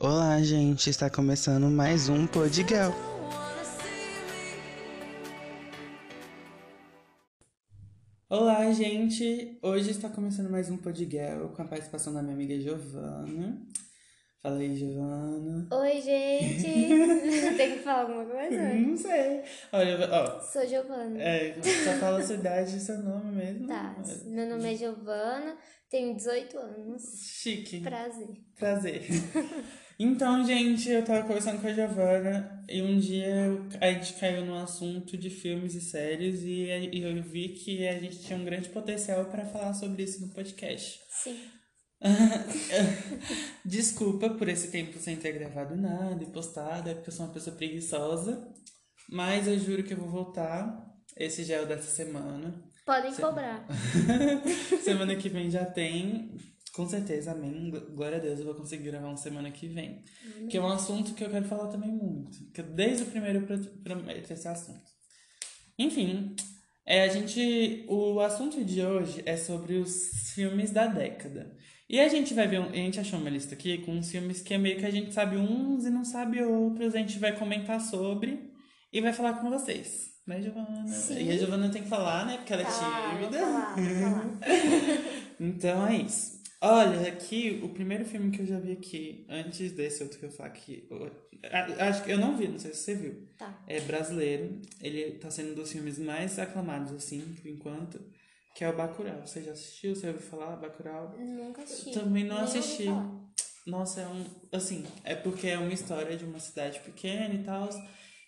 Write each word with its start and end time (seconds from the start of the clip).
Olá, 0.00 0.40
gente, 0.40 0.88
está 0.88 1.10
começando 1.10 1.68
mais 1.68 2.08
um 2.08 2.24
Podgal. 2.24 2.94
Olá, 8.30 8.70
gente! 8.70 9.58
Hoje 9.60 9.90
está 9.90 10.08
começando 10.08 10.48
mais 10.48 10.70
um 10.70 10.76
Podgal 10.76 11.48
com 11.48 11.62
a 11.62 11.64
participação 11.64 12.14
da 12.14 12.22
minha 12.22 12.34
amiga 12.36 12.60
Giovana. 12.60 13.60
Fala 14.40 14.58
aí, 14.58 14.76
Giovana. 14.76 15.66
Oi, 15.68 16.00
gente! 16.00 16.62
Tem 17.58 17.72
que 17.72 17.78
falar 17.80 18.02
alguma 18.02 18.24
coisa? 18.24 18.74
Não 18.74 18.96
sei. 18.96 19.42
Olha, 19.72 20.08
ó. 20.12 20.40
Sou 20.40 20.64
Giovana. 20.64 21.20
É, 21.20 21.60
só 21.60 21.90
fala 21.98 22.20
a 22.20 22.22
sua 22.22 22.36
idade 22.36 22.76
e 22.76 22.80
seu 22.80 22.98
nome 23.02 23.32
mesmo. 23.34 23.66
Tá, 23.66 23.96
meu 24.26 24.48
nome 24.48 24.72
é 24.72 24.76
Giovana, 24.76 25.56
tenho 25.90 26.14
18 26.14 26.56
anos. 26.56 27.02
Chique. 27.20 27.80
Prazer. 27.80 28.28
Prazer. 28.56 29.02
Então, 30.00 30.44
gente, 30.44 30.88
eu 30.88 31.04
tava 31.04 31.26
conversando 31.26 31.60
com 31.60 31.66
a 31.66 31.72
Giovana 31.72 32.64
e 32.68 32.80
um 32.80 33.00
dia 33.00 33.34
a 33.80 33.92
gente 33.92 34.14
caiu 34.14 34.46
no 34.46 34.56
assunto 34.56 35.16
de 35.16 35.28
filmes 35.28 35.74
e 35.74 35.80
séries 35.80 36.42
e 36.42 36.68
eu 37.02 37.20
vi 37.20 37.48
que 37.48 37.86
a 37.88 37.98
gente 37.98 38.20
tinha 38.20 38.38
um 38.38 38.44
grande 38.44 38.68
potencial 38.68 39.24
para 39.24 39.44
falar 39.44 39.74
sobre 39.74 40.04
isso 40.04 40.20
no 40.24 40.32
podcast. 40.32 41.00
Sim. 41.10 41.36
Desculpa 43.64 44.30
por 44.30 44.48
esse 44.48 44.70
tempo 44.70 45.00
sem 45.00 45.16
ter 45.16 45.32
gravado 45.32 45.76
nada 45.76 46.22
e 46.22 46.30
postado, 46.30 46.88
é 46.88 46.94
porque 46.94 47.10
eu 47.10 47.14
sou 47.14 47.26
uma 47.26 47.34
pessoa 47.34 47.56
preguiçosa, 47.56 48.48
mas 49.10 49.48
eu 49.48 49.58
juro 49.58 49.82
que 49.82 49.94
eu 49.94 49.98
vou 49.98 50.08
voltar. 50.08 50.86
Esse 51.16 51.42
já 51.42 51.56
é 51.56 51.62
o 51.62 51.66
dessa 51.66 51.90
semana. 51.90 52.54
Podem 52.86 53.12
cobrar. 53.12 53.66
semana 54.84 55.16
que 55.16 55.28
vem 55.28 55.50
já 55.50 55.64
tem. 55.64 56.30
Com 56.78 56.88
certeza, 56.88 57.32
amém. 57.32 57.72
Glória 57.92 58.18
a 58.18 58.20
Deus, 58.20 58.38
eu 58.38 58.44
vou 58.44 58.54
conseguir 58.54 58.84
gravar 58.84 59.08
uma 59.08 59.16
semana 59.16 59.50
que 59.50 59.66
vem. 59.66 60.04
Amém. 60.36 60.46
Que 60.46 60.56
é 60.56 60.60
um 60.60 60.68
assunto 60.68 61.12
que 61.12 61.24
eu 61.24 61.28
quero 61.28 61.44
falar 61.44 61.66
também 61.66 61.90
muito. 61.90 62.38
Que 62.54 62.62
desde 62.62 63.02
o 63.02 63.06
primeiro 63.06 63.44
prometo 63.82 64.30
esse 64.30 64.46
assunto. 64.46 64.88
Enfim, 65.76 66.36
é, 66.86 67.02
a 67.02 67.08
gente. 67.08 67.84
O 67.88 68.20
assunto 68.20 68.64
de 68.64 68.80
hoje 68.80 69.24
é 69.26 69.36
sobre 69.36 69.74
os 69.74 70.30
filmes 70.36 70.70
da 70.70 70.86
década. 70.86 71.52
E 71.90 71.98
a 71.98 72.06
gente 72.06 72.32
vai 72.32 72.46
ver. 72.46 72.62
A 72.62 72.72
gente 72.72 73.00
achou 73.00 73.18
uma 73.18 73.28
lista 73.28 73.56
aqui 73.56 73.78
com 73.78 73.96
uns 73.96 74.12
filmes 74.12 74.40
que 74.40 74.54
é 74.54 74.58
meio 74.58 74.78
que 74.78 74.86
a 74.86 74.90
gente 74.90 75.12
sabe 75.12 75.36
uns 75.36 75.84
e 75.84 75.90
não 75.90 76.04
sabe 76.04 76.40
outros. 76.44 76.94
A 76.94 76.98
gente 76.98 77.18
vai 77.18 77.36
comentar 77.36 77.80
sobre 77.80 78.52
e 78.92 79.00
vai 79.00 79.12
falar 79.12 79.40
com 79.40 79.50
vocês. 79.50 80.16
Né, 80.24 80.40
Giovana? 80.40 80.86
Sim. 80.86 81.24
E 81.24 81.32
a 81.32 81.36
Giovana 81.38 81.70
tem 81.70 81.82
que 81.82 81.88
falar, 81.88 82.24
né? 82.24 82.36
Porque 82.36 82.52
ela 82.52 82.62
é 82.62 82.66
Tá, 82.66 83.10
tímida. 83.10 83.38
vou 83.38 83.46
falar, 83.46 83.74
vou 83.74 83.94
falar. 83.96 84.38
Então 85.40 85.86
é 85.86 85.96
isso. 85.98 86.37
Olha, 86.60 87.08
aqui, 87.08 87.60
o 87.62 87.68
primeiro 87.68 88.04
filme 88.04 88.30
que 88.30 88.42
eu 88.42 88.46
já 88.46 88.58
vi 88.58 88.72
aqui, 88.72 89.24
antes 89.28 89.72
desse 89.72 90.02
outro 90.02 90.18
que 90.18 90.24
eu 90.24 90.30
falo 90.30 90.50
aqui, 90.50 90.88
acho 91.78 92.02
que 92.02 92.10
eu 92.10 92.18
não 92.18 92.36
vi, 92.36 92.48
não 92.48 92.58
sei 92.58 92.72
se 92.72 92.78
você 92.78 92.94
viu. 92.96 93.28
Tá. 93.38 93.62
É 93.66 93.80
brasileiro, 93.80 94.60
ele 94.80 95.12
tá 95.12 95.30
sendo 95.30 95.52
um 95.52 95.54
dos 95.54 95.70
filmes 95.70 95.98
mais 95.98 96.36
aclamados, 96.38 96.92
assim, 96.92 97.20
por 97.40 97.48
enquanto, 97.48 98.00
que 98.56 98.64
é 98.64 98.68
o 98.68 98.76
Bacurau. 98.76 99.24
Você 99.24 99.42
já 99.42 99.52
assistiu? 99.52 99.94
Você 99.94 100.08
ouviu 100.08 100.20
falar 100.22 100.56
Bacurau? 100.56 101.16
Nunca 101.16 101.62
assisti. 101.62 101.92
Também 101.92 102.24
não 102.24 102.36
Nem 102.36 102.44
assisti. 102.44 102.86
falar. 102.86 103.28
Nossa, 103.64 104.00
é 104.00 104.08
um. 104.08 104.24
Assim, 104.50 104.84
é 105.04 105.14
porque 105.14 105.46
é 105.46 105.58
uma 105.58 105.72
história 105.72 106.16
de 106.16 106.24
uma 106.24 106.40
cidade 106.40 106.80
pequena 106.80 107.34
e 107.34 107.44
tal. 107.44 107.68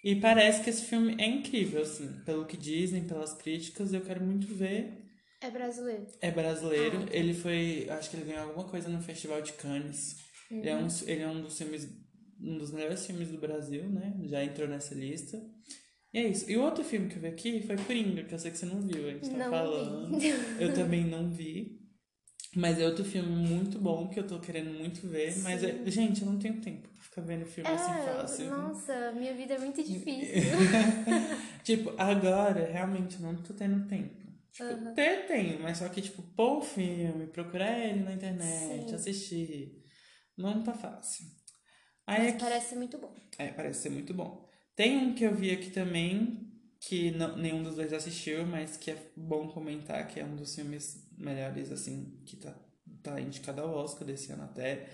E 0.05 0.15
parece 0.17 0.63
que 0.63 0.71
esse 0.71 0.85
filme 0.85 1.17
é 1.19 1.27
incrível, 1.27 1.83
assim, 1.83 2.09
pelo 2.25 2.47
que 2.47 2.57
dizem, 2.57 3.05
pelas 3.05 3.33
críticas, 3.35 3.93
eu 3.93 4.03
quero 4.03 4.23
muito 4.23 4.47
ver. 4.55 5.10
É 5.41 5.51
brasileiro. 5.51 6.07
É 6.21 6.31
brasileiro, 6.31 7.07
ele 7.11 7.33
foi. 7.35 7.87
Acho 7.91 8.11
que 8.11 8.17
ele 8.17 8.27
ganhou 8.27 8.49
alguma 8.49 8.65
coisa 8.69 8.89
no 8.89 9.01
Festival 9.03 9.41
de 9.41 9.53
Cannes. 9.55 10.17
Ele, 10.51 10.69
é 10.69 10.77
um, 10.77 10.89
ele 11.07 11.23
é 11.23 11.29
um 11.29 11.41
dos 11.41 11.57
filmes. 11.57 11.89
Um 12.43 12.57
dos 12.59 12.71
melhores 12.73 13.05
filmes 13.07 13.29
do 13.31 13.39
Brasil, 13.39 13.89
né? 13.89 14.15
Já 14.25 14.43
entrou 14.45 14.67
nessa 14.69 14.95
lista. 14.95 15.39
E 16.13 16.19
é 16.19 16.29
isso. 16.29 16.51
E 16.51 16.57
o 16.57 16.63
outro 16.63 16.83
filme 16.83 17.09
que 17.09 17.17
eu 17.17 17.21
vi 17.23 17.29
aqui 17.29 17.63
foi 17.63 17.77
Coringa, 17.77 18.25
que 18.25 18.35
eu 18.35 18.39
sei 18.39 18.51
que 18.51 18.59
você 18.59 18.67
não 18.67 18.81
viu, 18.81 19.07
a 19.09 19.13
gente 19.13 19.31
tá 19.31 19.37
Não 19.37 19.45
vi. 19.45 19.51
falando. 19.51 20.19
Eu 20.61 20.75
também 20.75 21.05
não 21.05 21.31
vi. 21.31 21.79
Mas 22.57 22.81
é 22.81 22.87
outro 22.87 23.05
filme 23.05 23.29
muito 23.31 23.79
bom 23.79 24.09
que 24.09 24.19
eu 24.19 24.27
tô 24.27 24.41
querendo 24.41 24.73
muito 24.77 25.07
ver. 25.07 25.39
Mas, 25.39 25.63
é- 25.63 25.89
gente, 25.89 26.23
eu 26.23 26.27
não 26.27 26.37
tenho 26.37 26.61
tempo 26.61 26.89
pra 26.89 27.01
ficar 27.03 27.21
vendo 27.23 27.47
filme 27.47 27.71
assim 27.71 27.93
fácil. 27.93 28.47
É, 28.47 28.49
nossa, 28.49 29.13
minha 29.13 29.33
vida 29.37 29.55
é 29.55 29.59
muito 29.61 29.81
difícil. 29.85 30.43
tipo, 31.63 31.93
agora, 31.97 32.65
realmente, 32.73 33.17
eu 33.23 33.33
não 33.33 33.37
tô 33.41 33.55
tendo 33.55 33.87
tempo. 33.87 34.17
Tipo, 34.53 34.65
Aham. 34.65 34.95
ter 34.95 35.27
tenho, 35.27 35.61
mas 35.63 35.79
só 35.79 35.89
que, 35.89 36.03
tipo, 36.03 36.23
pôr 36.35 36.59
o 36.59 36.63
filme, 36.63 37.27
procurar 37.29 37.79
ele 37.79 38.01
na 38.03 38.13
internet, 38.13 38.89
Sim. 38.89 38.95
assistir, 38.95 39.85
não 40.37 40.63
tá 40.63 40.75
fácil. 40.75 41.27
Aí 42.07 42.25
Mas 42.25 42.35
aqui, 42.35 42.39
parece 42.39 42.75
muito 42.77 42.99
bom. 42.99 43.15
é, 43.39 43.49
parece 43.53 43.83
ser 43.83 43.91
muito 43.91 44.13
bom. 44.15 44.49
Tem 44.75 44.97
um 44.99 45.15
que 45.15 45.25
eu 45.25 45.35
vi 45.35 45.51
aqui 45.53 45.71
também, 45.71 46.51
que 46.81 47.11
não, 47.13 47.37
nenhum 47.37 47.63
dos 47.63 47.77
dois 47.77 47.93
assistiu, 47.93 48.47
mas 48.47 48.77
que 48.77 48.91
é 48.91 49.13
bom 49.17 49.49
comentar, 49.49 50.07
que 50.09 50.19
é 50.21 50.25
um 50.25 50.35
dos 50.37 50.55
filmes 50.55 51.09
melhores, 51.17 51.71
assim, 51.71 52.23
que 52.27 52.37
tá, 52.37 52.55
tá 53.03 53.21
indicado 53.21 53.61
ao 53.61 53.75
Oscar 53.75 54.07
desse 54.07 54.33
ano 54.33 54.45
até, 54.45 54.89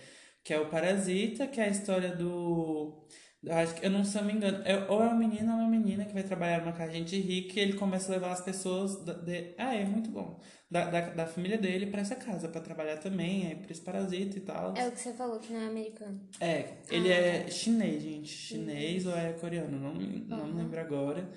que 0.44 0.52
é 0.52 0.60
o 0.60 0.68
Parasita, 0.70 1.46
que 1.46 1.60
é 1.60 1.64
a 1.64 1.68
história 1.68 2.14
do... 2.14 3.06
eu 3.46 3.54
Acho 3.54 3.74
que, 3.76 3.86
eu 3.86 3.90
não 3.90 4.04
se 4.04 4.18
eu 4.18 4.24
me 4.24 4.32
engano, 4.32 4.60
é, 4.64 4.86
ou 4.90 5.02
é 5.02 5.08
um 5.08 5.16
menino 5.16 5.52
ou 5.52 5.58
é 5.60 5.62
uma 5.62 5.70
menina 5.70 6.04
que 6.04 6.12
vai 6.12 6.22
trabalhar 6.22 6.60
numa 6.60 6.72
casa 6.72 6.90
de 6.92 6.98
gente 6.98 7.18
rica 7.20 7.58
e 7.58 7.62
ele 7.62 7.72
começa 7.74 8.10
a 8.10 8.14
levar 8.16 8.32
as 8.32 8.40
pessoas. 8.40 9.04
Da, 9.04 9.12
de, 9.14 9.54
ah, 9.58 9.74
é 9.74 9.84
muito 9.84 10.10
bom. 10.10 10.40
Da, 10.70 10.90
da, 10.90 11.00
da 11.10 11.26
família 11.26 11.56
dele 11.56 11.86
pra 11.86 12.00
essa 12.00 12.16
casa, 12.16 12.48
pra 12.48 12.60
trabalhar 12.60 12.96
também, 12.96 13.46
aí 13.46 13.54
por 13.54 13.70
esse 13.70 13.80
parasita 13.80 14.36
e 14.36 14.40
tal. 14.40 14.74
É 14.76 14.88
o 14.88 14.92
que 14.92 15.00
você 15.00 15.12
falou, 15.14 15.38
que 15.38 15.52
não 15.52 15.60
é 15.60 15.66
americano. 15.68 16.20
É, 16.40 16.78
ele 16.90 17.12
Ah, 17.12 17.16
é 17.16 17.50
chinês, 17.50 18.02
gente. 18.02 18.28
Chinês 18.28 19.06
ou 19.06 19.16
é 19.16 19.32
coreano, 19.34 19.78
não, 19.78 19.94
me- 19.94 20.24
não 20.28 20.38
Aham. 20.44 20.54
lembro 20.56 20.80
agora. 20.80 21.30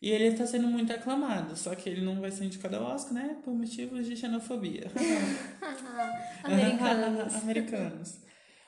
E 0.00 0.10
ele 0.10 0.36
tá 0.36 0.46
sendo 0.46 0.68
muito 0.68 0.92
aclamado, 0.92 1.56
só 1.56 1.74
que 1.74 1.88
ele 1.88 2.02
não 2.02 2.20
vai 2.20 2.30
ser 2.30 2.44
indicado 2.44 2.76
ao 2.76 2.84
Oscar, 2.94 3.14
né? 3.14 3.36
Por 3.42 3.52
motivos 3.54 4.06
de 4.06 4.14
xenofobia. 4.16 4.86
Americanos. 6.44 7.34
Americanos. 7.42 8.25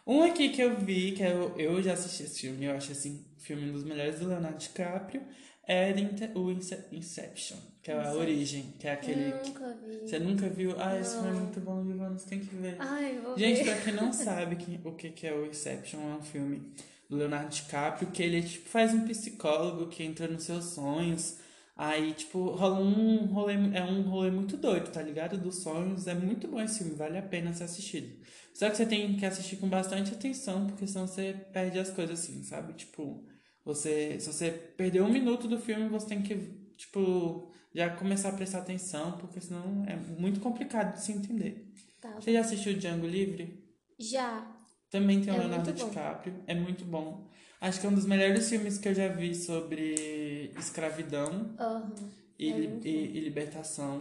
Um 0.09 0.23
aqui 0.23 0.49
que 0.49 0.63
eu 0.63 0.75
vi, 0.77 1.13
que 1.13 1.23
eu, 1.23 1.55
eu 1.59 1.83
já 1.83 1.93
assisti 1.93 2.23
esse 2.23 2.41
filme, 2.41 2.65
eu 2.65 2.73
acho 2.73 2.93
assim, 2.93 3.25
filme 3.37 3.69
um 3.69 3.73
dos 3.75 3.85
melhores 3.85 4.19
do 4.19 4.27
Leonardo 4.27 4.57
DiCaprio, 4.59 5.21
é 5.67 5.93
o 6.35 6.51
Ince- 6.51 6.87
Inception, 6.91 7.59
que 7.83 7.91
é 7.91 7.95
a 7.95 7.99
Inception. 8.01 8.21
origem, 8.21 8.75
que 8.79 8.89
é 8.89 8.93
aquele. 8.93 9.33
que- 9.33 9.49
Nunca 9.51 9.77
vi. 9.87 9.99
Você 10.09 10.19
nunca 10.19 10.49
viu? 10.49 10.75
Ah, 10.79 10.99
esse 10.99 11.13
filme 11.13 11.29
é 11.29 11.33
Não. 11.33 11.41
muito 11.41 11.61
bom, 11.61 11.85
Giovanna, 11.85 12.19
você 12.19 12.27
tem 12.27 12.41
que 12.41 12.55
ver. 12.57 12.77
Ai, 12.79 13.21
vou 13.23 13.37
Gente, 13.37 13.63
ver. 13.63 13.65
pra 13.75 13.81
quem 13.83 13.93
não 13.95 14.11
sabe 14.15 14.57
que, 14.57 14.81
o 14.83 14.93
que, 14.93 15.11
que 15.11 15.27
é 15.27 15.35
o 15.35 15.45
Inception, 15.45 16.01
é 16.01 16.17
um 16.17 16.23
filme 16.23 16.73
do 17.11 17.17
Leonardo 17.17 17.51
DiCaprio, 17.51 18.11
que 18.11 18.23
ele 18.23 18.43
tipo, 18.43 18.67
faz 18.69 18.95
um 18.95 19.07
psicólogo 19.07 19.89
que 19.89 20.03
entra 20.03 20.27
nos 20.27 20.45
seus 20.45 20.65
sonhos. 20.65 21.37
Aí, 21.79 22.13
tipo, 22.13 22.51
rola 22.51 22.81
um 22.81 23.27
rolê, 23.27 23.55
é 23.73 23.85
um 23.85 24.03
rolê 24.03 24.33
muito 24.33 24.57
doido, 24.57 24.91
tá 24.91 25.01
ligado? 25.01 25.39
Dos 25.39 25.63
sonhos. 25.63 26.09
É 26.09 26.15
muito 26.15 26.49
bom 26.49 26.61
esse 26.61 26.79
filme, 26.81 26.97
vale 26.97 27.17
a 27.17 27.23
pena 27.23 27.53
ser 27.55 27.65
assistido. 27.65 28.17
Só 28.53 28.69
que 28.69 28.77
você 28.77 28.85
tem 28.85 29.17
que 29.17 29.25
assistir 29.25 29.59
com 29.59 29.69
bastante 29.69 30.13
atenção, 30.13 30.67
porque 30.67 30.89
senão 30.89 31.07
você 31.07 31.35
perde 31.53 31.79
as 31.79 31.91
coisas 31.91 32.19
assim, 32.19 32.43
sabe? 32.43 32.73
Tipo, 32.73 33.25
você. 33.65 34.19
Se 34.19 34.27
você 34.33 34.51
perder 34.51 35.03
um 35.03 35.09
minuto 35.13 35.47
do 35.47 35.59
filme, 35.61 35.89
você 35.89 36.09
tem 36.09 36.21
que, 36.21 36.37
tipo, 36.77 37.53
já 37.73 37.89
começar 37.91 38.31
a 38.31 38.33
prestar 38.33 38.59
atenção, 38.59 39.13
porque 39.19 39.41
senão 39.41 39.85
é 39.87 39.95
muito 39.95 40.41
complicado 40.41 40.95
de 40.95 41.03
se 41.05 41.13
entender. 41.13 41.73
Tá. 42.01 42.11
Você 42.15 42.33
já 42.33 42.41
assistiu 42.41 42.75
Django 42.75 43.07
Livre? 43.07 43.65
Já. 43.97 44.45
Também 44.91 45.21
tem 45.21 45.33
o 45.33 45.37
É 45.37 45.39
Leonardo. 45.39 45.73
DiCaprio. 45.73 46.43
É 46.47 46.55
muito 46.57 46.85
bom. 46.85 47.28
Acho 47.61 47.81
que 47.81 47.87
é 47.87 47.91
um 47.91 47.95
dos 47.95 48.07
melhores 48.07 48.49
filmes 48.49 48.79
que 48.79 48.89
eu 48.89 48.95
já 48.95 49.09
vi 49.09 49.35
sobre 49.35 50.53
escravidão 50.59 51.55
Aham. 51.59 51.93
e, 52.39 52.53
É 52.53 52.57
li- 52.59 52.81
e- 52.85 53.17
e 53.19 53.21
libertação. 53.21 54.01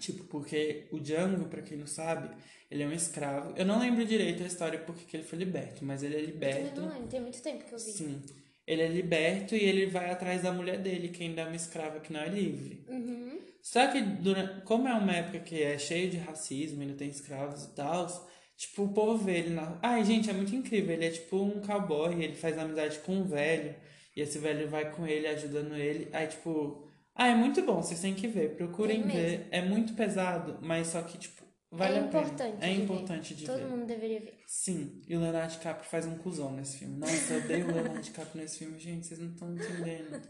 Tipo, 0.00 0.24
porque 0.24 0.86
o 0.90 0.98
Django, 0.98 1.44
pra 1.48 1.62
quem 1.62 1.78
não 1.78 1.86
sabe, 1.86 2.34
ele 2.68 2.82
é 2.82 2.86
um 2.86 2.92
escravo. 2.92 3.54
Eu 3.56 3.64
não 3.64 3.78
lembro 3.78 4.04
direito 4.04 4.42
a 4.42 4.46
história 4.46 4.78
porque 4.80 5.04
que 5.04 5.16
ele 5.16 5.22
foi 5.24 5.38
liberto, 5.38 5.84
mas 5.84 6.02
ele 6.02 6.16
é 6.16 6.20
Eu 6.20 6.26
liberto. 6.26 6.80
não 6.80 6.88
lembro, 6.88 7.06
tem 7.08 7.20
muito 7.20 7.40
tempo 7.40 7.64
que 7.64 7.72
eu 7.72 7.78
vi. 7.78 7.92
Sim. 7.92 8.20
Ele 8.66 8.82
é 8.82 8.88
liberto 8.88 9.54
e 9.54 9.62
ele 9.62 9.86
vai 9.86 10.10
atrás 10.10 10.42
da 10.42 10.50
mulher 10.50 10.78
dele, 10.80 11.08
que 11.10 11.22
ainda 11.22 11.42
é 11.42 11.46
uma 11.46 11.54
escrava 11.54 12.00
que 12.00 12.12
não 12.12 12.20
é 12.20 12.28
livre. 12.28 12.82
Uhum. 12.88 13.38
Só 13.62 13.86
que, 13.88 14.00
durante, 14.00 14.62
como 14.62 14.88
é 14.88 14.94
uma 14.94 15.12
época 15.12 15.38
que 15.40 15.62
é 15.62 15.78
cheio 15.78 16.10
de 16.10 16.16
racismo, 16.16 16.80
ainda 16.82 16.94
tem 16.94 17.08
escravos 17.08 17.64
e 17.64 17.68
tal, 17.74 18.08
tipo, 18.56 18.84
o 18.84 18.92
povo 18.92 19.24
vê 19.24 19.38
ele 19.38 19.50
na. 19.50 19.78
Ai, 19.82 20.04
gente, 20.04 20.30
é 20.30 20.32
muito 20.32 20.54
incrível. 20.54 20.94
Ele 20.94 21.06
é 21.06 21.10
tipo 21.10 21.36
um 21.42 21.60
cowboy, 21.60 22.22
ele 22.22 22.34
faz 22.34 22.56
amizade 22.58 22.98
com 23.00 23.16
um 23.16 23.24
velho, 23.24 23.74
e 24.16 24.20
esse 24.20 24.38
velho 24.38 24.68
vai 24.68 24.90
com 24.92 25.06
ele, 25.06 25.26
ajudando 25.26 25.74
ele. 25.76 26.08
Aí, 26.12 26.26
tipo, 26.26 26.86
ah, 27.14 27.28
é 27.28 27.34
muito 27.34 27.62
bom, 27.62 27.82
vocês 27.82 28.00
têm 28.00 28.14
que 28.14 28.26
ver, 28.26 28.56
procurem 28.56 28.98
mesmo. 29.04 29.12
ver. 29.12 29.46
É 29.50 29.62
muito 29.62 29.94
pesado, 29.94 30.58
mas 30.62 30.88
só 30.88 31.02
que, 31.02 31.16
tipo, 31.18 31.44
vale 31.70 31.96
é 31.96 32.00
a 32.00 32.02
pena. 32.04 32.22
importante. 32.22 32.56
É 32.64 32.68
de 32.68 32.74
ver. 32.76 32.82
importante 32.82 33.34
de 33.34 33.44
Todo 33.46 33.58
ver. 33.58 33.66
mundo 33.66 33.86
deveria 33.86 34.20
ver. 34.20 34.38
Sim, 34.46 35.00
e 35.08 35.16
o 35.16 35.20
Leonardo 35.20 35.52
DiCaprio 35.52 35.88
faz 35.88 36.06
um 36.06 36.16
cuzão 36.18 36.52
nesse 36.52 36.78
filme. 36.78 36.96
Nossa, 36.96 37.34
eu 37.34 37.44
odeio 37.44 37.68
o 37.68 37.72
Leonardo 37.72 38.00
DiCaprio 38.00 38.42
nesse 38.42 38.58
filme, 38.58 38.78
gente, 38.78 39.06
vocês 39.06 39.20
não 39.20 39.30
estão 39.30 39.54
entendendo. 39.54 40.20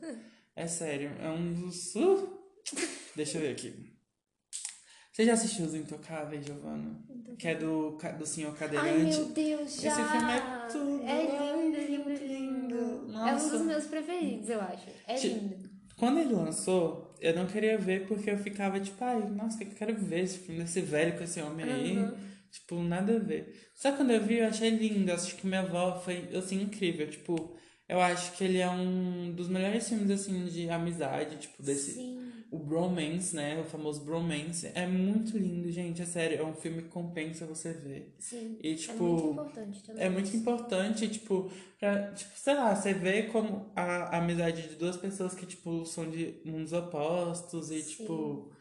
É 0.57 0.67
sério, 0.67 1.11
é 1.21 1.29
um 1.31 1.53
dos. 1.53 1.95
Uh! 1.97 2.29
Deixa 3.17 3.39
eu 3.39 3.43
ver 3.43 3.53
aqui. 3.53 3.94
Você 5.15 5.25
já 5.25 5.35
assistiu 5.35 5.65
Os 5.65 5.77
Intocáveis, 5.77 6.45
Giovana? 6.45 6.91
Que 7.39 7.47
é 7.47 7.55
do, 7.55 7.97
do 8.19 8.27
Senhor 8.27 8.51
Ai, 8.51 8.59
Cadeirante. 8.59 9.17
meu 9.17 9.27
Deus, 9.27 9.81
já! 9.81 9.89
Esse 9.89 10.11
filme 10.11 10.33
é 10.33 10.67
tudo. 10.73 11.03
É 11.05 11.13
Ai, 11.13 11.63
lindo, 11.63 11.79
lindo, 11.79 12.11
lindo. 12.11 12.27
lindo. 12.27 12.77
É 12.77 13.17
um 13.17 13.33
Nossa. 13.33 13.51
dos 13.51 13.63
meus 13.65 13.85
preferidos, 13.85 14.49
eu 14.49 14.61
acho. 14.61 14.89
É 15.07 15.17
lindo. 15.21 15.71
Quando 15.97 16.19
ele 16.19 16.35
lançou, 16.35 17.15
eu 17.21 17.33
não 17.37 17.47
queria 17.47 17.79
ver 17.79 18.09
porque 18.09 18.29
eu 18.29 18.37
ficava 18.39 18.81
tipo, 18.81 19.05
ai, 19.05 19.21
nossa, 19.31 19.59
que 19.59 19.71
eu 19.71 19.77
quero 19.77 19.95
ver 19.95 20.25
esse 20.25 20.39
filme 20.39 20.63
desse 20.63 20.81
velho 20.81 21.17
com 21.17 21.23
esse 21.23 21.41
homem 21.41 21.65
aí. 21.65 21.97
Uhum. 21.97 22.13
Tipo, 22.51 22.83
nada 22.83 23.15
a 23.15 23.21
ver. 23.21 23.71
Só 23.73 23.93
quando 23.93 24.11
eu 24.11 24.21
vi, 24.21 24.39
eu 24.39 24.49
achei 24.49 24.71
lindo. 24.71 25.13
Acho 25.13 25.37
que 25.37 25.47
minha 25.47 25.61
avó 25.61 26.01
foi, 26.01 26.29
assim, 26.37 26.61
incrível. 26.63 27.09
Tipo, 27.09 27.57
eu 27.89 28.01
acho 28.01 28.33
que 28.33 28.43
ele 28.43 28.59
é 28.59 28.69
um 28.69 29.33
dos 29.33 29.47
melhores 29.47 29.89
filmes, 29.89 30.11
assim, 30.11 30.45
de 30.47 30.69
amizade, 30.69 31.37
tipo, 31.37 31.63
desse. 31.63 31.93
Sim. 31.93 32.24
O 32.55 32.59
bromance, 32.59 33.35
né? 33.35 33.61
O 33.61 33.65
famoso 33.65 34.05
bromance. 34.05 34.71
É 34.77 34.87
muito 34.87 35.37
lindo, 35.37 35.73
gente. 35.73 36.01
É 36.01 36.07
sério. 36.07 36.39
É 36.39 36.45
um 36.45 36.55
filme 36.55 36.83
que 36.83 36.89
compensa 36.89 37.45
você 37.45 37.73
ver. 37.73 38.15
Sim. 38.19 38.57
E, 38.63 38.73
é 38.73 38.75
tipo, 38.77 39.03
muito 39.03 39.31
importante 39.33 39.83
também. 39.83 40.05
É 40.05 40.09
muito 40.09 40.37
importante, 40.37 41.09
tipo, 41.09 41.51
pra, 41.81 42.13
tipo, 42.13 42.31
sei 42.37 42.55
lá, 42.55 42.77
você 42.77 42.95
vê 42.95 43.25
como 43.25 43.67
a, 43.75 43.83
a 43.83 44.19
amizade 44.19 44.69
de 44.69 44.77
duas 44.77 44.97
pessoas 44.97 45.35
que, 45.35 45.45
tipo, 45.45 45.85
são 45.85 46.09
de 46.09 46.37
mundos 46.45 46.73
opostos 46.73 47.73
e, 47.73 47.83
Sim. 47.83 47.97
tipo, 47.97 48.53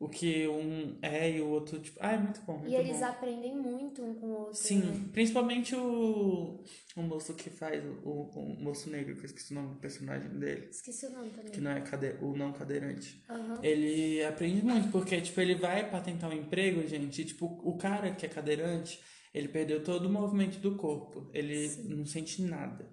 o 0.00 0.08
que 0.08 0.48
um 0.48 0.98
é 1.02 1.30
e 1.30 1.40
o 1.42 1.48
outro, 1.50 1.78
tipo, 1.78 1.98
ah, 2.00 2.12
é 2.12 2.18
muito 2.18 2.40
bom, 2.40 2.56
muito 2.58 2.72
E 2.72 2.74
eles 2.74 3.00
bom. 3.00 3.04
aprendem 3.04 3.54
muito 3.54 4.02
um 4.02 4.14
com 4.14 4.26
o 4.26 4.30
outro. 4.30 4.52
né? 4.52 4.54
Sim, 4.54 5.08
principalmente 5.12 5.76
o, 5.76 6.64
o 6.96 7.02
moço 7.02 7.34
que 7.34 7.50
faz, 7.50 7.84
o, 8.02 8.10
o 8.10 8.56
moço 8.62 8.88
negro, 8.88 9.14
que 9.14 9.20
eu 9.20 9.26
esqueci 9.26 9.52
o 9.52 9.56
nome 9.56 9.74
do 9.74 9.80
personagem 9.80 10.30
dele, 10.38 10.68
Esqueci 10.70 11.04
o 11.04 11.10
nome 11.10 11.28
também. 11.30 11.52
que 11.52 11.60
não 11.60 11.70
é 11.72 11.82
cade, 11.82 12.16
o 12.22 12.34
não 12.34 12.50
cadeirante. 12.50 13.22
Aham. 13.28 13.60
Ele 13.62 14.24
aprende 14.24 14.64
muito, 14.64 14.90
porque, 14.90 15.20
tipo, 15.20 15.38
ele 15.38 15.54
vai 15.54 15.88
pra 15.90 16.00
tentar 16.00 16.28
um 16.28 16.32
emprego, 16.32 16.86
gente, 16.88 17.20
e, 17.20 17.24
tipo, 17.26 17.44
o 17.62 17.76
cara 17.76 18.10
que 18.14 18.24
é 18.24 18.28
cadeirante, 18.28 18.98
ele 19.34 19.48
perdeu 19.48 19.84
todo 19.84 20.06
o 20.06 20.10
movimento 20.12 20.58
do 20.60 20.76
corpo. 20.76 21.30
Ele 21.34 21.68
não 21.84 22.06
sente 22.06 22.40
nada. 22.42 22.90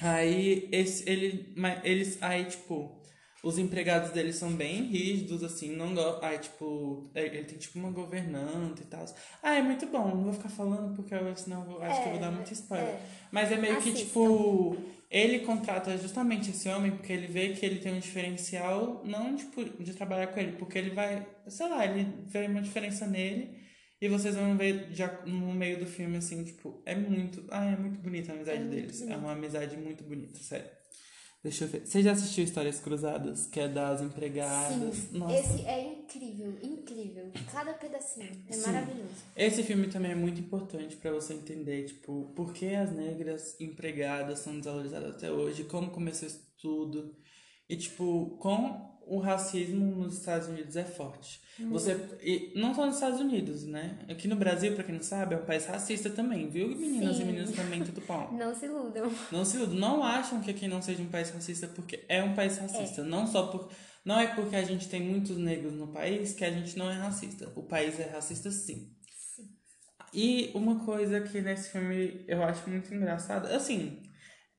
Aí, 0.00 0.68
esse, 0.72 1.08
ele, 1.08 1.52
mas 1.56 1.80
eles, 1.84 2.22
aí, 2.22 2.44
tipo, 2.46 2.97
os 3.42 3.58
empregados 3.58 4.10
dele 4.10 4.32
são 4.32 4.52
bem 4.52 4.82
rígidos, 4.84 5.42
assim, 5.44 5.74
não 5.76 5.94
go- 5.94 6.18
Aí, 6.22 6.38
tipo, 6.38 7.10
é- 7.14 7.26
ele 7.26 7.44
tem, 7.44 7.56
tipo, 7.58 7.78
uma 7.78 7.90
governanta 7.90 8.82
e 8.82 8.86
tal. 8.86 9.04
Ah, 9.42 9.54
é 9.54 9.62
muito 9.62 9.86
bom, 9.86 10.08
não 10.08 10.24
vou 10.24 10.32
ficar 10.32 10.48
falando 10.48 10.94
porque 10.96 11.14
eu, 11.14 11.36
senão 11.36 11.70
eu 11.70 11.82
acho 11.82 12.00
que 12.02 12.06
eu 12.08 12.12
vou 12.12 12.20
dar 12.20 12.30
muito 12.32 12.52
spoiler. 12.52 12.88
é. 12.88 13.00
Mas 13.30 13.52
é 13.52 13.56
meio 13.56 13.76
que, 13.80 13.90
Assistam. 13.90 14.06
tipo, 14.06 14.76
ele 15.10 15.40
contrata 15.40 15.96
justamente 15.96 16.50
esse 16.50 16.68
homem 16.68 16.90
porque 16.90 17.12
ele 17.12 17.26
vê 17.28 17.50
que 17.54 17.64
ele 17.64 17.78
tem 17.80 17.94
um 17.94 17.98
diferencial, 18.00 19.02
não, 19.04 19.34
tipo, 19.36 19.64
de 19.64 19.94
trabalhar 19.94 20.26
com 20.28 20.40
ele, 20.40 20.52
porque 20.52 20.76
ele 20.78 20.90
vai, 20.90 21.26
sei 21.46 21.68
lá, 21.68 21.84
ele 21.86 22.06
vê 22.26 22.46
uma 22.46 22.60
diferença 22.60 23.06
nele 23.06 23.56
e 24.00 24.08
vocês 24.08 24.34
vão 24.36 24.56
ver 24.56 24.88
já 24.92 25.22
no 25.26 25.52
meio 25.54 25.78
do 25.78 25.86
filme, 25.86 26.16
assim, 26.18 26.44
tipo, 26.44 26.82
é 26.86 26.94
muito, 26.94 27.44
ah, 27.50 27.64
é 27.64 27.76
muito 27.76 27.98
bonita 28.00 28.32
a 28.32 28.34
amizade 28.34 28.62
É 28.62 28.64
deles. 28.64 29.00
É 29.02 29.04
bonito. 29.06 29.18
uma 29.20 29.32
amizade 29.32 29.76
muito 29.76 30.04
bonita, 30.04 30.38
sério. 30.40 30.77
Deixa 31.42 31.64
eu 31.64 31.68
ver. 31.68 31.86
Você 31.86 32.02
já 32.02 32.12
assistiu 32.12 32.42
Histórias 32.42 32.80
Cruzadas? 32.80 33.46
Que 33.46 33.60
é 33.60 33.68
das 33.68 34.02
empregadas? 34.02 34.94
Sim. 34.96 35.18
Nossa. 35.18 35.34
Esse 35.34 35.64
é 35.64 35.92
incrível, 35.92 36.58
incrível. 36.62 37.30
Cada 37.52 37.72
pedacinho. 37.74 38.44
É 38.48 38.52
Sim. 38.52 38.66
maravilhoso. 38.66 39.14
Esse 39.36 39.62
filme 39.62 39.86
também 39.86 40.10
é 40.10 40.16
muito 40.16 40.40
importante 40.40 40.96
pra 40.96 41.12
você 41.12 41.34
entender, 41.34 41.86
tipo, 41.86 42.32
por 42.34 42.52
que 42.52 42.74
as 42.74 42.90
negras 42.90 43.58
empregadas 43.60 44.40
são 44.40 44.56
desvalorizadas 44.56 45.14
até 45.14 45.30
hoje, 45.30 45.62
como 45.64 45.90
começou 45.90 46.26
isso 46.26 46.44
tudo. 46.60 47.14
E, 47.68 47.76
tipo, 47.76 48.36
com 48.40 48.97
o 49.08 49.18
racismo 49.18 49.84
nos 49.96 50.18
Estados 50.18 50.48
Unidos 50.48 50.76
é 50.76 50.84
forte. 50.84 51.40
Você, 51.70 51.96
e 52.22 52.52
não 52.54 52.72
só 52.72 52.86
nos 52.86 52.94
Estados 52.94 53.20
Unidos, 53.20 53.64
né? 53.64 53.98
Aqui 54.08 54.28
no 54.28 54.36
Brasil, 54.36 54.74
pra 54.74 54.84
quem 54.84 54.94
não 54.94 55.02
sabe, 55.02 55.34
é 55.34 55.38
um 55.38 55.44
país 55.44 55.66
racista 55.66 56.08
também, 56.08 56.48
viu? 56.48 56.68
Meninas 56.68 57.16
Sim. 57.16 57.22
e 57.22 57.24
meninos 57.24 57.50
também, 57.50 57.82
tudo 57.82 58.00
pau. 58.02 58.32
Não 58.38 58.54
se 58.54 58.66
iludam. 58.66 59.10
Não 59.32 59.44
se 59.44 59.56
iludam, 59.56 59.76
não 59.76 60.04
acham 60.04 60.40
que 60.40 60.50
aqui 60.50 60.68
não 60.68 60.80
seja 60.80 61.02
um 61.02 61.08
país 61.08 61.30
racista, 61.30 61.66
porque 61.66 62.04
é 62.08 62.22
um 62.22 62.34
país 62.34 62.56
racista. 62.58 63.02
Não 63.02 63.26
só 63.26 63.48
por. 63.48 63.70
Não 64.04 64.18
é 64.18 64.28
porque 64.28 64.54
a 64.54 64.62
gente 64.62 64.88
tem 64.88 65.02
muitos 65.02 65.36
negros 65.36 65.72
no 65.72 65.88
país 65.88 66.32
que 66.32 66.44
a 66.44 66.50
gente 66.50 66.78
não 66.78 66.88
é 66.90 66.94
racista. 66.94 67.50
O 67.56 67.62
país 67.64 67.98
é 67.98 68.08
racista 68.08 68.50
sim. 68.50 68.92
E 70.12 70.50
uma 70.54 70.84
coisa 70.84 71.20
que 71.20 71.40
nesse 71.40 71.70
filme 71.70 72.24
eu 72.26 72.42
acho 72.42 72.68
muito 72.70 72.94
engraçada, 72.94 73.54
assim, 73.54 74.02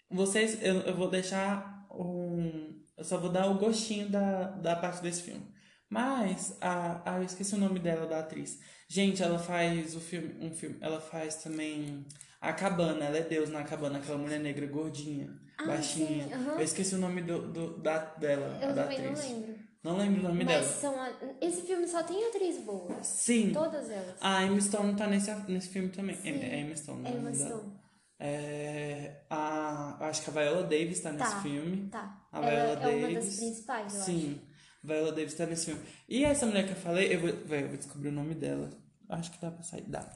vocês, 0.10 0.62
eu, 0.62 0.76
eu 0.82 0.96
vou 0.96 1.10
deixar 1.10 1.88
um. 1.92 2.79
Eu 3.00 3.04
só 3.06 3.18
vou 3.18 3.30
dar 3.32 3.48
o 3.50 3.56
gostinho 3.58 4.10
da, 4.10 4.44
da 4.52 4.76
parte 4.76 5.02
desse 5.02 5.24
filme. 5.24 5.48
Mas, 5.90 6.56
a, 6.62 7.02
a, 7.14 7.18
eu 7.18 7.24
esqueci 7.24 7.56
o 7.56 7.58
nome 7.58 7.80
dela, 7.80 8.06
da 8.06 8.20
atriz. 8.20 8.60
Gente, 8.88 9.24
ela 9.24 9.40
faz 9.40 9.96
o 9.96 10.00
filme, 10.00 10.36
um 10.46 10.52
filme, 10.54 10.78
ela 10.82 11.00
faz 11.00 11.36
também 11.36 12.06
A 12.42 12.54
Cabana, 12.54 13.06
ela 13.06 13.18
é 13.18 13.22
Deus 13.24 13.50
na 13.50 13.64
Cabana, 13.64 13.98
aquela 14.00 14.18
mulher 14.18 14.40
negra 14.40 14.68
gordinha, 14.68 15.30
Ah, 15.58 15.66
baixinha. 15.66 16.28
Eu 16.58 16.62
esqueci 16.62 16.94
o 16.94 16.98
nome 17.00 17.22
do, 17.22 17.48
do, 17.52 17.78
da, 17.82 17.98
dela, 18.16 18.60
Eu 18.62 18.74
da 18.76 18.84
também 18.84 19.02
não 19.02 19.12
atriz. 19.14 19.30
lembro. 19.32 19.56
Não 19.82 19.98
lembro 19.98 20.20
o 20.20 20.24
nome 20.24 20.44
Mas 20.44 20.54
dela. 20.56 20.68
são. 20.68 21.02
a- 21.02 21.14
Esse 21.40 21.62
filme 21.62 21.88
só 21.88 22.04
tem 22.04 22.28
atriz 22.28 22.58
boa. 22.64 23.02
Sim. 23.02 23.52
Todas 23.54 23.90
elas. 23.90 24.18
A 24.20 24.44
Emma 24.44 24.60
Stone 24.60 24.94
tá 24.96 25.08
nesse, 25.08 25.34
nesse 25.50 25.70
filme 25.70 25.88
também. 25.90 26.18
Sim. 26.18 26.32
É 26.42 26.60
Emma 26.60 26.76
Stone, 26.76 27.02
né? 27.02 27.12
Emma. 27.12 27.34
Stone. 27.34 27.80
É, 28.20 29.22
a, 29.30 30.06
acho 30.10 30.22
que 30.24 30.30
a 30.30 30.34
Viola 30.34 30.64
Davis 30.64 31.00
tá 31.00 31.12
nesse 31.14 31.32
Tá. 31.32 31.42
filme. 31.42 31.88
Tá. 31.90 32.19
A 32.32 32.40
Ela 32.46 32.76
Viola 32.76 32.92
é 32.92 32.96
uma 32.96 33.14
das 33.14 33.26
Davis. 33.26 33.40
principais, 33.40 33.94
eu 33.94 34.02
acho. 34.02 34.12
Sim, 34.12 34.42
a 34.84 34.88
Viola 34.88 35.12
Davis 35.12 35.34
tá 35.34 35.46
nesse 35.46 35.66
filme. 35.66 35.82
E 36.08 36.24
essa 36.24 36.46
mulher 36.46 36.66
que 36.66 36.72
eu 36.72 36.76
falei, 36.78 37.14
eu 37.14 37.20
vou, 37.20 37.48
vai, 37.48 37.64
eu 37.64 37.68
vou 37.70 37.78
descobrir 37.78 38.10
o 38.10 38.14
nome 38.14 38.36
dela. 38.36 38.70
Acho 39.10 39.32
que 39.32 39.42
dá 39.42 39.50
pra 39.52 39.64
sair. 39.64 39.84
Dá. 39.88 40.08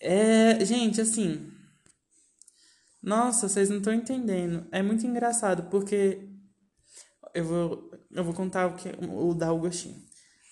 É, 0.00 0.64
gente, 0.64 1.00
assim. 1.00 1.52
Nossa, 3.02 3.48
vocês 3.48 3.70
não 3.70 3.78
estão 3.78 3.92
entendendo. 3.94 4.66
É 4.72 4.82
muito 4.82 5.06
engraçado, 5.06 5.70
porque 5.70 6.28
eu 7.34 7.44
vou, 7.44 7.90
eu 8.10 8.24
vou 8.24 8.34
contar 8.34 8.66
o 8.66 8.74
que 8.74 8.88
o 9.08 9.32
da 9.34 9.48
Augustinho. 9.48 9.96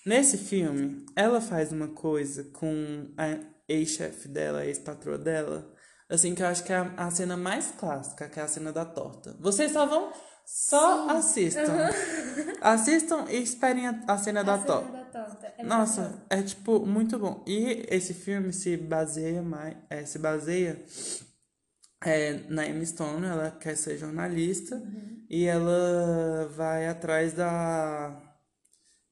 Nesse 0.05 0.37
filme, 0.37 1.05
ela 1.15 1.41
faz 1.41 1.71
uma 1.71 1.89
coisa 1.89 2.45
com 2.45 3.13
a 3.17 3.37
ex-chefe 3.67 4.27
dela, 4.27 4.59
a 4.59 4.65
ex-patroa 4.65 5.17
dela, 5.17 5.71
assim, 6.09 6.33
que 6.33 6.41
eu 6.41 6.47
acho 6.47 6.63
que 6.63 6.73
é 6.73 6.77
a, 6.77 6.93
a 6.97 7.11
cena 7.11 7.37
mais 7.37 7.71
clássica, 7.71 8.27
que 8.29 8.39
é 8.39 8.43
a 8.43 8.47
cena 8.47 8.71
da 8.71 8.85
torta. 8.85 9.35
Vocês 9.39 9.71
só 9.71 9.85
vão, 9.85 10.11
só 10.51 11.07
assistam. 11.09 11.63
Assistam 12.61 13.25
e 13.29 13.37
esperem 13.41 13.87
a, 13.87 14.03
a 14.07 14.17
cena 14.17 14.43
da 14.43 14.55
A 14.55 14.57
cena 14.57 14.67
torta. 14.67 14.91
da 14.91 15.05
torta. 15.05 15.53
É 15.57 15.63
Nossa, 15.63 16.23
é 16.29 16.41
tipo 16.41 16.85
muito 16.85 17.17
bom. 17.19 17.43
E 17.47 17.85
esse 17.89 18.13
filme 18.13 18.51
se 18.51 18.75
baseia 18.75 19.41
mais, 19.43 19.77
é, 19.89 20.03
se 20.05 20.17
baseia 20.17 20.83
é, 22.03 22.33
na 22.49 22.65
Emma 22.67 22.83
Stone, 22.85 23.25
ela 23.25 23.51
quer 23.51 23.75
ser 23.77 23.97
jornalista 23.97 24.75
Uhum. 24.75 25.23
e 25.29 25.45
ela 25.45 26.49
vai 26.55 26.87
atrás 26.87 27.33
da 27.33 28.19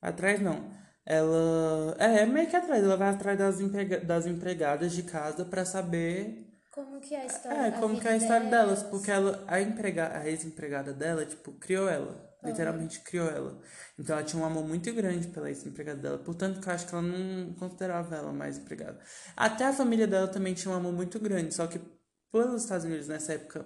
atrás 0.01 0.41
não. 0.41 0.69
Ela 1.05 1.95
é, 1.99 2.19
é 2.21 2.25
meio 2.25 2.49
que 2.49 2.55
atrás, 2.55 2.83
ela 2.83 2.97
vai 2.97 3.09
atrás 3.09 3.37
das, 3.37 3.59
emprega... 3.61 3.99
das 4.01 4.25
empregadas 4.25 4.91
de 4.91 5.03
casa 5.03 5.45
pra 5.45 5.63
saber 5.65 6.46
Como 6.77 7.01
que 7.01 7.15
é 7.15 7.21
a 7.21 7.25
história 7.25 7.57
é, 7.57 7.71
como 7.71 7.99
que 7.99 8.07
é 8.07 8.11
a 8.11 8.17
história 8.17 8.47
delas, 8.51 8.81
delas. 8.81 8.83
porque 8.83 9.09
ela, 9.09 9.43
a, 9.47 9.59
emprega, 9.59 10.15
a 10.15 10.29
ex-empregada 10.29 10.93
dela, 10.93 11.25
tipo, 11.25 11.51
criou 11.53 11.89
ela. 11.89 12.23
Literalmente 12.43 12.99
criou 12.99 13.27
ela. 13.27 13.59
Então 13.97 14.15
ela 14.15 14.23
tinha 14.23 14.39
um 14.39 14.45
amor 14.45 14.63
muito 14.63 14.93
grande 14.93 15.27
pela 15.29 15.49
ex-empregada 15.49 15.99
dela. 15.99 16.17
Portanto, 16.19 16.61
que 16.61 16.69
eu 16.69 16.73
acho 16.73 16.85
que 16.85 16.93
ela 16.93 17.01
não 17.01 17.51
considerava 17.55 18.15
ela 18.15 18.31
mais 18.31 18.59
empregada. 18.59 18.99
Até 19.35 19.65
a 19.65 19.73
família 19.73 20.05
dela 20.05 20.27
também 20.27 20.53
tinha 20.53 20.71
um 20.71 20.77
amor 20.77 20.93
muito 20.93 21.19
grande. 21.19 21.55
Só 21.55 21.65
que 21.65 21.81
pelos 22.31 22.61
Estados 22.61 22.85
Unidos, 22.85 23.07
nessa 23.07 23.33
época 23.33 23.65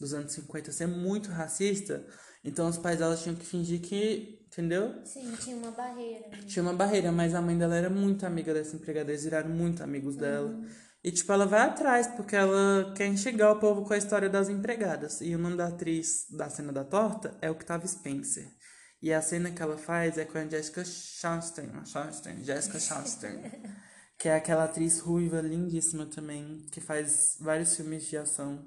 dos 0.00 0.14
anos 0.14 0.32
50, 0.32 0.72
ser 0.72 0.86
muito 0.86 1.28
racista, 1.28 2.06
então 2.42 2.66
os 2.70 2.78
pais 2.78 2.98
dela 2.98 3.16
tinham 3.16 3.36
que 3.36 3.44
fingir 3.44 3.82
que. 3.82 4.34
Entendeu? 4.46 4.94
Sim, 5.04 5.30
tinha 5.38 5.56
uma 5.56 5.72
barreira. 5.72 6.28
né? 6.28 6.38
Tinha 6.46 6.62
uma 6.62 6.72
barreira, 6.72 7.12
mas 7.12 7.34
a 7.34 7.42
mãe 7.42 7.58
dela 7.58 7.76
era 7.76 7.90
muito 7.90 8.24
amiga 8.24 8.54
dessa 8.54 8.74
empregada, 8.76 9.10
eles 9.10 9.24
viraram 9.24 9.50
muito 9.50 9.82
amigos 9.82 10.16
dela. 10.16 10.58
E, 11.06 11.12
tipo, 11.12 11.32
ela 11.32 11.46
vai 11.46 11.60
atrás, 11.60 12.08
porque 12.08 12.34
ela 12.34 12.92
quer 12.96 13.06
enxergar 13.06 13.52
o 13.52 13.60
povo 13.60 13.84
com 13.84 13.94
a 13.94 13.96
história 13.96 14.28
das 14.28 14.48
empregadas. 14.48 15.20
E 15.20 15.36
o 15.36 15.38
nome 15.38 15.56
da 15.56 15.68
atriz 15.68 16.26
da 16.28 16.50
cena 16.50 16.72
da 16.72 16.82
torta 16.82 17.38
é 17.40 17.48
Octavia 17.48 17.86
Spencer. 17.86 18.52
E 19.00 19.12
a 19.12 19.22
cena 19.22 19.52
que 19.52 19.62
ela 19.62 19.78
faz 19.78 20.18
é 20.18 20.24
com 20.24 20.36
a 20.36 20.44
Jessica 20.48 20.84
Chastain, 20.84 21.70
Chastain 21.84 22.42
Jessica 22.42 22.80
Chastain. 22.80 23.38
que 24.18 24.28
é 24.28 24.34
aquela 24.34 24.64
atriz 24.64 24.98
ruiva, 24.98 25.40
lindíssima 25.40 26.06
também, 26.06 26.66
que 26.72 26.80
faz 26.80 27.36
vários 27.40 27.76
filmes 27.76 28.08
de 28.08 28.16
ação. 28.16 28.66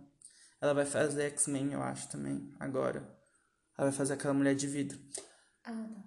Ela 0.61 0.73
vai 0.73 0.85
fazer 0.85 1.23
X-Men, 1.23 1.73
eu 1.73 1.83
acho, 1.83 2.07
também, 2.07 2.55
agora. 2.57 3.01
Ela 3.77 3.89
vai 3.89 3.91
fazer 3.91 4.13
aquela 4.13 4.33
mulher 4.33 4.55
de 4.55 4.65
vidro. 4.65 4.97
Ah, 5.65 5.73
tá. 5.73 6.03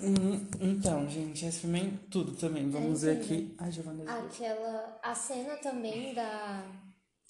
Hum, 0.00 0.46
Então, 0.60 1.08
gente, 1.08 1.44
esse 1.44 1.60
filme 1.60 1.80
é 1.80 1.90
tudo 2.10 2.32
também. 2.36 2.68
Vamos 2.70 3.02
ver 3.02 3.16
aqui. 3.18 3.54
Ai, 3.58 3.72
Giovana. 3.72 4.04
Aquela. 4.18 4.98
A 5.02 5.14
cena 5.14 5.56
também 5.56 6.14
da. 6.14 6.64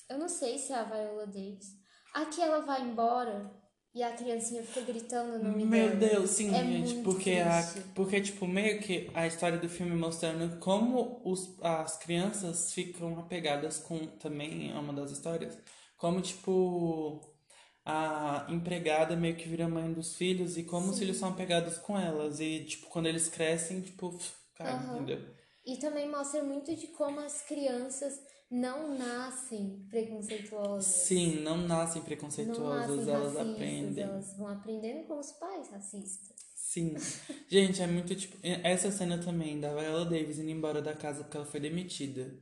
Eu 0.09 0.19
não 0.19 0.28
sei 0.28 0.59
se 0.59 0.73
é 0.73 0.76
a 0.76 0.85
Viola 0.85 1.26
Davis. 1.26 1.76
A 2.14 2.26
que 2.26 2.40
ela 2.40 2.61
vai 2.61 2.83
embora 2.83 3.50
E 3.95 4.02
a 4.02 4.12
criancinha 4.14 4.62
fica 4.62 4.81
gritando 4.83 5.37
o 5.37 5.43
nome 5.43 5.64
Meu 5.64 5.97
dela. 5.97 6.14
Deus, 6.14 6.31
sim, 6.31 6.55
É 6.55 6.62
gente, 6.64 6.95
muito 6.95 7.05
porque 7.05 7.33
a, 7.38 7.62
triste. 7.62 7.88
porque 7.95 8.21
tipo 8.21 8.47
meio 8.47 8.78
que 8.81 9.11
a 9.14 9.26
história 9.26 9.59
do 9.59 9.69
filme 9.69 9.95
mostrando 9.97 10.59
como 10.59 11.21
os, 11.25 11.59
as 11.62 11.97
crianças 11.99 12.73
ficam 12.73 13.19
apegadas 13.19 13.78
com 13.78 13.99
também 14.19 14.71
é 14.71 14.78
uma 14.78 14.93
das 14.93 15.11
histórias, 15.12 15.59
como 15.97 16.21
tipo 16.21 17.21
a 17.88 18.45
empregada 18.49 19.14
meio 19.14 19.37
que 19.37 19.49
vira 19.49 19.69
mãe 19.69 19.93
dos 19.93 20.16
filhos 20.16 20.59
e 20.59 20.64
como 20.64 20.90
os 20.90 20.99
filhos 20.99 21.19
são 21.19 21.28
apegados 21.28 21.78
com 21.78 21.97
elas 21.97 22.40
e 22.40 22.64
tipo 22.64 22.88
quando 22.88 23.07
eles 23.07 23.28
crescem, 23.28 23.81
tipo, 23.81 24.19
cara, 24.57 24.73
Aham. 24.73 24.97
entendeu? 24.97 25.21
E 25.64 25.76
também 25.76 26.11
mostra 26.11 26.43
muito 26.43 26.75
de 26.75 26.88
como 26.88 27.21
as 27.21 27.43
crianças 27.43 28.21
não 28.50 28.97
nascem 28.97 29.87
preconceituosas. 29.88 30.85
Sim, 30.85 31.40
não 31.43 31.59
nascem 31.59 32.00
não 32.00 32.07
preconceituosas, 32.07 32.97
nascem 32.97 33.14
elas 33.14 33.35
racistas, 33.35 33.55
aprendem. 33.55 34.05
Elas 34.05 34.37
vão 34.37 34.49
aprendendo 34.49 35.07
com 35.07 35.19
os 35.19 35.33
pais 35.33 35.71
racistas. 35.71 36.37
Sim. 36.55 36.95
Gente, 37.49 37.81
é 37.81 37.87
muito 37.87 38.14
tipo. 38.14 38.37
Essa 38.43 38.90
cena 38.90 39.19
também 39.19 39.61
da 39.61 39.75
Viola 39.75 40.05
Davis 40.05 40.38
indo 40.38 40.50
embora 40.50 40.83
da 40.83 40.95
casa 40.95 41.23
porque 41.23 41.37
ela 41.37 41.47
foi 41.47 41.61
demitida. 41.61 42.37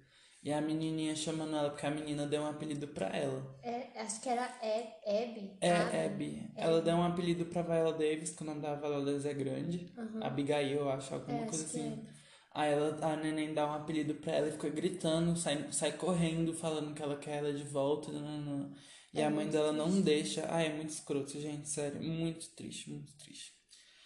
E 0.44 0.52
a 0.52 0.60
menininha 0.60 1.16
chamando 1.16 1.56
ela 1.56 1.70
porque 1.70 1.86
a 1.86 1.90
menina 1.90 2.26
deu 2.26 2.42
um 2.42 2.46
apelido 2.46 2.86
pra 2.88 3.08
ela. 3.08 3.42
É, 3.62 4.00
acho 4.00 4.20
que 4.20 4.28
era 4.28 4.44
Ab- 4.44 4.94
Abby. 5.06 5.50
É, 5.60 5.70
Abby. 5.70 5.96
Abby. 6.06 6.52
Ela 6.56 6.80
deu 6.82 6.94
um 6.96 7.02
apelido 7.04 7.46
pra 7.46 7.62
Viola 7.62 7.92
Davis, 7.92 8.30
que 8.30 8.42
o 8.42 8.46
nome 8.46 8.60
da 8.60 8.74
Viola 8.74 9.04
Davis 9.04 9.24
é 9.24 9.34
grande. 9.34 9.92
Abigail, 10.20 10.78
eu 10.80 10.90
acho, 10.90 11.14
alguma 11.14 11.42
É, 11.42 11.46
coisa 11.46 11.64
acho 11.64 11.76
assim. 11.78 12.04
Aí 12.52 12.72
ela, 12.72 12.96
a 13.12 13.16
neném 13.16 13.52
dá 13.54 13.66
um 13.66 13.72
apelido 13.74 14.14
pra 14.16 14.32
ela 14.32 14.48
e 14.48 14.52
fica 14.52 14.68
gritando, 14.68 15.36
sai, 15.36 15.72
sai 15.72 15.92
correndo, 15.96 16.54
falando 16.54 16.94
que 16.94 17.02
ela 17.02 17.16
quer 17.18 17.38
ela 17.38 17.52
de 17.52 17.64
volta. 17.64 18.12
nananã. 18.12 18.72
E 19.12 19.20
É 19.20 19.24
a 19.24 19.30
mãe 19.30 19.48
dela 19.48 19.72
não 19.72 20.00
deixa. 20.02 20.46
Ai, 20.50 20.66
é 20.66 20.74
muito 20.74 20.90
escroto, 20.90 21.30
gente, 21.40 21.68
sério. 21.68 22.02
Muito 22.02 22.50
triste, 22.54 22.90
muito 22.90 23.12
triste. 23.16 23.53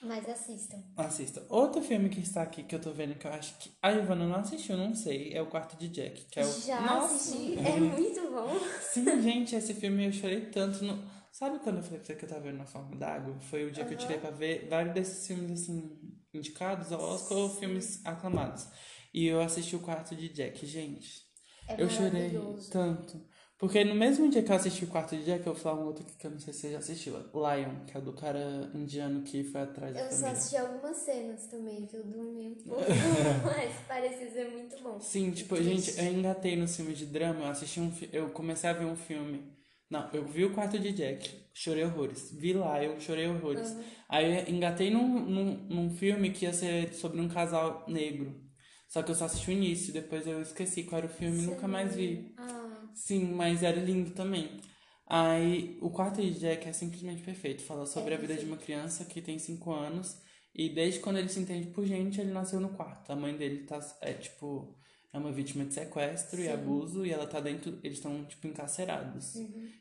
Mas 0.02 0.28
assistam. 0.28 0.82
Assista. 0.96 1.44
Outro 1.48 1.82
filme 1.82 2.08
que 2.08 2.20
está 2.20 2.42
aqui 2.42 2.62
que 2.62 2.74
eu 2.74 2.80
tô 2.80 2.92
vendo 2.92 3.16
que 3.16 3.26
eu 3.26 3.32
acho 3.32 3.58
que. 3.58 3.70
A 3.82 3.90
Ivana 3.92 4.26
não 4.26 4.36
assistiu, 4.36 4.76
não 4.76 4.94
sei. 4.94 5.32
É 5.32 5.42
o 5.42 5.46
Quarto 5.46 5.76
de 5.76 5.88
Jack. 5.88 6.26
Que 6.26 6.40
é 6.40 6.46
o... 6.46 6.60
Já 6.60 6.80
Nossa! 6.80 7.14
assisti. 7.14 7.58
É 7.58 7.80
muito 7.80 8.30
bom. 8.30 8.58
Sim, 8.80 9.22
gente, 9.22 9.56
esse 9.56 9.74
filme 9.74 10.06
eu 10.06 10.12
chorei 10.12 10.42
tanto. 10.46 10.84
No... 10.84 11.02
Sabe 11.32 11.58
quando 11.58 11.78
eu 11.78 11.82
falei 11.82 11.98
pra 11.98 12.06
você 12.06 12.14
que 12.14 12.24
eu 12.24 12.28
tava 12.28 12.42
vendo 12.42 12.58
na 12.58 12.66
forma 12.66 12.94
d'água? 12.96 13.38
Foi 13.40 13.64
o 13.64 13.70
dia 13.70 13.84
que 13.84 13.94
eu 13.94 13.98
tirei 13.98 14.18
pra 14.18 14.30
ver 14.30 14.68
vários 14.68 14.94
desses 14.94 15.26
filmes, 15.26 15.62
assim, 15.62 15.98
indicados 16.32 16.92
ao 16.92 17.00
Oscar 17.00 17.38
ou 17.38 17.50
filmes 17.50 18.04
aclamados. 18.04 18.68
E 19.12 19.26
eu 19.26 19.40
assisti 19.40 19.74
o 19.74 19.80
Quarto 19.80 20.14
de 20.14 20.28
Jack, 20.28 20.64
gente. 20.64 21.26
É 21.66 21.82
eu 21.82 21.90
chorei 21.90 22.32
tanto. 22.70 23.20
Porque 23.58 23.82
no 23.82 23.94
mesmo 23.94 24.30
dia 24.30 24.40
que 24.40 24.52
eu 24.52 24.54
assisti 24.54 24.84
o 24.84 24.86
Quarto 24.88 25.16
de 25.16 25.24
Jack, 25.24 25.44
eu 25.44 25.52
vou 25.52 25.60
falar 25.60 25.80
um 25.80 25.86
outro 25.86 26.06
que 26.16 26.24
eu 26.24 26.30
não 26.30 26.38
sei 26.38 26.52
se 26.52 26.60
você 26.60 26.72
já 26.72 26.78
assistiu. 26.78 27.14
Lion, 27.34 27.84
que 27.86 27.96
é 27.96 27.98
o 27.98 28.02
do 28.02 28.12
cara 28.12 28.70
indiano 28.72 29.22
que 29.22 29.42
foi 29.42 29.62
atrás 29.62 29.92
da 29.92 30.00
Eu 30.00 30.04
só 30.04 30.10
família. 30.10 30.32
assisti 30.32 30.56
algumas 30.56 30.96
cenas 30.98 31.46
também, 31.48 31.84
que 31.84 31.96
eu 31.96 32.04
dormi 32.04 32.50
um 32.50 32.54
pouco. 32.54 32.82
mas 33.44 33.74
parecia 33.88 34.30
ser 34.30 34.48
muito 34.52 34.80
bom. 34.80 35.00
Sim, 35.00 35.32
tipo, 35.32 35.56
Triste. 35.56 35.90
gente, 35.92 36.06
eu 36.06 36.12
engatei 36.12 36.54
nos 36.54 36.76
filmes 36.76 36.98
de 36.98 37.06
drama, 37.06 37.40
eu 37.40 37.48
assisti 37.48 37.80
um 37.80 37.92
eu 38.12 38.30
comecei 38.30 38.70
a 38.70 38.74
ver 38.74 38.84
um 38.84 38.94
filme. 38.94 39.52
Não, 39.90 40.08
eu 40.12 40.24
vi 40.24 40.44
o 40.44 40.54
quarto 40.54 40.78
de 40.78 40.92
Jack, 40.92 41.28
chorei 41.52 41.82
horrores. 41.82 42.30
Vi 42.30 42.50
eu 42.50 43.00
chorei 43.00 43.26
horrores. 43.26 43.74
Aí 44.08 44.46
eu 44.46 44.54
engatei 44.54 44.90
num, 44.90 45.18
num, 45.18 45.54
num 45.68 45.90
filme 45.90 46.30
que 46.30 46.44
ia 46.44 46.52
ser 46.52 46.94
sobre 46.94 47.20
um 47.20 47.28
casal 47.28 47.84
negro. 47.88 48.46
Só 48.86 49.02
que 49.02 49.10
eu 49.10 49.14
só 49.14 49.26
assisti 49.26 49.50
o 49.50 49.52
início, 49.52 49.92
depois 49.92 50.26
eu 50.26 50.40
esqueci 50.40 50.84
qual 50.84 50.98
era 50.98 51.06
o 51.06 51.10
filme 51.10 51.42
e 51.42 51.46
nunca 51.46 51.68
mais 51.68 51.94
vi. 51.94 52.32
Ah, 52.38 52.57
Sim, 52.98 53.32
mas 53.32 53.62
era 53.62 53.80
lindo 53.80 54.10
também. 54.10 54.60
Aí, 55.06 55.78
o 55.80 55.88
quarto 55.88 56.20
de 56.20 56.38
Jack 56.38 56.68
é 56.68 56.72
simplesmente 56.72 57.22
perfeito. 57.22 57.62
Fala 57.62 57.86
sobre 57.86 58.12
a 58.12 58.18
vida 58.18 58.34
de 58.34 58.44
uma 58.44 58.56
criança 58.56 59.04
que 59.04 59.22
tem 59.22 59.38
5 59.38 59.72
anos. 59.72 60.20
E 60.54 60.68
desde 60.68 60.98
quando 61.00 61.18
ele 61.18 61.28
se 61.28 61.38
entende 61.38 61.68
por 61.68 61.86
gente, 61.86 62.20
ele 62.20 62.32
nasceu 62.32 62.60
no 62.60 62.70
quarto. 62.70 63.10
A 63.12 63.16
mãe 63.16 63.36
dele 63.36 63.64
tá, 63.64 63.78
é 64.00 64.12
tipo, 64.12 64.76
é 65.12 65.18
uma 65.18 65.30
vítima 65.30 65.64
de 65.64 65.74
sequestro 65.74 66.40
e 66.40 66.48
abuso. 66.48 67.06
E 67.06 67.12
ela 67.12 67.26
tá 67.26 67.40
dentro, 67.40 67.78
eles 67.84 67.98
estão, 67.98 68.24
tipo, 68.24 68.48
encarcerados. 68.48 69.36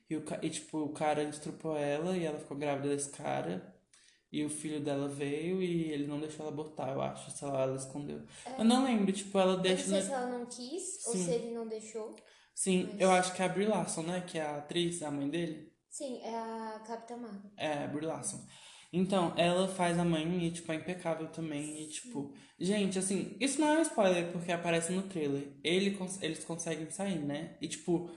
E, 0.10 0.16
o, 0.16 0.24
e, 0.42 0.50
tipo, 0.50 0.78
o 0.78 0.94
cara 0.94 1.24
estrupou 1.24 1.76
ela 1.76 2.16
e 2.16 2.24
ela 2.24 2.40
ficou 2.40 2.56
grávida 2.56 2.96
desse 2.96 3.10
cara. 3.10 3.76
E 4.32 4.46
o 4.46 4.50
filho 4.50 4.80
dela 4.80 5.08
veio 5.08 5.62
e 5.62 5.92
ele 5.92 6.06
não 6.06 6.20
deixou 6.20 6.46
ela 6.46 6.54
abortar, 6.54 6.94
eu 6.94 7.02
acho. 7.02 7.32
Sei 7.32 7.48
lá, 7.48 7.64
ela 7.64 7.76
escondeu. 7.76 8.22
Eu 8.58 8.64
não 8.64 8.86
lembro, 8.86 9.12
tipo, 9.12 9.38
ela 9.40 9.54
eu 9.54 9.56
não 9.56 9.64
deixa... 9.64 9.88
sei 9.88 10.02
se 10.02 10.12
ela 10.12 10.28
não 10.28 10.46
quis 10.46 11.06
ou 11.08 11.14
Sim. 11.14 11.26
se 11.26 11.32
ele 11.32 11.52
não 11.52 11.68
deixou. 11.68 12.16
Sim, 12.58 12.90
eu 12.98 13.12
acho 13.12 13.36
que 13.36 13.42
é 13.44 13.46
a 13.46 13.50
Brie 13.50 13.68
Larson, 13.68 14.02
né? 14.02 14.24
Que 14.26 14.40
é 14.40 14.42
a 14.42 14.58
atriz, 14.58 15.04
a 15.04 15.12
mãe 15.12 15.30
dele. 15.30 15.72
Sim, 15.92 16.20
é 16.24 16.36
a 16.36 16.82
Capitã 16.88 17.16
Marvel. 17.16 17.52
É, 17.56 17.84
a 17.84 17.88
Brie 17.88 18.08
Larson. 18.08 18.44
Então, 18.92 19.32
ela 19.38 19.68
faz 19.68 20.00
a 20.00 20.04
mãe 20.04 20.44
e, 20.44 20.50
tipo, 20.50 20.72
é 20.72 20.76
impecável 20.76 21.28
também. 21.28 21.84
E, 21.84 21.88
tipo, 21.88 22.34
gente, 22.60 22.98
assim, 22.98 23.38
isso 23.40 23.62
não 23.62 23.68
é 23.68 23.78
um 23.78 23.84
spoiler 23.84 24.32
porque 24.32 24.52
aparece 24.52 24.92
no 24.92 25.04
trailer. 25.04 25.56
Ele, 25.64 25.96
eles 26.20 26.44
conseguem 26.44 26.90
sair, 26.90 27.20
né? 27.20 27.56
E, 27.62 27.68
tipo, 27.68 28.10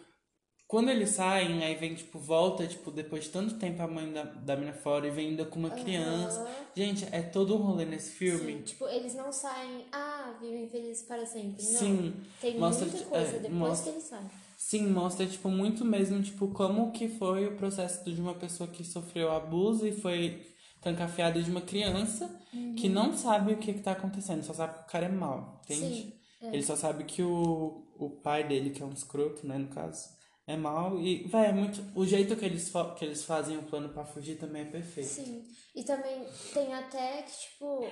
quando 0.71 0.89
eles 0.89 1.11
saem, 1.11 1.65
aí 1.65 1.75
vem, 1.75 1.97
tipo, 1.97 2.17
volta, 2.17 2.65
tipo, 2.65 2.93
depois 2.93 3.25
de 3.25 3.31
tanto 3.31 3.59
tempo 3.59 3.83
a 3.83 3.89
mãe 3.89 4.13
da, 4.13 4.23
da 4.23 4.57
mina 4.57 4.73
fora 4.73 5.09
e 5.09 5.11
vem 5.11 5.31
ainda 5.31 5.45
com 5.45 5.59
uma 5.59 5.71
criança. 5.71 6.47
Gente, 6.77 7.05
é 7.11 7.21
todo 7.23 7.57
um 7.57 7.59
rolê 7.59 7.85
nesse 7.85 8.13
filme. 8.13 8.53
Sim, 8.59 8.63
tipo, 8.63 8.87
eles 8.87 9.17
não 9.17 9.33
saem, 9.33 9.87
ah, 9.91 10.33
vivem 10.41 10.69
felizes 10.69 11.03
para 11.03 11.27
sempre. 11.27 11.61
Não. 11.65 11.81
Sim, 11.81 12.15
Tem 12.41 12.57
mostra 12.57 12.87
muita 12.87 13.05
coisa 13.05 13.27
é, 13.37 13.39
depois 13.41 13.53
mostra- 13.53 13.91
que 13.93 13.99
eles 13.99 14.09
saem. 14.09 14.31
Sim, 14.57 14.87
mostra, 14.91 15.27
tipo, 15.27 15.49
muito 15.49 15.85
mesmo, 15.85 16.23
tipo, 16.23 16.47
como 16.53 16.93
que 16.93 17.09
foi 17.09 17.49
o 17.49 17.57
processo 17.57 18.05
de 18.09 18.21
uma 18.21 18.35
pessoa 18.35 18.69
que 18.71 18.85
sofreu 18.85 19.33
abuso 19.33 19.85
e 19.89 19.91
foi 19.91 20.47
trancafiada 20.81 21.43
de 21.43 21.51
uma 21.51 21.63
criança 21.63 22.31
que 22.77 22.89
não 22.89 23.17
sabe 23.17 23.55
o 23.55 23.59
que 23.59 23.73
que 23.73 23.81
tá 23.81 23.91
acontecendo, 23.91 24.45
só 24.45 24.55
sabe 24.55 24.75
que 24.79 24.85
o 24.85 24.87
cara 24.87 25.07
é 25.07 25.09
mau, 25.09 25.61
entende? 25.65 25.81
Sim, 26.03 26.13
é. 26.43 26.47
Ele 26.55 26.63
só 26.63 26.77
sabe 26.77 27.03
que 27.03 27.25
o, 27.25 27.83
o 27.99 28.09
pai 28.23 28.47
dele, 28.47 28.71
que 28.71 28.81
é 28.81 28.87
um 28.87 28.93
escroto, 28.93 29.45
né, 29.45 29.59
no 29.59 29.67
caso, 29.67 30.20
é 30.51 30.57
mau 30.57 30.99
e, 30.99 31.27
vai, 31.29 31.47
é 31.49 31.53
muito... 31.53 31.83
O 31.95 32.05
jeito 32.05 32.37
que 32.37 32.45
eles, 32.45 32.73
que 32.99 33.05
eles 33.05 33.25
fazem 33.25 33.57
o 33.57 33.63
plano 33.63 33.89
pra 33.91 34.05
fugir 34.05 34.37
também 34.37 34.63
é 34.63 34.71
perfeito. 34.71 35.09
Sim. 35.09 35.45
E 35.75 35.85
também 35.85 36.27
tem 36.53 36.75
até 36.75 37.23
que, 37.23 37.33
tipo, 37.33 37.87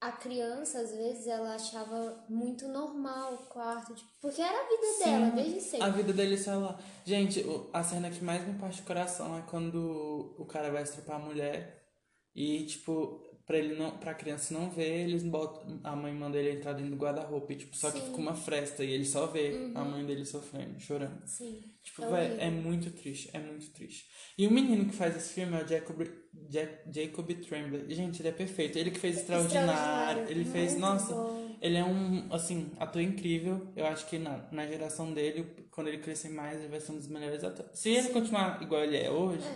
a 0.00 0.12
criança, 0.12 0.80
às 0.80 0.92
vezes, 0.92 1.26
ela 1.26 1.54
achava 1.54 2.24
muito 2.28 2.66
normal 2.68 3.34
o 3.34 3.46
quarto, 3.46 3.94
tipo, 3.94 4.10
porque 4.20 4.40
era 4.40 4.58
a 4.58 4.68
vida 4.68 5.04
dela, 5.04 5.30
desde 5.30 5.60
sempre. 5.60 5.86
A 5.86 5.90
vida 5.90 6.12
dele 6.12 6.38
sei 6.38 6.54
lá. 6.54 6.78
Gente, 7.04 7.44
a 7.72 7.82
cena 7.82 8.10
que 8.10 8.24
mais 8.24 8.46
me 8.46 8.58
parte 8.58 8.80
o 8.80 8.84
coração 8.86 9.36
é 9.36 9.42
quando 9.42 10.34
o 10.38 10.46
cara 10.46 10.70
vai 10.70 10.82
estrupar 10.82 11.16
a 11.16 11.24
mulher 11.24 11.84
e, 12.34 12.64
tipo, 12.66 13.20
pra 13.46 13.58
ele 13.58 13.74
não, 13.74 13.96
pra 13.98 14.14
criança 14.14 14.54
não 14.54 14.70
ver, 14.70 15.00
eles 15.08 15.22
botam. 15.22 15.80
A 15.82 15.94
mãe 15.96 16.12
manda 16.14 16.38
ele 16.38 16.56
entrar 16.58 16.72
dentro 16.72 16.90
do 16.90 16.96
guarda-roupa 16.96 17.54
tipo, 17.54 17.76
só 17.76 17.90
que 17.90 17.98
Sim. 17.98 18.04
Uhum. 18.04 18.10
fica 18.10 18.20
uma 18.22 18.34
fresta 18.34 18.84
e 18.84 18.92
ele 18.92 19.04
só 19.04 19.26
vê 19.26 19.70
a 19.74 19.84
mãe 19.84 20.04
dele 20.04 20.24
sofrendo, 20.24 20.78
chorando. 20.78 21.26
Sim. 21.26 21.60
Tipo, 21.82 22.04
É 22.14 22.46
é 22.46 22.50
muito 22.50 22.90
triste, 22.90 23.30
é 23.32 23.38
muito 23.40 23.70
triste. 23.72 24.06
E 24.36 24.46
o 24.46 24.50
menino 24.52 24.86
que 24.86 24.94
faz 24.94 25.16
esse 25.16 25.32
filme 25.34 25.56
é 25.58 25.64
o 25.64 25.66
Jacob, 25.68 26.00
Jack, 26.48 26.92
Jacob 26.92 27.28
Tremblay. 27.34 27.94
Gente, 27.94 28.20
ele 28.20 28.28
é 28.28 28.32
perfeito. 28.32 28.78
Ele 28.78 28.90
que 28.90 28.98
fez 28.98 29.16
Extraordinário. 29.18 29.70
Extraordinário, 29.70 30.30
Ele 30.30 30.44
fez, 30.44 30.72
muito 30.72 30.80
nossa, 30.80 31.14
bom. 31.14 31.49
Ele 31.60 31.76
é 31.76 31.84
um, 31.84 32.26
assim, 32.32 32.72
ator 32.78 33.02
incrível. 33.02 33.70
Eu 33.76 33.86
acho 33.86 34.06
que 34.06 34.18
na, 34.18 34.48
na 34.50 34.66
geração 34.66 35.12
dele, 35.12 35.44
quando 35.70 35.88
ele 35.88 35.98
crescer 35.98 36.30
mais, 36.30 36.58
ele 36.58 36.68
vai 36.68 36.80
ser 36.80 36.92
um 36.92 36.96
dos 36.96 37.08
melhores 37.08 37.44
atores. 37.44 37.78
Se 37.78 37.90
ele 37.90 38.08
continuar 38.08 38.60
igual 38.62 38.82
ele 38.82 38.96
é 38.96 39.10
hoje, 39.10 39.46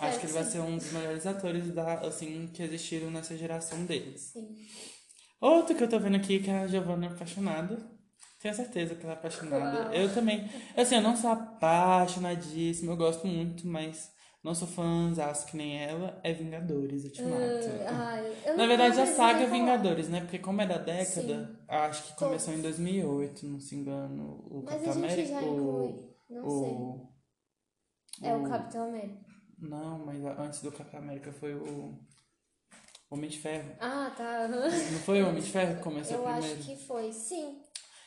É, 0.00 0.06
acho 0.06 0.20
que 0.20 0.26
ele 0.26 0.32
vai 0.32 0.44
ser 0.44 0.60
um 0.60 0.76
dos 0.76 0.92
melhores 0.92 1.26
atores 1.26 1.72
da, 1.72 2.00
assim, 2.00 2.48
que 2.52 2.62
existiram 2.62 3.10
nessa 3.10 3.36
geração 3.36 3.84
deles. 3.86 4.32
Sim. 4.32 4.54
Outro 5.40 5.74
que 5.74 5.82
eu 5.82 5.88
tô 5.88 5.98
vendo 5.98 6.16
aqui 6.16 6.38
que 6.38 6.50
é 6.50 6.58
a 6.60 6.66
Giovanna 6.66 7.06
apaixonada. 7.06 7.78
Tenho 8.40 8.54
certeza 8.54 8.94
que 8.94 9.02
ela 9.02 9.14
é 9.14 9.16
apaixonada. 9.16 9.84
Uau. 9.84 9.94
Eu 9.94 10.12
também. 10.12 10.46
Assim, 10.76 10.96
eu 10.96 11.02
não 11.02 11.16
sou 11.16 11.30
apaixonadíssima, 11.30 12.92
eu 12.92 12.96
gosto 12.96 13.26
muito, 13.26 13.66
mas 13.66 14.10
não 14.42 14.54
sou 14.54 14.68
fãzaço 14.68 15.46
que 15.46 15.56
nem 15.56 15.82
ela. 15.82 16.20
É 16.22 16.30
Vingadores, 16.34 17.04
Ultimato. 17.04 17.68
Ah, 17.88 18.10
ai, 18.12 18.13
eu 18.54 18.58
Na 18.58 18.66
verdade, 18.66 19.00
a 19.00 19.06
saga. 19.06 19.46
Vingadores, 19.46 20.08
né? 20.08 20.20
Porque 20.20 20.38
como 20.38 20.60
é 20.60 20.66
da 20.66 20.78
década, 20.78 21.46
Sim. 21.46 21.56
acho 21.68 22.04
que 22.04 22.14
começou 22.16 22.54
em 22.54 22.62
2008, 22.62 23.46
não 23.46 23.60
se 23.60 23.74
engano. 23.76 24.44
O 24.50 24.62
Mas 24.64 24.74
Capitão 24.82 24.90
a 24.92 24.94
gente 24.94 25.04
América. 25.04 25.28
já 25.28 25.40
o, 25.40 25.54
inclui. 25.54 26.14
Não 26.30 26.46
o, 26.46 27.10
sei. 28.20 28.28
É 28.30 28.34
o 28.36 28.42
Capitão 28.48 28.88
América. 28.88 29.24
Não, 29.58 29.98
mas 30.04 30.24
antes 30.38 30.62
do 30.62 30.72
Capitão 30.72 31.00
América 31.00 31.32
foi 31.32 31.54
o 31.54 31.98
Homem 33.10 33.30
de 33.30 33.38
Ferro. 33.38 33.70
Ah, 33.80 34.12
tá. 34.16 34.48
Não 34.48 34.98
foi 35.00 35.22
o 35.22 35.28
Homem 35.28 35.42
de 35.42 35.50
Ferro 35.50 35.76
que 35.76 35.82
começou 35.82 36.16
Eu 36.18 36.22
primeiro? 36.24 36.46
acho 36.46 36.64
que 36.64 36.76
foi, 36.86 37.12
sim. 37.12 37.62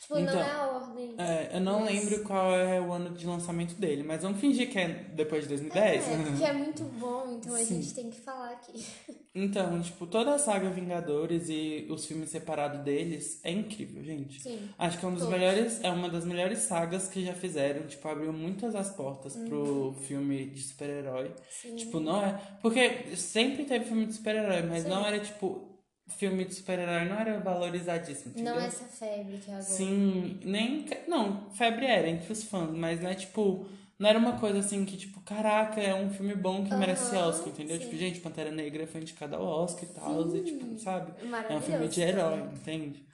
Tipo, 0.07 0.19
Então, 0.19 0.35
não 0.35 0.41
é 0.41 0.51
a 0.51 0.67
ordem. 0.67 1.15
É, 1.17 1.49
eu 1.57 1.59
não 1.59 1.81
Mas- 1.81 1.91
lembro 1.91 2.23
qual 2.23 2.55
é 2.55 2.79
o 2.79 2.93
ano 2.93 3.09
de 3.09 3.25
lançamento 3.27 3.75
dele, 3.75 4.03
mas 4.03 4.21
vamos 4.21 4.39
fingir 4.39 4.69
que 4.71 4.79
é 4.79 4.87
depois 5.13 5.43
de 5.43 5.49
2010. 5.49 6.07
É, 6.07 6.17
porque 6.23 6.43
é 6.45 6.53
muito 6.53 6.83
bom, 6.83 7.37
então 7.37 7.53
a 7.53 7.57
Sim. 7.59 7.81
gente 7.81 7.93
tem 7.93 8.09
que 8.09 8.21
falar 8.21 8.51
aqui. 8.51 8.85
Então, 9.39 9.79
tipo, 9.79 10.07
toda 10.07 10.33
a 10.33 10.39
saga 10.39 10.67
Vingadores 10.71 11.47
e 11.47 11.85
os 11.91 12.07
filmes 12.07 12.29
separados 12.31 12.79
deles 12.81 13.39
é 13.43 13.51
incrível, 13.51 14.03
gente. 14.03 14.41
Sim. 14.41 14.67
Acho 14.79 14.97
que 14.97 15.05
é 15.05 15.07
um 15.07 15.11
dos 15.13 15.21
Todos. 15.25 15.37
melhores, 15.39 15.79
é 15.83 15.91
uma 15.91 16.09
das 16.09 16.25
melhores 16.25 16.57
sagas 16.61 17.07
que 17.07 17.23
já 17.23 17.35
fizeram, 17.35 17.85
tipo, 17.85 18.07
abriu 18.07 18.33
muitas 18.33 18.73
as 18.73 18.89
portas 18.89 19.35
pro 19.35 19.93
filme 20.07 20.47
de 20.47 20.59
super-herói. 20.63 21.27
Uhum. 21.27 21.33
Sim. 21.51 21.75
Tipo, 21.75 21.99
não 21.99 22.19
é, 22.25 22.41
porque 22.63 23.15
sempre 23.15 23.65
teve 23.65 23.85
filme 23.85 24.07
de 24.07 24.13
super-herói, 24.13 24.63
mas 24.63 24.81
Sim. 24.81 24.89
não 24.89 25.05
era 25.05 25.19
tipo 25.19 25.76
filme 26.09 26.45
de 26.45 26.53
super-herói 26.55 27.05
não 27.05 27.19
era 27.19 27.39
valorizadíssimo, 27.39 28.31
entendeu? 28.31 28.55
Não 28.55 28.61
essa 28.61 28.85
febre 28.85 29.37
que 29.37 29.49
é 29.49 29.53
agora. 29.53 29.69
Sim, 29.69 30.39
nem. 30.43 30.85
Não, 31.07 31.49
febre 31.51 31.85
era 31.85 32.09
entre 32.09 32.31
os 32.31 32.43
fãs, 32.43 32.71
mas 32.71 33.01
não 33.01 33.09
é 33.09 33.15
tipo. 33.15 33.67
Não 33.99 34.07
era 34.07 34.19
uma 34.19 34.39
coisa 34.39 34.59
assim 34.59 34.85
que, 34.85 34.95
tipo, 34.95 35.19
caraca, 35.21 35.81
é 35.81 35.95
um 35.95 36.11
filme 36.11 36.35
bom 36.35 36.63
que 36.63 36.75
merece 36.75 37.15
Aham, 37.15 37.29
Oscar, 37.29 37.47
entendeu? 37.49 37.77
sim. 37.77 37.85
Tipo, 37.85 37.97
gente, 37.97 38.19
Pantera 38.19 38.51
Negra 38.51 38.85
foi 38.85 39.01
indicada 39.01 39.37
ao 39.37 39.43
Oscar 39.43 39.85
e 39.85 39.93
tal, 39.93 40.35
e 40.35 40.43
tipo, 40.43 40.77
sabe? 40.77 41.13
É 41.49 41.55
um 41.55 41.61
filme 41.61 41.87
de 41.87 42.01
herói, 42.01 42.37
também. 42.41 42.55
entende? 42.55 43.07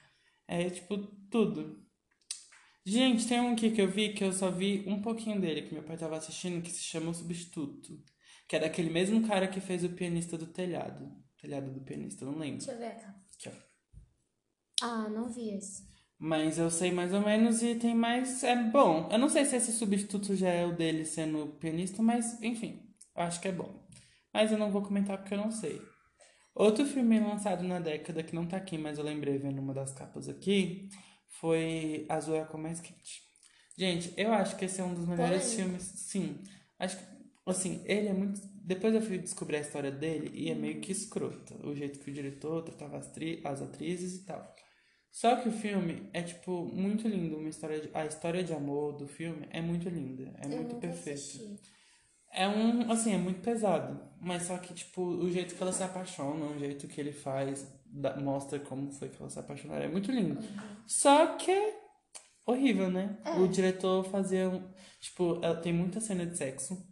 É 0.46 0.68
tipo, 0.68 0.98
tudo. 1.30 1.82
Gente, 2.86 3.26
tem 3.26 3.40
um 3.40 3.52
aqui 3.54 3.70
que 3.70 3.80
eu 3.80 3.88
vi 3.88 4.12
que 4.12 4.22
eu 4.22 4.32
só 4.32 4.50
vi 4.50 4.84
um 4.86 5.00
pouquinho 5.00 5.40
dele, 5.40 5.62
que 5.62 5.72
meu 5.72 5.82
pai 5.82 5.96
tava 5.96 6.16
assistindo, 6.18 6.62
que 6.62 6.70
se 6.70 6.82
chama 6.82 7.10
O 7.10 7.14
Substituto. 7.14 7.98
Que 8.46 8.56
é 8.56 8.60
daquele 8.60 8.90
mesmo 8.90 9.26
cara 9.26 9.48
que 9.48 9.60
fez 9.60 9.84
o 9.84 9.88
pianista 9.88 10.36
do 10.36 10.46
telhado. 10.46 11.10
Telhado 11.44 11.70
do 11.70 11.80
pianista, 11.80 12.24
não 12.24 12.38
lembro. 12.38 12.56
Deixa 12.56 12.72
eu 12.72 12.78
ver 12.78 12.86
a 12.86 12.94
capa. 12.94 13.20
Aqui, 13.38 13.48
ó. 13.50 14.86
Ah, 14.86 15.08
não 15.10 15.28
vi 15.28 15.50
esse. 15.50 15.86
Mas 16.18 16.56
eu 16.56 16.70
sei 16.70 16.90
mais 16.90 17.12
ou 17.12 17.20
menos 17.20 17.62
e 17.62 17.74
tem 17.74 17.94
mais. 17.94 18.42
É 18.42 18.56
bom. 18.56 19.10
Eu 19.12 19.18
não 19.18 19.28
sei 19.28 19.44
se 19.44 19.56
esse 19.56 19.72
substituto 19.72 20.34
já 20.34 20.48
é 20.48 20.64
o 20.64 20.74
dele 20.74 21.04
sendo 21.04 21.48
pianista, 21.60 22.02
mas 22.02 22.42
enfim, 22.42 22.82
eu 23.14 23.22
acho 23.22 23.42
que 23.42 23.48
é 23.48 23.52
bom. 23.52 23.86
Mas 24.32 24.50
eu 24.50 24.56
não 24.56 24.70
vou 24.70 24.80
comentar 24.80 25.18
porque 25.18 25.34
eu 25.34 25.38
não 25.38 25.50
sei. 25.50 25.82
Outro 26.54 26.86
filme 26.86 27.20
lançado 27.20 27.62
na 27.62 27.78
década 27.78 28.22
que 28.22 28.34
não 28.34 28.46
tá 28.46 28.56
aqui, 28.56 28.78
mas 28.78 28.96
eu 28.96 29.04
lembrei 29.04 29.36
vendo 29.36 29.58
uma 29.58 29.74
das 29.74 29.92
capas 29.92 30.30
aqui, 30.30 30.88
foi 31.28 32.06
Azul 32.08 32.36
é 32.36 32.40
a 32.40 32.46
cor 32.46 32.58
mais 32.58 32.80
quente. 32.80 33.22
Gente, 33.76 34.14
eu 34.16 34.32
acho 34.32 34.56
que 34.56 34.64
esse 34.64 34.80
é 34.80 34.84
um 34.84 34.94
dos 34.94 35.06
melhores 35.06 35.52
filmes. 35.52 35.82
Sim. 35.82 36.42
Acho 36.78 36.96
que, 36.96 37.04
assim, 37.50 37.82
ele 37.84 38.08
é 38.08 38.12
muito. 38.12 38.40
Depois 38.54 38.94
eu 38.94 39.02
fui 39.02 39.18
descobrir 39.18 39.56
a 39.56 39.60
história 39.60 39.90
dele 39.90 40.30
e 40.34 40.50
é 40.50 40.54
meio 40.54 40.80
que 40.80 40.90
escrota. 40.92 41.54
O 41.66 41.74
jeito 41.74 41.98
que 42.00 42.10
o 42.10 42.14
diretor 42.14 42.62
tratava 42.62 42.96
as, 42.96 43.08
tri... 43.12 43.40
as 43.44 43.60
atrizes 43.60 44.16
e 44.16 44.24
tal. 44.24 44.54
Só 45.10 45.36
que 45.36 45.48
o 45.48 45.52
filme 45.52 46.08
é, 46.12 46.22
tipo, 46.22 46.64
muito 46.72 47.06
lindo. 47.06 47.36
Uma 47.36 47.48
história 47.48 47.80
de... 47.80 47.90
A 47.94 48.04
história 48.06 48.42
de 48.42 48.52
amor 48.52 48.94
do 48.96 49.06
filme 49.06 49.46
é 49.50 49.60
muito 49.60 49.88
linda. 49.88 50.34
É 50.40 50.46
eu 50.46 50.56
muito 50.56 50.76
perfeita. 50.76 51.20
É 52.32 52.48
um, 52.48 52.90
assim, 52.90 53.14
é 53.14 53.18
muito 53.18 53.40
pesado. 53.40 54.00
Mas 54.20 54.44
só 54.44 54.58
que, 54.58 54.74
tipo, 54.74 55.02
o 55.02 55.30
jeito 55.30 55.54
que 55.54 55.62
ela 55.62 55.72
se 55.72 55.84
apaixona, 55.84 56.46
o 56.46 56.58
jeito 56.58 56.88
que 56.88 57.00
ele 57.00 57.12
faz, 57.12 57.70
dá- 57.86 58.16
mostra 58.16 58.58
como 58.58 58.90
foi 58.90 59.08
que 59.08 59.20
ela 59.20 59.30
se 59.30 59.38
apaixonou. 59.38 59.76
É 59.76 59.86
muito 59.86 60.10
lindo. 60.10 60.42
Só 60.86 61.36
que 61.36 61.50
é 61.50 61.76
horrível, 62.46 62.90
né? 62.90 63.16
É. 63.24 63.38
O 63.38 63.46
diretor 63.46 64.04
fazia. 64.04 64.50
Tipo, 64.98 65.38
ela 65.44 65.54
tem 65.56 65.72
muita 65.72 66.00
cena 66.00 66.26
de 66.26 66.36
sexo. 66.36 66.82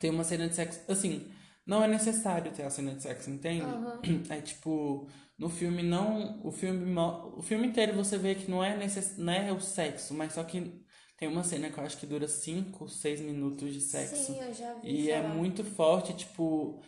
Tem 0.00 0.10
uma 0.10 0.24
cena 0.24 0.48
de 0.48 0.56
sexo. 0.56 0.80
Assim, 0.90 1.30
não 1.66 1.84
é 1.84 1.88
necessário 1.88 2.52
ter 2.52 2.64
a 2.64 2.70
cena 2.70 2.94
de 2.96 3.02
sexo, 3.02 3.30
entende? 3.30 3.62
Aham. 3.64 4.00
É 4.30 4.40
tipo, 4.42 5.08
no 5.38 5.48
filme 5.50 5.82
não. 5.82 6.40
O 6.44 6.52
filme, 6.52 6.94
o 7.36 7.42
filme 7.42 7.68
inteiro 7.68 7.94
você 7.94 8.18
vê 8.18 8.34
que 8.34 8.50
não 8.50 8.64
é, 8.64 8.76
necess, 8.76 9.16
não 9.18 9.32
é 9.32 9.52
o 9.52 9.60
sexo, 9.60 10.14
mas 10.14 10.32
só 10.34 10.44
que 10.44 10.84
tem 11.18 11.28
uma 11.28 11.44
cena 11.44 11.70
que 11.70 11.78
eu 11.78 11.84
acho 11.84 11.98
que 11.98 12.06
dura 12.06 12.26
5, 12.26 12.88
6 12.88 13.20
minutos 13.20 13.72
de 13.74 13.80
sexo. 13.80 14.16
Sim, 14.16 14.40
eu 14.40 14.54
já 14.54 14.74
vi 14.74 15.02
E 15.04 15.10
é 15.10 15.22
falar. 15.22 15.34
muito 15.34 15.62
forte, 15.64 16.14
tipo, 16.14 16.82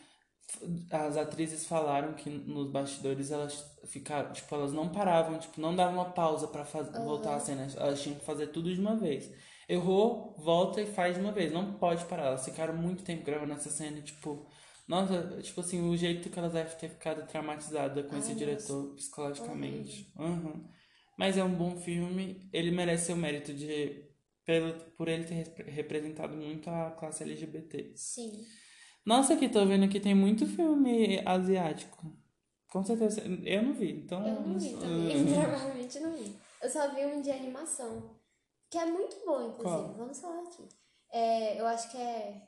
as 0.91 1.17
atrizes 1.17 1.67
falaram 1.67 2.15
que 2.15 2.29
nos 2.31 2.71
bastidores 2.71 3.31
elas 3.31 3.65
ficaram, 3.87 4.33
tipo, 4.33 4.55
elas 4.55 4.73
não 4.73 4.91
paravam, 4.91 5.39
tipo, 5.39 5.61
não 5.61 5.75
davam 5.75 5.95
uma 5.95 6.11
pausa 6.13 6.47
pra 6.49 6.65
faz... 6.65 6.89
voltar 7.05 7.35
a 7.37 7.41
cena, 7.41 7.67
elas 7.77 8.03
tinham 8.03 8.19
que 8.19 8.25
fazer 8.25 8.49
tudo 8.49 8.73
de 8.75 8.81
uma 8.81 8.97
vez. 8.97 9.31
Errou, 9.73 10.35
volta 10.39 10.81
e 10.83 10.87
faz 10.87 11.15
de 11.15 11.21
uma 11.23 11.33
vez, 11.33 11.53
não 11.53 11.75
pode 11.75 12.05
parar. 12.05 12.27
Elas 12.27 12.45
ficaram 12.45 12.75
muito 12.77 13.03
tempo 13.03 13.25
gravando 13.25 13.53
essa 13.55 13.71
cena, 13.71 14.01
tipo, 14.03 14.47
nossa, 14.87 15.39
tipo 15.41 15.61
assim, 15.61 15.89
o 15.89 15.97
jeito 15.97 16.29
que 16.29 16.39
elas 16.39 16.53
devem 16.53 16.77
ter 16.77 16.91
ficado 16.91 17.27
traumatizadas 17.27 18.05
com 18.07 18.13
Ai, 18.13 18.19
esse 18.19 18.29
nossa. 18.33 18.39
diretor 18.39 18.95
psicologicamente. 18.95 20.13
Uhum. 20.19 20.65
Mas 21.19 21.39
é 21.39 21.45
um 21.45 21.55
bom 21.55 21.77
filme, 21.77 22.49
ele 22.53 22.71
merece 22.71 23.13
o 23.13 23.17
mérito 23.17 23.55
de 23.55 24.05
pelo, 24.45 24.75
por 24.97 25.09
ele 25.09 25.25
ter 25.25 25.35
repre- 25.35 25.71
representado 25.71 26.37
muito 26.37 26.69
a 26.69 26.91
classe 26.91 27.23
LGBT. 27.23 27.93
Sim. 27.97 28.45
Nossa, 29.07 29.35
aqui 29.35 29.49
tô 29.49 29.65
vendo 29.65 29.89
que 29.89 30.01
tem 30.01 30.15
muito 30.15 30.47
filme 30.47 31.23
asiático. 31.25 32.15
Com 32.69 32.85
certeza. 32.85 33.23
Eu 33.45 33.63
não 33.63 33.73
vi, 33.73 33.91
então. 33.93 34.27
Eu 34.27 34.41
não 34.43 34.59
vi 34.59 34.75
também. 34.75 35.25
Provavelmente 35.35 36.01
não 36.01 36.13
vi. 36.13 36.37
Eu 36.63 36.71
só 36.71 36.95
vi 36.95 37.05
um 37.07 37.21
de 37.23 37.31
animação. 37.31 38.21
Que 38.73 38.79
é 38.79 38.87
muito 38.87 39.17
bom, 39.27 39.51
inclusive. 39.51 39.63
Qual? 39.63 39.95
Vamos 39.99 40.19
falar 40.19 40.43
aqui. 40.45 40.67
É, 41.13 41.61
eu 41.61 41.67
acho 41.67 41.91
que 41.91 41.97
é 41.99 42.43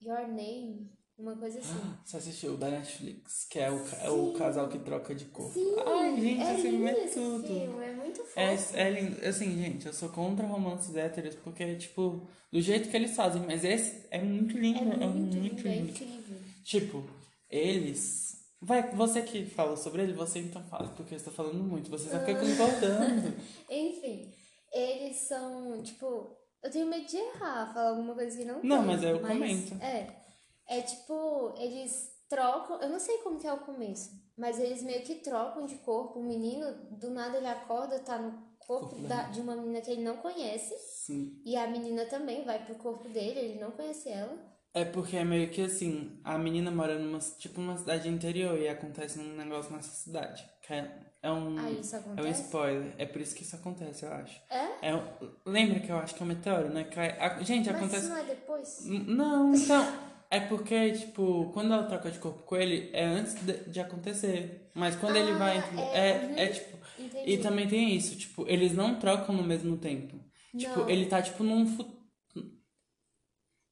Your 0.00 0.26
Name, 0.26 0.90
uma 1.18 1.36
coisa 1.36 1.58
assim. 1.58 1.78
Você 2.04 2.16
assistiu 2.16 2.54
o 2.54 2.56
da 2.56 2.70
Netflix, 2.70 3.44
que 3.50 3.58
é 3.58 3.70
o, 3.70 3.84
ca- 3.84 3.96
é 3.98 4.10
o 4.10 4.32
casal 4.32 4.68
que 4.70 4.78
troca 4.78 5.14
de 5.14 5.26
corpo. 5.26 5.52
Sim, 5.52 5.74
Ai, 5.86 6.18
gente, 6.20 6.42
é 6.42 6.54
lindo 6.54 6.86
é 6.88 7.04
esse 7.04 7.14
tudo. 7.20 7.46
filme, 7.46 7.84
é 7.84 7.92
muito 7.92 8.24
fofo. 8.24 8.40
É, 8.40 8.56
é 8.86 8.90
lindo. 8.90 9.26
Assim, 9.28 9.62
gente, 9.62 9.86
eu 9.86 9.92
sou 9.92 10.08
contra 10.08 10.46
romances 10.46 10.96
héteros, 10.96 11.34
porque, 11.34 11.76
tipo, 11.76 12.26
do 12.50 12.60
jeito 12.62 12.88
que 12.88 12.96
eles 12.96 13.14
fazem, 13.14 13.42
mas 13.42 13.62
esse 13.62 14.06
é 14.10 14.22
muito 14.22 14.56
lindo. 14.56 14.78
é 14.90 15.04
É 15.04 15.06
muito, 15.06 15.36
lindo, 15.36 15.68
é 15.68 15.76
incrível. 15.76 16.40
Tipo, 16.64 17.04
eles. 17.50 18.32
Vai, 18.60 18.90
você 18.94 19.20
que 19.22 19.44
falou 19.44 19.76
sobre 19.76 20.02
ele, 20.02 20.12
você 20.14 20.38
então 20.38 20.64
fala, 20.64 20.88
porque 20.90 21.18
você 21.18 21.24
tá 21.26 21.30
falando 21.30 21.62
muito, 21.62 21.90
você 21.90 22.08
só 22.08 22.18
fica 22.20 22.36
concordando. 22.40 23.34
Enfim, 23.68 24.32
eles 24.72 25.16
são, 25.18 25.82
tipo, 25.82 26.36
eu 26.62 26.70
tenho 26.70 26.86
medo 26.86 27.06
de 27.06 27.16
errar, 27.16 27.72
falar 27.72 27.90
alguma 27.90 28.14
coisa 28.14 28.36
que 28.36 28.44
não 28.44 28.62
Não, 28.62 28.78
tem, 28.78 28.86
mas 28.86 29.02
eu 29.02 29.20
comento. 29.20 29.74
É, 29.82 30.06
é 30.68 30.80
tipo, 30.80 31.54
eles 31.58 32.10
trocam, 32.28 32.80
eu 32.80 32.88
não 32.88 32.98
sei 32.98 33.18
como 33.18 33.38
que 33.38 33.46
é 33.46 33.52
o 33.52 33.60
começo, 33.60 34.10
mas 34.36 34.58
eles 34.58 34.82
meio 34.82 35.02
que 35.02 35.16
trocam 35.16 35.66
de 35.66 35.76
corpo, 35.76 36.18
o 36.18 36.24
menino, 36.24 36.66
do 36.92 37.10
nada 37.10 37.36
ele 37.36 37.46
acorda, 37.46 37.98
tá 37.98 38.18
no 38.18 38.52
corpo 38.58 38.96
da, 39.06 39.24
de 39.24 39.40
uma 39.40 39.56
menina 39.56 39.80
que 39.80 39.90
ele 39.90 40.02
não 40.02 40.16
conhece, 40.16 40.74
Sim. 41.04 41.40
e 41.44 41.56
a 41.56 41.66
menina 41.66 42.06
também 42.06 42.44
vai 42.44 42.64
pro 42.64 42.76
corpo 42.76 43.08
dele, 43.08 43.40
ele 43.40 43.60
não 43.60 43.72
conhece 43.72 44.08
ela. 44.08 44.52
É 44.74 44.86
porque 44.86 45.16
é 45.16 45.24
meio 45.24 45.50
que 45.50 45.60
assim, 45.60 46.18
a 46.24 46.38
menina 46.38 46.70
mora 46.70 46.98
numa, 46.98 47.18
tipo, 47.18 47.60
uma 47.60 47.76
cidade 47.76 48.08
interior 48.08 48.58
e 48.58 48.68
acontece 48.68 49.18
um 49.18 49.36
negócio 49.36 49.70
nessa 49.70 49.90
cidade. 49.90 50.48
Que 50.62 50.72
é, 50.72 51.11
é 51.22 51.30
um. 51.30 51.58
Aí 51.58 51.80
isso 51.80 51.94
é 51.96 51.98
um 51.98 52.02
acontece. 52.02 52.42
spoiler. 52.42 52.92
É 52.98 53.06
por 53.06 53.20
isso 53.20 53.34
que 53.34 53.42
isso 53.42 53.56
acontece, 53.56 54.04
eu 54.04 54.12
acho. 54.12 54.40
É? 54.50 54.88
É 54.90 54.94
um- 54.94 55.02
lembra 55.46 55.80
que 55.80 55.90
eu 55.90 55.96
acho 55.98 56.14
que 56.14 56.22
é 56.22 56.24
um 56.24 56.28
meteoro, 56.28 56.68
né? 56.68 56.84
Cai, 56.84 57.10
a- 57.18 57.42
gente, 57.42 57.66
Mas 57.70 57.76
acontece. 57.76 58.02
isso 58.04 58.10
não 58.14 58.16
é 58.20 58.24
depois? 58.24 58.84
Não, 58.86 59.54
então. 59.54 60.12
É 60.30 60.40
porque, 60.40 60.92
tipo, 60.92 61.50
quando 61.52 61.74
ela 61.74 61.82
troca 61.84 62.10
de 62.10 62.18
corpo 62.18 62.42
com 62.44 62.56
ele, 62.56 62.88
é 62.94 63.04
antes 63.04 63.34
de, 63.44 63.52
de 63.70 63.80
acontecer. 63.80 64.70
Mas 64.74 64.96
quando 64.96 65.16
ele 65.16 65.32
Ah, 65.32 65.36
vai. 65.38 65.58
é, 65.58 66.08
É, 66.08 66.24
uhum. 66.26 66.38
é, 66.38 66.46
tipo. 66.48 66.78
Entendi. 66.98 67.30
E 67.32 67.38
também 67.38 67.68
tem 67.68 67.94
isso, 67.94 68.16
tipo, 68.16 68.48
eles 68.48 68.72
não 68.74 68.98
trocam 68.98 69.34
no 69.34 69.42
mesmo 69.42 69.76
tempo. 69.76 70.18
Tipo, 70.56 70.80
Não. 70.80 70.88
ele 70.90 71.04
tá, 71.06 71.20
tipo, 71.20 71.42
num 71.44 71.66
futuro. 71.66 72.00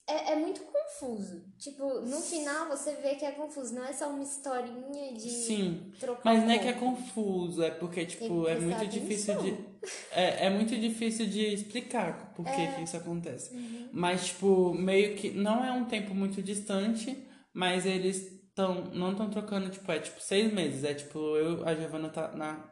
É, 0.08 0.32
é 0.32 0.36
muito 0.36 0.60
confuso. 1.00 1.42
Tipo, 1.58 2.00
no 2.02 2.20
final 2.20 2.68
você 2.68 2.94
vê 2.96 3.14
que 3.14 3.24
é 3.24 3.32
confuso. 3.32 3.74
Não 3.74 3.84
é 3.84 3.92
só 3.92 4.10
uma 4.10 4.22
historinha 4.22 5.12
de 5.14 5.30
Sim. 5.30 5.92
trocar 5.98 6.22
Mas 6.24 6.42
não 6.44 6.50
é 6.50 6.58
que 6.58 6.68
é 6.68 6.72
confuso, 6.72 7.62
é 7.62 7.70
porque, 7.70 8.04
tipo, 8.04 8.46
é 8.46 8.58
muito 8.58 8.86
difícil 8.86 9.36
de. 9.40 9.70
É, 10.12 10.46
é 10.46 10.50
muito 10.50 10.76
difícil 10.76 11.26
de 11.26 11.54
explicar 11.54 12.34
por 12.36 12.44
que, 12.44 12.50
É. 12.50 12.72
que 12.72 12.82
isso 12.82 12.98
acontece. 12.98 13.54
Uhum. 13.54 13.88
Mas, 13.90 14.26
tipo, 14.26 14.74
meio 14.74 15.16
que. 15.16 15.30
Não 15.30 15.64
é 15.64 15.72
um 15.72 15.86
tempo 15.86 16.14
muito 16.14 16.42
distante, 16.42 17.16
mas 17.54 17.86
eles 17.86 18.28
tão, 18.54 18.84
não 18.92 19.12
estão 19.12 19.30
trocando, 19.30 19.70
tipo, 19.70 19.90
é 19.90 19.98
tipo 19.98 20.20
seis 20.20 20.52
meses. 20.52 20.84
É 20.84 20.92
tipo, 20.92 21.18
eu, 21.36 21.66
a 21.66 21.74
Giovanna 21.74 22.10
tá 22.10 22.28
na. 22.36 22.69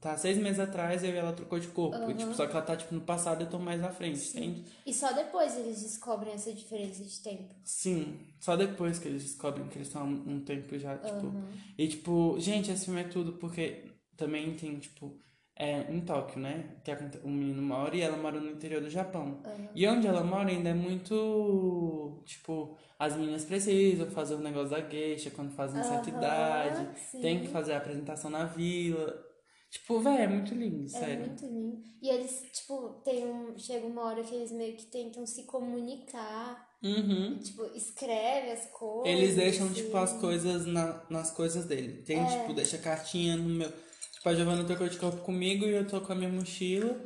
Tá 0.00 0.16
seis 0.16 0.38
meses 0.38 0.58
atrás, 0.58 1.04
eu 1.04 1.10
e 1.10 1.16
ela 1.16 1.32
trocou 1.32 1.58
de 1.58 1.68
corpo. 1.68 2.10
E, 2.10 2.14
tipo, 2.14 2.28
Uhum. 2.28 2.34
só 2.34 2.46
que 2.46 2.52
ela 2.52 2.62
tá, 2.62 2.74
tipo, 2.74 2.94
no 2.94 3.02
passado 3.02 3.42
e 3.42 3.44
eu 3.44 3.50
tô 3.50 3.58
mais 3.58 3.82
à 3.84 3.90
frente, 3.90 4.30
entende? 4.30 4.64
E 4.86 4.94
só 4.94 5.12
depois 5.12 5.56
eles 5.58 5.82
descobrem 5.82 6.32
essa 6.32 6.52
diferença 6.52 7.04
de 7.04 7.20
tempo. 7.20 7.54
Sim, 7.64 8.18
só 8.38 8.56
depois 8.56 8.98
que 8.98 9.08
eles 9.08 9.22
descobrem 9.22 9.68
que 9.68 9.76
eles 9.76 9.88
estão 9.88 10.02
há 10.02 10.04
um 10.06 10.40
tempo 10.40 10.78
já, 10.78 10.96
tipo. 10.96 11.26
Uhum. 11.26 11.48
E 11.76 11.86
tipo, 11.86 12.36
gente, 12.38 12.70
esse 12.70 12.86
filme 12.86 13.02
é 13.02 13.04
tudo 13.04 13.34
porque 13.34 13.84
também 14.16 14.54
tem, 14.54 14.78
tipo, 14.78 15.20
é, 15.54 15.92
em 15.92 16.00
Tóquio, 16.00 16.40
né? 16.40 16.76
Que 16.82 16.92
um 17.22 17.30
menino 17.30 17.60
mora 17.60 17.94
e 17.94 18.00
ela 18.00 18.16
mora 18.16 18.40
no 18.40 18.50
interior 18.50 18.80
do 18.80 18.88
Japão. 18.88 19.42
Uhum. 19.44 19.68
E 19.74 19.86
onde 19.86 20.06
ela 20.06 20.24
mora 20.24 20.48
ainda 20.48 20.70
é 20.70 20.74
muito. 20.74 22.22
Tipo, 22.24 22.74
as 22.98 23.14
meninas 23.14 23.44
precisam 23.44 24.10
fazer 24.10 24.34
o 24.36 24.38
negócio 24.38 24.70
da 24.70 24.80
geisha 24.80 25.30
quando 25.30 25.50
fazem 25.52 25.82
certa 25.82 26.08
Aham, 26.08 26.18
idade, 26.18 26.88
sim. 26.98 27.20
tem 27.20 27.40
que 27.42 27.48
fazer 27.48 27.74
a 27.74 27.76
apresentação 27.76 28.30
na 28.30 28.44
vila. 28.46 29.29
Tipo, 29.70 30.00
velho, 30.00 30.22
é 30.22 30.26
muito 30.26 30.52
lindo, 30.54 30.84
É 30.86 30.88
sério. 30.88 31.26
muito 31.26 31.46
lindo. 31.46 31.80
E 32.02 32.08
eles, 32.08 32.42
tipo, 32.52 33.00
tem 33.04 33.24
um. 33.24 33.56
Chega 33.56 33.86
uma 33.86 34.02
hora 34.04 34.22
que 34.22 34.34
eles 34.34 34.50
meio 34.50 34.76
que 34.76 34.86
tentam 34.86 35.24
se 35.24 35.44
comunicar. 35.44 36.68
Uhum. 36.82 37.38
Tipo, 37.38 37.64
escreve 37.76 38.50
as 38.52 38.66
coisas. 38.70 39.06
Eles 39.06 39.36
deixam, 39.36 39.66
assim. 39.66 39.74
tipo, 39.74 39.96
as 39.96 40.12
coisas 40.14 40.66
na- 40.66 41.04
nas 41.10 41.30
coisas 41.30 41.66
dele. 41.66 42.02
Tem, 42.02 42.18
É. 42.18 42.40
tipo, 42.40 42.52
deixa 42.54 42.78
cartinha 42.78 43.36
no 43.36 43.48
meu. 43.48 43.70
Tipo, 43.70 44.28
a 44.28 44.34
Giovanna 44.34 44.64
trocou 44.64 44.88
de 44.88 44.98
corpo 44.98 45.18
comigo 45.22 45.64
e 45.64 45.70
eu 45.70 45.86
tô 45.86 46.00
com 46.00 46.12
a 46.12 46.16
minha 46.16 46.30
mochila. 46.30 46.98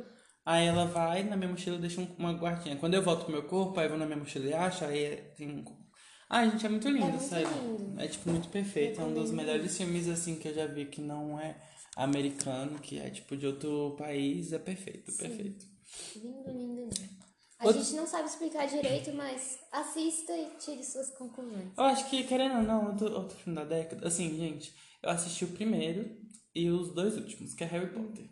Aí 0.45 0.65
ela 0.65 0.85
vai, 0.85 1.23
na 1.23 1.35
minha 1.35 1.49
mochila 1.49 1.77
deixa 1.77 2.01
um- 2.01 2.15
uma 2.17 2.33
guardinha. 2.33 2.75
Quando 2.77 2.93
eu 2.93 3.01
volto 3.03 3.23
pro 3.25 3.31
meu 3.33 3.43
corpo, 3.43 3.79
aí 3.79 3.85
eu 3.85 3.89
vou 3.91 3.99
na 3.99 4.05
minha 4.05 4.17
mochila 4.17 4.45
e 4.45 4.53
acho, 4.53 4.85
aí 4.85 5.03
é- 5.03 5.15
tem 5.37 5.49
um. 5.49 5.63
Ai, 6.29 6.49
gente, 6.51 6.65
é 6.65 6.69
muito 6.69 6.87
lindo, 6.89 7.05
É 7.05 7.09
muito 7.09 7.23
sério. 7.23 7.47
lindo. 7.49 7.99
É, 8.01 8.07
tipo, 8.07 8.29
muito 8.29 8.47
perfeito. 8.49 8.99
É 8.99 9.03
um 9.03 9.13
dos 9.13 9.31
melhores 9.31 9.77
filmes, 9.77 10.07
assim, 10.07 10.35
que 10.35 10.47
eu 10.47 10.53
já 10.53 10.65
vi 10.65 10.85
que 10.85 11.01
não 11.01 11.39
é 11.39 11.55
americano, 11.95 12.79
que 12.79 12.99
é, 12.99 13.09
tipo, 13.09 13.35
de 13.37 13.47
outro 13.47 13.95
país. 13.97 14.51
É 14.53 14.59
perfeito, 14.59 15.11
perfeito. 15.13 15.65
Lindo, 16.15 16.51
lindo, 16.51 16.81
lindo. 16.81 17.15
A 17.57 17.67
Outro- 17.67 17.81
gente 17.81 17.95
não 17.95 18.05
sabe 18.05 18.27
explicar 18.27 18.67
direito, 18.67 19.13
mas 19.13 19.59
assista 19.71 20.33
e 20.37 20.49
tire 20.59 20.83
suas 20.83 21.09
conclusões. 21.11 21.69
Eu 21.77 21.83
acho 21.85 22.09
que, 22.09 22.23
querendo 22.25 22.57
ou 22.57 22.63
não, 22.63 22.87
outro, 22.89 23.11
outro 23.13 23.37
filme 23.37 23.57
da 23.57 23.63
década. 23.63 24.05
Assim, 24.07 24.35
gente, 24.37 24.73
eu 25.01 25.09
assisti 25.09 25.45
o 25.45 25.49
primeiro 25.49 26.17
e 26.53 26.69
os 26.69 26.93
dois 26.93 27.15
últimos, 27.15 27.53
que 27.53 27.63
é 27.63 27.67
Harry 27.67 27.87
Potter. 27.93 28.29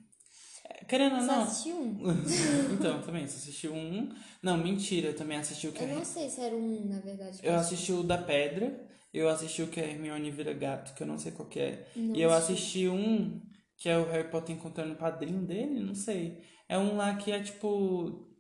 É, 0.66 0.84
Querendo 0.86 1.16
ou 1.16 1.22
Só 1.22 1.28
não. 1.28 1.44
assisti 1.44 1.72
um. 1.72 1.98
então, 2.74 3.02
também, 3.02 3.26
você 3.26 3.38
assistiu 3.38 3.74
um. 3.74 4.14
Não, 4.42 4.58
mentira, 4.58 5.08
eu 5.10 5.16
também 5.16 5.38
assisti 5.38 5.68
o 5.68 5.72
que 5.72 5.84
Eu 5.84 5.88
é. 5.88 5.96
não 5.96 6.06
sei 6.06 6.30
se 6.30 6.42
era 6.42 6.56
um, 6.56 6.86
na 6.90 7.00
verdade. 7.00 7.40
Eu 7.42 7.56
assisti 7.56 7.94
o 7.94 8.04
da 8.04 8.18
Pedra, 8.18 8.86
eu 9.14 9.30
assisti 9.30 9.62
o 9.62 9.68
que 9.68 9.80
é 9.80 9.90
Hermione 9.90 10.32
vira 10.32 10.54
gato, 10.54 10.94
que 10.96 11.02
eu 11.04 11.08
não 11.08 11.18
sei 11.18 11.32
qual 11.32 11.48
que 11.48 11.60
é. 11.62 11.88
Não 11.96 12.14
e 12.16 12.22
eu 12.22 12.32
assisti. 12.34 12.54
assisti 12.54 12.88
um 12.90 13.42
que 13.84 13.90
é 13.90 13.98
o 13.98 14.10
Harry 14.10 14.30
Potter 14.30 14.56
encontrando 14.56 14.94
o 14.94 14.98
padrinho 14.98 15.46
dele, 15.46 15.82
não 15.82 15.94
sei. 15.94 16.42
É 16.70 16.78
um 16.78 16.96
lá 16.96 17.18
que 17.18 17.34
é 17.34 17.44
tipo 17.44 18.34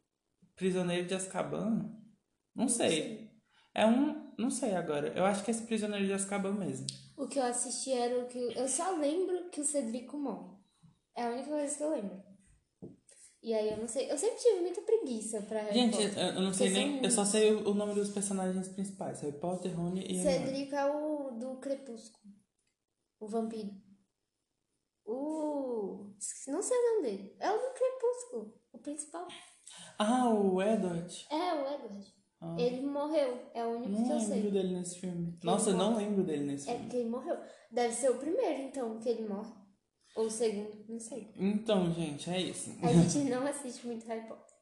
Prisioneiro 0.55 1.05
de 1.05 1.13
Azkaban. 1.13 1.91
Não 2.55 2.69
sei. 2.69 3.29
É 3.75 3.85
um, 3.85 4.31
não 4.39 4.49
sei 4.49 4.73
agora. 4.73 5.09
Eu 5.09 5.25
acho 5.25 5.43
que 5.43 5.51
é 5.51 5.53
esse 5.53 5.63
Prisioneiro 5.63 6.05
de 6.05 6.13
Azkaban 6.13 6.53
mesmo. 6.53 6.87
O 7.17 7.27
que 7.27 7.39
eu 7.39 7.43
assisti 7.43 7.91
era 7.91 8.19
o 8.19 8.27
que. 8.29 8.37
Eu 8.57 8.69
só 8.69 8.95
lembro 8.95 9.49
que 9.49 9.59
o 9.59 9.65
Cedrico 9.65 10.17
morre. 10.17 10.55
É 11.13 11.25
a 11.25 11.31
única 11.31 11.49
coisa 11.49 11.75
que 11.75 11.83
eu 11.83 11.91
lembro. 11.91 12.23
E 13.43 13.53
aí 13.53 13.69
eu 13.69 13.77
não 13.79 13.87
sei. 13.89 14.09
Eu 14.09 14.17
sempre 14.17 14.37
tive 14.37 14.61
muita 14.61 14.81
preguiça 14.81 15.41
pra 15.41 15.59
Harry 15.59 15.73
Gente, 15.73 15.97
Potter. 15.97 16.17
eu, 16.19 16.33
eu 16.35 16.41
não 16.41 16.53
sei 16.53 16.69
nem, 16.69 17.03
eu 17.03 17.11
só 17.11 17.25
sei 17.25 17.53
o, 17.53 17.69
o 17.69 17.73
nome 17.73 17.93
dos 17.95 18.11
personagens 18.11 18.69
principais, 18.69 19.19
Harry 19.19 19.37
Potter, 19.37 19.75
Rony 19.75 20.05
e. 20.09 20.23
Cedrico 20.23 20.73
é 20.73 20.85
o 20.85 21.31
do 21.31 21.57
Crepúsculo. 21.57 22.33
O 23.19 23.27
vampiro. 23.27 23.83
O. 25.05 26.13
Não 26.47 26.61
sei 26.61 26.77
o 26.77 26.95
nome 26.95 27.03
dele. 27.03 27.35
É 27.39 27.49
o 27.51 27.57
do 27.57 27.73
Crepúsculo. 27.73 28.53
O 28.71 28.77
principal. 28.79 29.27
Ah, 29.99 30.29
o 30.29 30.61
Edward. 30.61 31.27
É, 31.29 31.53
o 31.53 31.73
Edward. 31.73 32.13
Ah. 32.41 32.55
Ele 32.57 32.81
morreu. 32.85 33.39
É 33.53 33.65
o 33.65 33.69
único 33.77 33.93
que 33.93 34.01
Não 34.01 34.09
eu 34.11 34.17
lembro 34.17 34.27
sei. 34.41 34.51
dele 34.51 34.73
nesse 34.75 34.99
filme. 34.99 35.37
Nossa, 35.43 35.69
eu 35.71 35.77
não 35.77 35.95
lembro 35.97 36.23
dele 36.23 36.43
nesse 36.43 36.69
É 36.69 36.73
filme. 36.73 36.85
porque 36.85 36.97
ele 36.97 37.09
morreu. 37.09 37.37
Deve 37.71 37.93
ser 37.93 38.11
o 38.11 38.17
primeiro, 38.17 38.61
então, 38.63 38.99
que 38.99 39.09
ele 39.09 39.27
morre. 39.27 39.51
Ou 40.15 40.25
o 40.25 40.31
segundo, 40.31 40.85
não 40.87 40.99
sei. 40.99 41.33
Então, 41.37 41.91
gente, 41.91 42.29
é 42.29 42.39
isso. 42.39 42.69
A 42.83 42.93
gente 42.93 43.17
não 43.29 43.45
assiste 43.47 43.85
muito 43.87 44.05
Harry 44.07 44.27
Potter. 44.27 44.53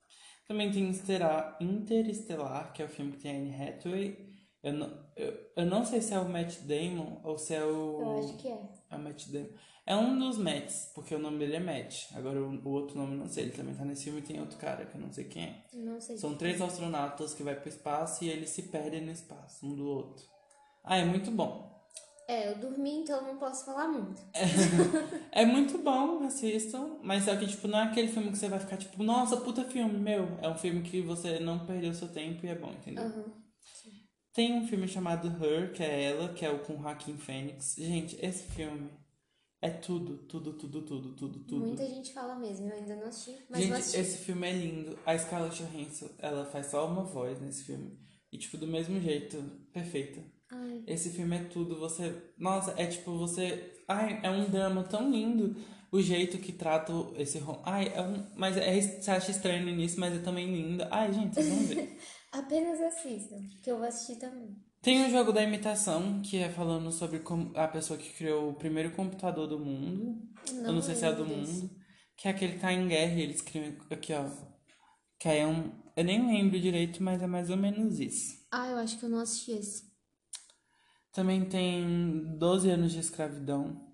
Também 0.47 0.71
tem 0.71 0.84
Interestelar, 0.84 1.58
Interestelar, 1.62 2.73
que 2.73 2.82
é 2.82 2.86
o 2.86 2.89
filme 2.89 3.12
que 3.13 3.19
tem 3.19 3.32
a 3.36 3.39
Anne 3.39 3.56
Hathaway. 3.69 4.32
Eu 4.63 4.73
não, 4.73 5.12
eu, 5.15 5.34
eu 5.58 5.65
não 5.65 5.84
sei 5.86 6.01
se 6.01 6.13
é 6.13 6.19
o 6.19 6.30
Matt 6.30 6.60
Damon 6.62 7.19
ou 7.23 7.38
se 7.38 7.54
é 7.54 7.63
o. 7.65 8.01
Eu 8.01 8.19
acho 8.19 8.38
que 8.38 8.47
é. 8.47 8.60
É 8.91 8.95
o 8.95 8.99
Matt 8.99 9.27
Damon. 9.27 9.49
É 9.91 9.95
um 9.97 10.17
dos 10.17 10.38
Matts, 10.38 10.89
porque 10.95 11.13
o 11.13 11.19
nome 11.19 11.39
dele 11.39 11.58
é 11.58 11.60
Matt. 11.60 12.06
Agora 12.15 12.41
o, 12.41 12.49
o 12.63 12.69
outro 12.69 12.97
nome 12.97 13.13
não 13.17 13.27
sei. 13.27 13.43
Ele 13.43 13.51
também 13.51 13.75
tá 13.75 13.84
nesse 13.84 14.06
filme 14.06 14.19
e 14.19 14.23
tem 14.23 14.39
outro 14.39 14.58
cara 14.58 14.86
que 14.86 14.95
eu 14.95 15.01
não 15.01 15.12
sei 15.12 15.25
quem 15.25 15.43
é. 15.43 15.65
Não 15.73 15.99
sei. 15.99 16.17
São 16.17 16.34
três 16.34 16.62
astronautas 16.62 17.34
que 17.34 17.43
vai 17.43 17.60
pro 17.60 17.67
espaço 17.67 18.23
e 18.23 18.30
eles 18.30 18.51
se 18.51 18.63
perdem 18.63 19.01
no 19.01 19.12
espaço, 19.12 19.65
um 19.65 19.75
do 19.75 19.86
outro. 19.86 20.23
Ah, 20.82 20.95
é 20.95 21.04
muito 21.04 21.30
bom. 21.30 21.69
É, 22.25 22.51
eu 22.51 22.56
dormi, 22.56 23.01
então 23.01 23.21
não 23.27 23.38
posso 23.38 23.65
falar 23.65 23.89
muito. 23.89 24.21
É 25.34 25.45
muito 25.45 25.77
bom, 25.80 26.23
assistam. 26.23 26.99
Mas 27.04 27.25
só 27.25 27.36
que, 27.36 27.47
tipo, 27.47 27.67
não 27.67 27.80
é 27.80 27.84
aquele 27.84 28.08
filme 28.08 28.32
que 28.32 28.38
você 28.38 28.47
vai 28.47 28.60
ficar, 28.60 28.77
tipo, 28.77 29.04
nossa, 29.04 29.36
puta 29.36 29.65
filme, 29.65 29.99
meu. 29.99 30.38
É 30.41 30.47
um 30.47 30.58
filme 30.58 30.84
que 30.84 31.01
você 31.01 31.38
não 31.41 31.65
perdeu 31.65 31.93
seu 31.93 32.08
tempo 32.08 32.45
e 32.45 32.49
é 32.49 32.56
bom, 32.56 32.71
entendeu? 32.71 33.04
Aham. 33.04 33.25
Tem 34.34 34.54
um 34.54 34.65
filme 34.65 34.88
chamado 34.88 35.27
Her, 35.27 35.73
que 35.73 35.84
é 35.84 36.04
ela, 36.04 36.30
que 36.30 36.45
é 36.45 36.49
o 36.49 36.60
com 36.60 36.82
Joaquin 36.82 37.17
Phoenix. 37.17 37.75
Gente, 37.77 38.17
esse 38.25 38.43
filme 38.43 38.89
é 39.62 39.69
tudo, 39.69 40.17
tudo, 40.28 40.54
tudo, 40.54 40.82
tudo, 40.82 41.13
tudo, 41.15 41.39
tudo. 41.45 41.65
Muita 41.67 41.86
gente 41.86 42.12
fala 42.13 42.36
mesmo, 42.36 42.67
eu 42.67 42.76
ainda 42.76 42.95
não 42.95 43.08
assisti, 43.08 43.45
mas 43.50 43.62
Gente, 43.62 43.97
esse 43.97 44.17
filme 44.17 44.47
é 44.50 44.54
lindo. 44.54 44.97
A 45.06 45.17
Scarlett 45.17 45.63
Johansson, 45.63 46.10
ela 46.17 46.45
faz 46.45 46.67
só 46.67 46.88
uma 46.88 47.04
voz 47.04 47.39
nesse 47.39 47.63
filme. 47.65 48.00
E, 48.32 48.38
tipo, 48.38 48.58
do 48.58 48.65
mesmo 48.67 49.00
jeito, 49.00 49.38
perfeita. 49.71 50.19
Ai, 50.52 50.84
Esse 50.88 51.10
filme 51.12 51.36
é 51.38 51.43
tudo, 51.43 51.78
você... 51.78 52.13
Nossa, 52.38 52.74
é 52.78 52.88
tipo, 52.88 53.17
você... 53.17 53.74
Ai, 53.88 54.19
é 54.24 54.30
um 54.30 54.50
drama 54.50 54.84
tão 54.84 55.10
lindo. 55.12 55.56
O 55.91 56.02
jeito 56.02 56.38
que 56.39 56.52
trata 56.54 56.91
esse... 57.17 57.38
rom- 57.39 57.62
Ai, 57.63 57.91
é 57.93 58.02
um... 58.02 58.26
Mas 58.36 58.58
é, 58.58 58.80
você 58.82 59.12
acha 59.12 59.32
estranho 59.32 59.63
no 59.63 59.69
início, 59.69 60.00
mas 60.00 60.15
é 60.15 60.19
também 60.19 60.47
lindo. 60.47 60.84
Ai, 60.89 61.13
gente, 61.13 61.36
vocês 61.36 61.47
vão 61.47 61.60
ver. 61.67 61.97
apenas 62.32 62.82
assistam, 62.82 63.38
que 63.62 63.69
eu 63.69 63.78
vou 63.78 63.86
assistir 63.88 64.19
também. 64.19 64.56
Tem 64.82 65.06
o 65.06 65.12
jogo 65.12 65.32
da 65.32 65.44
imitação, 65.44 66.22
que 66.24 66.38
é 66.38 66.50
falando 66.50 66.91
sobre 66.91 67.22
a 67.56 67.67
pessoa 67.67 68.00
que 68.00 68.13
criou 68.13 68.50
o 68.50 68.56
primeiro 68.56 68.91
computador 68.91 69.48
do 69.48 69.60
mundo. 69.60 70.20
eu 70.52 70.74
não 70.74 70.82
sei 70.82 70.96
se 70.96 71.06
é 71.06 71.13
do 71.13 71.24
mundo. 71.24 71.70
Que 72.17 72.28
é 72.28 72.32
aquele 72.32 72.54
que 72.54 72.60
tá 72.60 72.74
em 72.74 72.88
guerra 72.88 73.13
e 73.13 73.22
eles 73.22 73.41
criam 73.41 73.76
aqui, 73.91 74.12
ó. 74.13 74.26
Que 75.20 75.30
aí 75.30 75.39
é 75.39 75.48
um. 75.48 75.72
Eu 75.96 76.04
nem 76.04 76.26
lembro 76.26 76.60
direito, 76.60 77.04
mas 77.04 77.22
é 77.22 77.28
mais 77.28 77.52
ou 77.52 77.58
menos 77.58 78.00
isso. 78.00 78.44
Ah, 78.52 78.70
eu 78.70 78.78
acho 78.78 78.98
que 78.98 79.06
eu 79.06 79.10
não 79.10 79.20
assisti 79.20 79.52
esse. 79.52 79.84
Também 81.13 81.46
tem 81.46 82.38
12 82.39 82.70
anos 82.70 82.91
de 82.91 83.00
escravidão. 83.00 83.91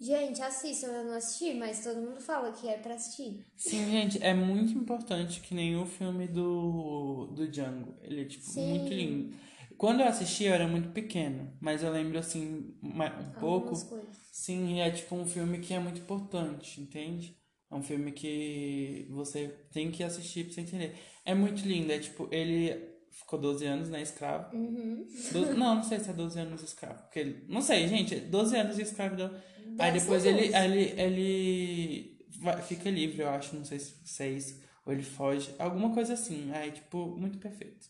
Gente, 0.00 0.40
assistam, 0.40 0.86
eu 0.88 1.04
não 1.04 1.14
assisti, 1.14 1.54
mas 1.54 1.82
todo 1.82 2.00
mundo 2.00 2.20
fala 2.20 2.52
que 2.52 2.68
é 2.68 2.78
pra 2.78 2.94
assistir. 2.94 3.44
Sim, 3.56 3.90
gente, 3.90 4.22
é 4.22 4.32
muito 4.32 4.72
importante 4.72 5.40
que 5.40 5.54
nem 5.54 5.76
o 5.76 5.84
filme 5.84 6.26
do, 6.26 7.26
do 7.34 7.50
Django. 7.50 7.96
Ele 8.00 8.22
é, 8.22 8.24
tipo, 8.24 8.44
Sim. 8.44 8.78
muito 8.78 8.94
lindo. 8.94 9.36
Quando 9.80 10.00
eu 10.02 10.08
assisti, 10.08 10.44
eu 10.44 10.52
era 10.52 10.68
muito 10.68 10.90
pequeno, 10.90 11.56
mas 11.58 11.82
eu 11.82 11.90
lembro, 11.90 12.18
assim, 12.18 12.76
um 12.82 12.92
pouco. 13.40 13.68
Algumas 13.68 13.82
coisas. 13.84 14.14
Sim, 14.30 14.78
é 14.78 14.90
tipo 14.90 15.14
um 15.14 15.24
filme 15.24 15.58
que 15.58 15.72
é 15.72 15.78
muito 15.78 16.00
importante, 16.02 16.82
entende? 16.82 17.34
É 17.70 17.74
um 17.74 17.82
filme 17.82 18.12
que 18.12 19.06
você 19.10 19.48
tem 19.72 19.90
que 19.90 20.02
assistir 20.02 20.44
pra 20.44 20.52
você 20.52 20.60
entender. 20.60 20.96
É 21.24 21.34
muito 21.34 21.66
lindo, 21.66 21.90
é 21.90 21.98
tipo, 21.98 22.28
ele 22.30 22.90
ficou 23.10 23.38
12 23.38 23.64
anos, 23.64 23.88
né, 23.88 24.02
escravo. 24.02 24.54
Uhum. 24.54 25.06
Do- 25.32 25.54
não, 25.54 25.76
não 25.76 25.82
sei 25.82 25.98
se 25.98 26.10
é 26.10 26.12
12 26.12 26.38
anos 26.38 26.62
escravo. 26.62 27.02
Porque 27.04 27.18
ele, 27.20 27.44
não 27.48 27.62
sei, 27.62 27.88
gente, 27.88 28.16
12 28.16 28.54
anos 28.58 28.76
de 28.76 28.82
escravidão. 28.82 29.34
Aí 29.78 29.92
depois 29.92 30.26
ele, 30.26 30.48
12. 30.50 30.56
ele, 30.56 31.00
ele 31.00 32.18
vai- 32.38 32.60
fica 32.60 32.90
livre, 32.90 33.22
eu 33.22 33.30
acho, 33.30 33.56
não 33.56 33.64
sei 33.64 33.78
se 33.78 33.94
se 34.04 34.22
é 34.22 34.28
isso. 34.28 34.60
Ou 34.84 34.92
ele 34.92 35.02
foge, 35.02 35.54
alguma 35.58 35.94
coisa 35.94 36.12
assim. 36.12 36.50
Aí, 36.52 36.70
tipo, 36.70 37.16
muito 37.16 37.38
perfeito. 37.38 37.88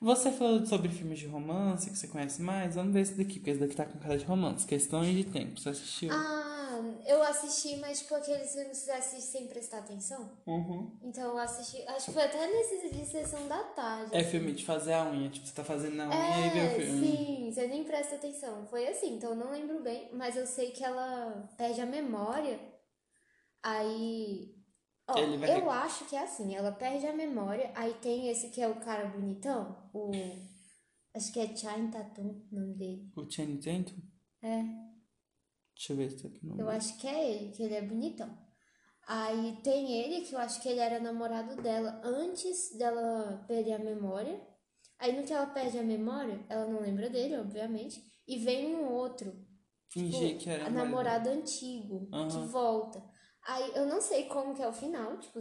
Você 0.00 0.32
falou 0.32 0.64
sobre 0.64 0.88
filmes 0.88 1.18
de 1.18 1.26
romance 1.26 1.90
que 1.90 1.96
você 1.98 2.08
conhece 2.08 2.40
mais? 2.40 2.74
Vamos 2.74 2.92
ver 2.94 3.00
esse 3.02 3.14
daqui, 3.14 3.34
porque 3.34 3.50
esse 3.50 3.60
daqui 3.60 3.76
tá 3.76 3.84
com 3.84 3.98
cara 3.98 4.16
de 4.16 4.24
romance. 4.24 4.66
Questões 4.66 5.14
de 5.14 5.24
tempo. 5.24 5.60
Você 5.60 5.68
assistiu? 5.68 6.08
Ah, 6.10 6.80
eu 7.06 7.22
assisti, 7.22 7.76
mas 7.76 8.00
tipo 8.00 8.14
aqueles 8.14 8.50
filmes 8.52 8.78
que 8.78 8.84
você 8.86 8.92
assiste 8.92 9.30
sem 9.30 9.46
prestar 9.46 9.78
atenção. 9.80 10.30
Uhum. 10.46 10.90
Então 11.02 11.24
eu 11.32 11.38
assisti, 11.38 11.82
acho 11.86 12.06
que 12.06 12.12
foi 12.12 12.22
até 12.22 12.46
nesse 12.46 12.88
de 12.88 13.04
sessão 13.04 13.46
da 13.46 13.62
tarde. 13.62 14.16
É 14.16 14.24
filme 14.24 14.52
de 14.52 14.64
fazer 14.64 14.94
a 14.94 15.04
unha, 15.10 15.28
tipo, 15.28 15.46
você 15.46 15.54
tá 15.54 15.64
fazendo 15.64 16.00
a 16.00 16.08
unha 16.08 16.46
e 16.46 16.50
vê 16.50 16.60
o 16.60 16.62
É, 16.62 16.70
filme. 16.80 17.06
sim, 17.06 17.52
você 17.52 17.66
nem 17.66 17.84
presta 17.84 18.14
atenção. 18.14 18.66
Foi 18.68 18.86
assim, 18.88 19.16
então 19.16 19.30
eu 19.30 19.36
não 19.36 19.50
lembro 19.50 19.82
bem, 19.82 20.08
mas 20.14 20.34
eu 20.34 20.46
sei 20.46 20.70
que 20.70 20.82
ela 20.82 21.46
perde 21.58 21.80
a 21.82 21.86
memória. 21.86 22.58
Aí. 23.62 24.59
Ó, 25.14 25.18
Ele 25.18 25.36
vai- 25.38 25.60
eu 25.60 25.70
acho 25.70 26.04
que 26.06 26.14
é 26.16 26.22
assim, 26.22 26.54
ela 26.54 26.72
perde 26.72 27.06
a 27.06 27.12
memória, 27.12 27.72
aí 27.74 27.94
tem 27.94 28.28
esse 28.28 28.50
que 28.50 28.60
é 28.60 28.68
o 28.68 28.80
cara 28.80 29.08
bonitão, 29.08 29.76
o. 29.92 30.10
Acho 31.14 31.32
que 31.32 31.40
é 31.40 31.56
Chain 31.56 31.90
Tatum 31.90 32.46
o 32.52 32.54
nome 32.54 32.74
dele. 32.74 33.10
O 33.16 33.28
Channing 33.28 33.58
Tatum? 33.58 34.00
É. 34.42 34.62
Deixa 35.74 35.92
eu 35.92 35.96
ver 35.96 36.10
se 36.10 36.22
tá 36.22 36.28
aqui 36.28 36.46
no... 36.46 36.60
Eu 36.60 36.68
acho 36.68 36.96
que 36.98 37.08
é 37.08 37.30
ele, 37.30 37.52
que 37.52 37.62
ele 37.62 37.74
é 37.74 37.82
bonitão. 37.82 38.30
Aí 39.08 39.58
tem 39.64 39.92
ele, 39.92 40.24
que 40.24 40.34
eu 40.34 40.38
acho 40.38 40.60
que 40.62 40.68
ele 40.68 40.78
era 40.78 41.00
namorado 41.00 41.56
dela 41.60 42.00
antes 42.04 42.76
dela 42.78 43.44
perder 43.48 43.72
a 43.72 43.78
memória. 43.78 44.40
Aí 45.00 45.16
no 45.18 45.26
que 45.26 45.32
ela 45.32 45.46
perde 45.46 45.78
a 45.78 45.82
memória, 45.82 46.44
ela 46.48 46.66
não 46.66 46.80
lembra 46.80 47.08
dele, 47.10 47.36
obviamente. 47.38 48.00
E 48.28 48.38
vem 48.38 48.76
um 48.76 48.92
outro, 48.92 49.34
Fingi 49.88 50.28
tipo, 50.28 50.40
que 50.40 50.50
era 50.50 50.66
a 50.66 50.70
marido. 50.70 50.84
namorado 50.84 51.28
antigo, 51.30 52.06
que 52.06 52.14
Aham. 52.14 52.46
volta. 52.46 53.02
Aí 53.46 53.72
eu 53.74 53.86
não 53.86 54.00
sei 54.00 54.24
como 54.24 54.54
que 54.54 54.62
é 54.62 54.68
o 54.68 54.72
final, 54.72 55.18
tipo, 55.18 55.40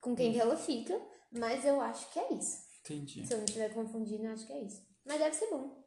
com 0.00 0.14
quem 0.14 0.32
que 0.32 0.40
ela 0.40 0.56
fica, 0.56 1.00
mas 1.30 1.64
eu 1.64 1.80
acho 1.80 2.10
que 2.12 2.18
é 2.18 2.32
isso. 2.34 2.58
Entendi. 2.80 3.26
Se 3.26 3.32
eu 3.32 3.38
não 3.38 3.44
estiver 3.44 3.72
confundindo, 3.74 4.24
eu 4.24 4.32
acho 4.32 4.46
que 4.46 4.52
é 4.52 4.62
isso. 4.62 4.82
Mas 5.04 5.18
deve 5.18 5.34
ser 5.34 5.50
bom. 5.50 5.84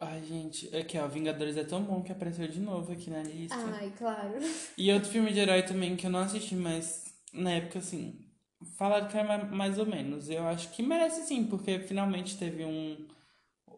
Ai, 0.00 0.22
gente, 0.22 0.74
aqui 0.76 0.96
ó, 0.96 1.08
Vingadores 1.08 1.56
é 1.56 1.64
tão 1.64 1.82
bom 1.82 2.02
que 2.02 2.12
apareceu 2.12 2.46
de 2.46 2.60
novo 2.60 2.92
aqui 2.92 3.10
na 3.10 3.22
lista. 3.22 3.56
Ai, 3.56 3.92
claro. 3.98 4.34
E 4.76 4.92
outro 4.92 5.10
filme 5.10 5.32
de 5.32 5.40
herói 5.40 5.62
também 5.64 5.96
que 5.96 6.06
eu 6.06 6.10
não 6.10 6.20
assisti, 6.20 6.54
mas 6.54 7.04
na 7.32 7.52
época, 7.52 7.80
assim, 7.80 8.24
falaram 8.76 9.08
que 9.08 9.16
era 9.16 9.44
mais 9.46 9.78
ou 9.78 9.86
menos. 9.86 10.30
Eu 10.30 10.46
acho 10.46 10.70
que 10.70 10.82
merece 10.82 11.26
sim, 11.26 11.46
porque 11.46 11.80
finalmente 11.80 12.38
teve 12.38 12.64
um 12.64 13.08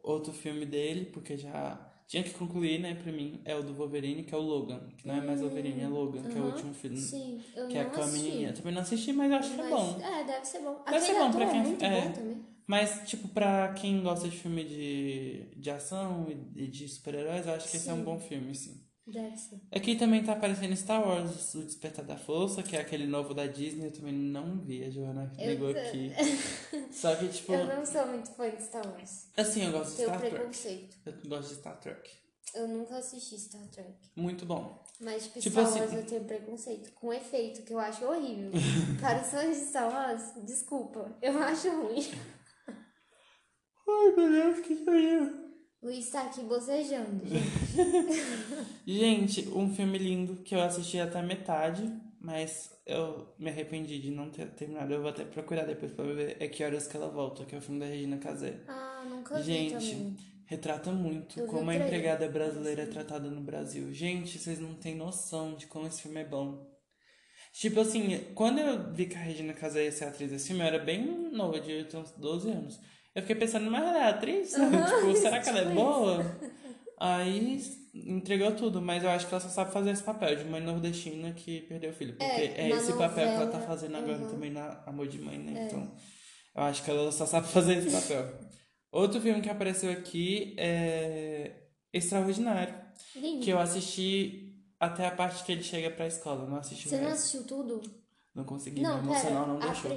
outro 0.03 0.33
filme 0.33 0.67
dele, 0.67 1.07
porque 1.07 1.39
já 1.39 1.90
tinha 2.11 2.25
que 2.25 2.31
concluir, 2.35 2.81
né, 2.81 2.97
pra 2.97 3.13
mim, 3.13 3.41
é 3.45 3.55
o 3.55 3.63
do 3.63 3.73
Wolverine, 3.73 4.25
que 4.25 4.35
é 4.35 4.37
o 4.37 4.41
Logan. 4.41 4.81
Que 4.99 5.07
não 5.07 5.15
é 5.15 5.21
mais 5.21 5.41
Wolverine, 5.41 5.81
é 5.81 5.87
Logan, 5.89 6.23
que 6.25 6.37
é 6.37 6.41
o 6.41 6.45
Uhum. 6.45 6.51
último 6.51 6.75
filme. 6.75 6.97
Sim, 6.97 7.41
eu 7.55 7.69
Que 7.69 7.79
é 7.79 7.85
não 7.85 7.91
com 7.93 8.03
a 8.03 8.07
menininha. 8.09 8.53
Também 8.53 8.75
não 8.75 8.83
assisti, 8.83 9.13
mas 9.13 9.31
eu 9.31 9.37
acho 9.39 9.55
que 9.55 9.61
é 9.61 9.63
Mas, 9.63 9.71
bom. 9.71 10.01
É, 10.03 10.25
deve 10.25 10.45
ser 10.45 10.59
bom. 10.59 10.83
Deve 10.85 11.01
ser 11.01 11.13
Aquele 11.13 11.19
bom 11.21 11.25
ator 11.29 11.37
pra 11.41 11.47
é 11.47 11.51
quem- 11.53 11.63
muito 11.63 11.85
é. 11.85 12.01
bom 12.01 12.13
também. 12.13 12.45
Mas, 12.67 13.09
tipo, 13.09 13.29
pra 13.29 13.73
quem 13.75 14.03
gosta 14.03 14.29
de 14.29 14.37
filme 14.37 14.65
de, 14.65 15.55
de 15.57 15.71
ação 15.71 16.27
e 16.57 16.67
de 16.67 16.89
super-heróis, 16.89 17.47
eu 17.47 17.55
acho 17.55 17.71
que 17.71 17.77
esse 17.77 17.89
é 17.89 17.93
um 17.93 17.99
Sim. 17.99 18.05
bom 18.05 18.19
filme, 18.19 18.55
sim. 18.57 18.81
Deve 19.07 19.37
ser. 19.37 19.61
Aqui 19.73 19.97
também 19.97 20.23
tá 20.23 20.33
aparecendo 20.35 20.77
Star 20.77 21.07
Wars, 21.07 21.55
O 21.55 21.63
Despertar 21.65 22.05
da 22.05 22.17
Força, 22.17 22.63
que 22.63 22.77
é 22.77 22.81
aquele 22.81 23.07
novo 23.07 23.35
da 23.35 23.47
Disney, 23.47 23.87
eu 23.87 23.93
também 23.93 24.13
não 24.13 24.61
vi, 24.61 24.85
a 24.85 24.91
Joana 24.91 25.33
Eu 25.39 25.51
ligou 25.53 25.73
tô- 25.75 25.81
aqui. 25.81 26.13
Só 26.93 27.17
que, 27.17 27.29
tipo, 27.29 27.53
Eu 27.53 27.67
não 27.67 27.85
sou 27.85 28.07
muito 28.07 28.31
fã 28.33 28.49
de 28.51 28.63
Star 28.63 28.87
Wars. 28.87 29.27
assim, 29.37 29.65
eu 29.65 29.73
gosto 29.73 29.97
de 29.97 30.03
Star 30.03 30.19
Trek. 30.21 30.35
preconceito. 30.37 30.97
Eu 31.07 31.29
gosto 31.29 31.49
de 31.49 31.55
Star 31.57 31.81
Trek. 31.81 32.11
Eu 32.55 32.69
nunca 32.69 32.99
assisti 32.99 33.39
Star 33.39 33.67
Trek. 33.69 33.95
Muito 34.15 34.45
bom. 34.47 34.83
Mas, 35.01 35.25
tipo, 35.25 35.41
Tipo 35.41 35.61
Star 35.61 35.67
assim- 35.67 35.81
Wars 35.81 35.93
eu 35.95 36.07
tenho 36.07 36.25
preconceito. 36.25 36.93
Com 36.93 37.13
efeito, 37.13 37.63
que 37.63 37.73
eu 37.73 37.79
acho 37.79 38.05
horrível. 38.05 38.51
Para 39.01 39.23
os 39.23 39.29
fãs 39.29 39.57
de 39.59 39.65
Star 39.67 39.89
Wars, 39.93 40.23
desculpa. 40.45 41.17
Eu 41.23 41.39
acho 41.43 41.69
ruim. 41.71 42.07
Ai, 43.89 44.13
meu 44.17 44.31
Deus, 44.31 44.61
que 44.67 44.77
foi 44.85 45.40
Luiz 45.83 46.11
tá 46.11 46.27
aqui 46.27 46.43
bocejando, 46.43 47.27
gente. 47.27 47.51
Gente, 48.87 49.49
um 49.49 49.75
filme 49.75 49.97
lindo 49.97 50.37
que 50.43 50.55
eu 50.55 50.61
assisti 50.61 51.01
até 51.01 51.23
metade, 51.23 51.91
mas 52.21 52.71
eu 52.85 53.35
me 53.39 53.49
arrependi 53.49 53.99
de 53.99 54.11
não 54.11 54.31
ter 54.31 54.51
terminado. 54.51 54.93
Eu 54.93 55.01
vou 55.01 55.11
até 55.11 55.25
procurar 55.25 55.65
depois 55.65 55.91
pra 55.93 56.05
ver 56.05 56.37
É 56.39 56.49
Que 56.49 56.63
Horas 56.63 56.87
Que 56.87 56.99
Ela 56.99 57.09
Volta, 57.09 57.47
que 57.47 57.55
é 57.55 57.59
o 57.59 57.63
filme 57.63 57.81
da 57.81 57.87
Regina 57.87 58.19
Casé. 58.19 58.61
Ah, 58.69 59.07
nunca 59.09 59.39
vi 59.39 59.43
Gente, 59.43 60.17
retrata 60.45 60.93
muito 60.93 61.41
Eu 61.41 61.47
como 61.47 61.71
a 61.71 61.75
empregada 61.75 62.29
brasileira 62.29 62.83
é 62.83 62.87
tratada 62.87 63.31
no 63.31 63.41
Brasil. 63.41 63.91
Gente, 63.91 64.39
vocês 64.39 64.61
não 64.61 64.75
têm 64.75 64.95
noção 64.95 65.55
de 65.55 65.67
como 65.67 65.87
esse 65.87 66.03
filme 66.03 66.21
é 66.21 66.25
bom. 66.27 66.69
Tipo 67.55 67.81
assim, 67.81 68.19
quando 68.35 68.59
eu 68.59 68.93
vi 68.93 69.07
que 69.07 69.17
a 69.17 69.21
Regina 69.21 69.55
Casé 69.55 69.85
ia 69.85 69.93
ser 69.93 70.05
atriz 70.05 70.31
desse 70.31 70.49
filme, 70.49 70.63
eu 70.63 70.67
era 70.67 70.79
bem 70.79 71.31
nova, 71.33 71.59
de 71.59 71.73
eu 71.73 71.89
tinha 71.89 72.03
uns 72.03 72.13
12 72.13 72.51
anos. 72.51 72.79
Eu 73.15 73.23
fiquei 73.23 73.37
pensando, 73.37 73.71
mas 73.71 73.83
ela 73.83 73.99
é 74.07 74.09
atriz? 74.09 74.51
tipo, 74.51 75.17
será 75.17 75.41
que 75.41 75.49
ela 75.49 75.61
é 75.61 75.65
tipo 75.65 75.75
boa? 75.75 76.37
Aí 76.99 77.61
entregou 77.95 78.53
tudo, 78.53 78.81
mas 78.81 79.03
eu 79.03 79.11
acho 79.11 79.27
que 79.27 79.35
ela 79.35 79.41
só 79.41 79.49
sabe 79.49 79.73
fazer 79.73 79.91
esse 79.91 80.03
papel 80.03 80.37
de 80.37 80.45
mãe 80.45 80.61
nordestina 80.61 81.33
que 81.33 81.63
perdeu 81.63 81.91
o 81.91 81.95
filho. 81.95 82.13
Porque 82.13 82.25
É, 82.31 82.61
é, 82.61 82.69
esse 82.71 82.93
papel 82.93 83.27
que 83.27 83.35
ela 83.35 83.47
tá 83.47 83.59
novela, 83.59 83.67
fazendo 83.67 83.97
agora 83.97 84.19
uhum. 84.19 84.31
também 84.31 84.51
na 84.51 84.83
Amor 84.87 85.09
de 85.09 85.19
Mãe, 85.19 85.39
né? 85.39 85.67
Então, 85.67 85.91
eu 86.55 86.63
acho 86.63 86.85
que 86.85 86.91
ela 86.91 87.11
só 87.11 87.27
sabe 87.27 87.49
fazer 87.49 87.79
esse 87.79 87.91
papel. 87.91 88.33
Outro 88.93 89.21
filme 89.21 89.41
que 89.41 89.49
apareceu 89.51 89.91
aqui 89.91 90.55
é 90.59 91.53
Extraordinário, 91.93 92.75
Lindo. 93.17 93.45
que 93.45 93.51
eu 93.51 93.59
assisti 93.59 94.57
até 94.79 95.07
a 95.07 95.11
parte 95.11 95.43
que 95.45 95.53
ele 95.53 95.63
chega 95.63 95.91
pra 95.91 96.07
escola, 96.07 96.49
não 96.49 96.59
assisti 96.59 96.89
Você 96.89 96.97
não 96.97 97.09
resto. 97.09 97.19
assistiu 97.19 97.45
tudo? 97.45 97.83
Não 98.35 98.45
consegui, 98.45 98.81
Não, 98.81 98.99
emocional 98.99 99.47
não 99.47 99.57
a 99.57 99.67
deixou. 99.67 99.91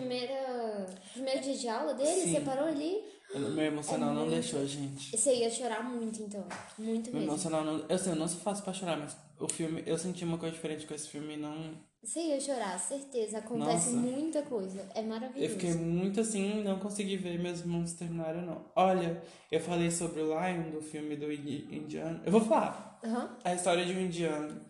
Primeiro 1.14 1.42
dia 1.42 1.56
de 1.58 1.68
aula 1.68 1.94
dele, 1.94 2.22
Sim. 2.22 2.34
você 2.34 2.42
parou 2.42 2.68
ali? 2.68 3.02
Meu 3.36 3.66
emocional 3.66 4.10
É 4.10 4.14
não 4.14 4.22
muito- 4.22 4.34
deixou, 4.34 4.66
gente. 4.68 5.18
Você 5.18 5.34
ia 5.36 5.50
chorar 5.50 5.84
muito, 5.84 6.22
então. 6.22 6.46
Muito 6.78 7.10
Meu 7.12 7.20
mesmo. 7.22 7.32
emocional 7.34 7.64
não. 7.64 7.84
Eu 7.90 7.98
sei, 7.98 8.12
eu 8.12 8.16
não 8.16 8.28
sou 8.28 8.40
fácil 8.42 8.64
pra 8.64 8.74
chorar, 8.74 8.98
mas 8.98 9.18
o 9.40 9.48
filme, 9.50 9.82
eu 9.88 9.98
senti 9.98 10.24
uma 10.24 10.38
coisa 10.38 10.54
diferente 10.54 10.86
com 10.86 10.94
esse 10.94 11.08
filme 11.08 11.34
e 11.34 11.38
não. 11.38 11.72
Você 12.04 12.20
ia 12.20 12.40
chorar, 12.40 12.78
certeza. 12.78 13.40
Acontece 13.40 13.92
Nossa. 13.92 14.08
muita 14.08 14.42
coisa. 14.44 14.88
É 14.94 15.02
maravilhoso. 15.02 15.44
Eu 15.46 15.50
fiquei 15.50 15.74
muito 15.74 16.20
assim, 16.20 16.62
não 16.64 16.78
consegui 16.80 17.18
ver 17.18 17.40
meus 17.40 17.62
irmãos 17.62 17.94
terminaram, 17.94 18.42
não. 18.44 18.72
Olha, 18.76 19.24
eu 19.52 19.60
falei 19.62 19.90
sobre 19.90 20.22
o 20.22 20.26
Lion 20.28 20.70
do 20.70 20.82
filme 20.82 21.16
do 21.16 21.32
indi- 21.32 21.68
indiano. 21.72 22.22
Eu 22.26 22.32
vou 22.32 22.42
falar. 22.42 23.00
Aham. 23.04 23.38
A 23.44 23.54
história 23.56 23.84
de 23.86 23.94
um 23.94 24.02
indiano 24.02 24.64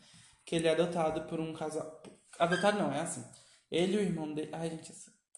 que 0.46 0.56
ele 0.56 0.68
é 0.68 0.72
adotado 0.72 1.24
por 1.28 1.40
um 1.40 1.52
casal. 1.54 2.02
Adotado 2.40 2.78
não, 2.80 2.94
é 2.94 3.02
assim. 3.02 3.24
Ele 3.72 3.94
e 3.96 3.98
o 3.98 4.02
irmão 4.02 4.32
dele. 4.34 4.50
Ai, 4.54 4.70
gente, 4.70 4.94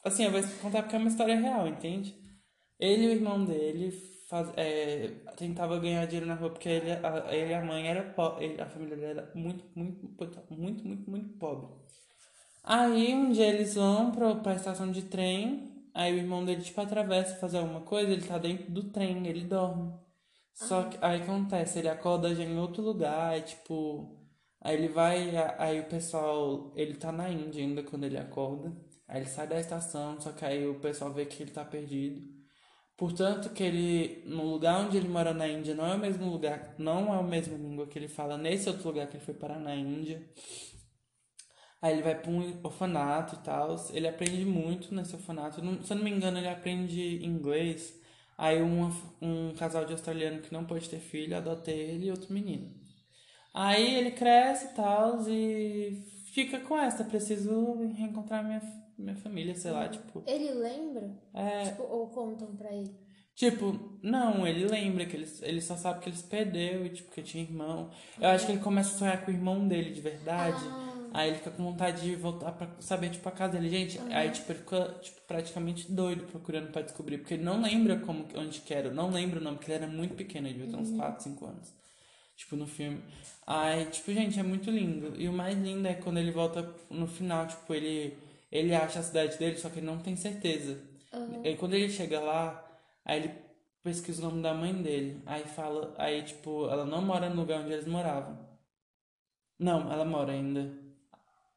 assim- 0.05 0.25
eu 0.25 0.31
vou 0.31 0.41
contar 0.61 0.83
porque 0.83 0.95
é 0.95 0.99
uma 0.99 1.09
história 1.09 1.35
real, 1.39 1.67
entende? 1.67 2.15
Ele 2.79 3.05
e 3.05 3.07
o 3.09 3.11
irmão 3.13 3.45
dele 3.45 3.91
faz, 4.29 4.51
é, 4.57 5.09
tentava 5.37 5.79
ganhar 5.79 6.05
dinheiro 6.05 6.25
na 6.27 6.35
rua 6.35 6.49
porque 6.51 6.69
ele, 6.69 6.91
a, 6.91 7.33
ele 7.35 7.53
a 7.53 7.63
mãe 7.65 7.87
era 7.87 8.03
pobre. 8.13 8.59
A 8.61 8.67
família 8.69 8.97
dele 8.97 9.19
era 9.19 9.31
muito, 9.35 9.65
muito, 9.75 10.09
muito, 10.51 10.87
muito, 10.87 11.09
muito 11.11 11.37
pobre. 11.39 11.67
Aí 12.63 13.13
um 13.13 13.31
dia 13.31 13.47
eles 13.47 13.75
vão 13.75 14.11
pra, 14.11 14.35
pra 14.35 14.55
estação 14.55 14.91
de 14.91 15.03
trem. 15.03 15.71
Aí 15.93 16.13
o 16.13 16.17
irmão 16.17 16.43
dele, 16.43 16.61
tipo, 16.61 16.81
atravessa 16.81 17.37
fazer 17.37 17.59
alguma 17.59 17.81
coisa, 17.81 18.11
ele 18.11 18.25
tá 18.27 18.37
dentro 18.37 18.71
do 18.71 18.83
trem, 18.91 19.25
ele 19.27 19.45
dorme. 19.45 19.93
Só 20.53 20.83
que 20.85 20.97
aí 21.01 21.21
acontece, 21.21 21.79
ele 21.79 21.89
acorda 21.89 22.33
já 22.35 22.43
em 22.43 22.57
outro 22.59 22.83
lugar, 22.83 23.37
é 23.37 23.41
tipo. 23.41 24.17
Aí 24.61 24.75
ele 24.77 24.89
vai, 24.89 25.35
aí 25.59 25.79
o 25.81 25.89
pessoal. 25.89 26.73
Ele 26.75 26.95
tá 26.95 27.11
na 27.11 27.29
Índia 27.29 27.63
ainda 27.63 27.83
quando 27.83 28.05
ele 28.05 28.17
acorda. 28.17 28.73
Aí 29.07 29.21
ele 29.21 29.29
sai 29.29 29.47
da 29.47 29.59
estação, 29.59 30.19
só 30.19 30.31
que 30.31 30.45
aí 30.45 30.67
o 30.67 30.79
pessoal 30.79 31.13
vê 31.13 31.25
que 31.25 31.43
ele 31.43 31.51
tá 31.51 31.63
perdido. 31.63 32.21
Portanto, 32.97 33.49
que 33.49 33.63
ele. 33.63 34.23
No 34.25 34.43
lugar 34.45 34.79
onde 34.85 34.97
ele 34.97 35.07
mora 35.09 35.33
na 35.33 35.47
Índia 35.47 35.75
não 35.75 35.85
é 35.85 35.95
o 35.95 35.99
mesmo 35.99 36.29
lugar, 36.31 36.75
não 36.77 37.13
é 37.13 37.19
a 37.19 37.23
mesma 37.23 37.57
língua 37.57 37.87
que 37.87 37.99
ele 37.99 38.07
fala 38.07 38.37
nesse 38.37 38.69
outro 38.69 38.87
lugar 38.87 39.07
que 39.07 39.17
ele 39.17 39.25
foi 39.25 39.33
parar 39.33 39.59
na 39.59 39.75
Índia. 39.75 40.27
Aí 41.81 41.93
ele 41.93 42.01
vai 42.01 42.15
pra 42.19 42.31
um 42.31 42.41
orfanato 42.63 43.35
e 43.35 43.39
tal. 43.39 43.75
Ele 43.93 44.07
aprende 44.07 44.45
muito 44.45 44.93
nesse 44.95 45.15
orfanato. 45.15 45.61
Se 45.85 45.93
eu 45.93 45.97
não 45.97 46.03
me 46.03 46.11
engano, 46.11 46.37
ele 46.37 46.47
aprende 46.47 47.23
inglês. 47.23 47.93
Aí 48.37 48.61
um, 48.61 48.91
um 49.21 49.53
casal 49.55 49.85
de 49.85 49.93
australiano 49.93 50.41
que 50.41 50.51
não 50.51 50.65
pode 50.65 50.89
ter 50.89 50.99
filho 50.99 51.37
adota 51.37 51.71
ele 51.71 52.07
e 52.07 52.11
outro 52.11 52.33
menino. 52.33 52.73
Aí 53.53 53.95
ele 53.95 54.11
cresce 54.11 54.67
e 54.67 54.75
tal 54.75 55.21
e 55.29 56.03
fica 56.33 56.59
com 56.61 56.77
essa. 56.77 57.03
Preciso 57.03 57.75
reencontrar 57.93 58.43
minha, 58.43 58.61
minha 58.97 59.15
família, 59.15 59.55
sei 59.55 59.71
lá, 59.71 59.87
tipo. 59.87 60.23
Ele 60.25 60.51
lembra? 60.51 61.11
É, 61.33 61.65
Tipo, 61.65 61.83
ou 61.83 62.07
contam 62.09 62.55
pra 62.55 62.71
ele? 62.73 62.91
Tipo, 63.35 63.77
não, 64.01 64.47
ele 64.47 64.65
lembra 64.65 65.05
que 65.05 65.17
ele, 65.17 65.27
ele 65.41 65.61
só 65.61 65.75
sabe 65.75 65.99
que 65.99 66.07
ele 66.07 66.15
se 66.15 66.23
perdeu 66.23 66.85
e, 66.85 66.89
tipo, 66.89 67.11
que 67.11 67.21
tinha 67.21 67.43
irmão. 67.43 67.89
Eu 68.19 68.29
acho 68.29 68.45
que 68.45 68.53
ele 68.53 68.61
começa 68.61 68.95
a 68.95 68.97
sonhar 68.97 69.25
com 69.25 69.31
o 69.31 69.33
irmão 69.33 69.67
dele 69.67 69.91
de 69.91 69.99
verdade. 69.99 70.63
Ah. 70.65 70.93
Aí 71.13 71.29
ele 71.29 71.37
fica 71.37 71.51
com 71.51 71.63
vontade 71.63 72.01
de 72.01 72.15
voltar 72.15 72.51
pra 72.53 72.69
saber, 72.79 73.09
tipo, 73.09 73.27
a 73.27 73.31
casa 73.31 73.53
dele. 73.53 73.69
Gente, 73.69 73.99
aí, 74.13 74.29
tipo, 74.31 74.51
ele 74.51 74.59
fica, 74.59 74.85
tipo, 75.01 75.21
praticamente 75.27 75.91
doido 75.91 76.23
procurando 76.31 76.71
pra 76.71 76.81
descobrir. 76.81 77.17
Porque 77.17 77.33
ele 77.33 77.43
não 77.43 77.61
lembra 77.61 77.97
como, 77.99 78.25
onde 78.35 78.61
que 78.61 78.73
era. 78.73 78.89
Não 78.93 79.11
lembra 79.11 79.39
o 79.39 79.43
nome, 79.43 79.57
porque 79.57 79.71
ele 79.71 79.83
era 79.83 79.91
muito 79.91 80.15
pequeno. 80.15 80.47
Ele 80.47 80.59
devia 80.59 80.71
ter 80.71 80.77
uns 80.81 80.91
4, 80.91 81.23
5 81.23 81.45
anos. 81.45 81.73
Tipo, 82.37 82.55
no 82.55 82.67
filme. 82.67 83.01
Aí, 83.47 83.85
tipo, 83.85 84.13
gente, 84.13 84.39
é 84.39 84.43
muito 84.43 84.69
lindo. 84.71 85.13
E 85.19 85.27
o 85.27 85.33
mais 85.33 85.57
lindo 85.57 85.85
é 85.87 85.93
quando 85.93 86.17
ele 86.19 86.31
volta 86.31 86.69
no 86.89 87.07
final, 87.07 87.47
tipo, 87.47 87.73
ele, 87.73 88.17
ele 88.55 88.73
acha 88.75 88.99
a 88.99 89.03
cidade 89.03 89.37
dele, 89.37 89.57
só 89.57 89.69
que 89.69 89.79
ele 89.79 89.85
não 89.85 89.99
tem 89.99 90.15
certeza. 90.15 90.79
E 91.45 91.55
quando 91.55 91.73
ele 91.73 91.89
chega 91.89 92.19
lá, 92.19 92.63
aí 93.03 93.19
ele 93.23 93.31
pesquisa 93.83 94.21
o 94.21 94.29
nome 94.29 94.41
da 94.41 94.53
mãe 94.53 94.73
dele. 94.73 95.21
Aí 95.25 95.43
fala, 95.43 95.93
aí, 95.97 96.23
tipo, 96.23 96.67
ela 96.69 96.85
não 96.85 97.01
mora 97.01 97.29
no 97.29 97.35
lugar 97.41 97.61
onde 97.61 97.71
eles 97.73 97.87
moravam. 97.87 98.37
Não, 99.59 99.91
ela 99.91 100.03
mora 100.05 100.31
ainda. 100.33 100.69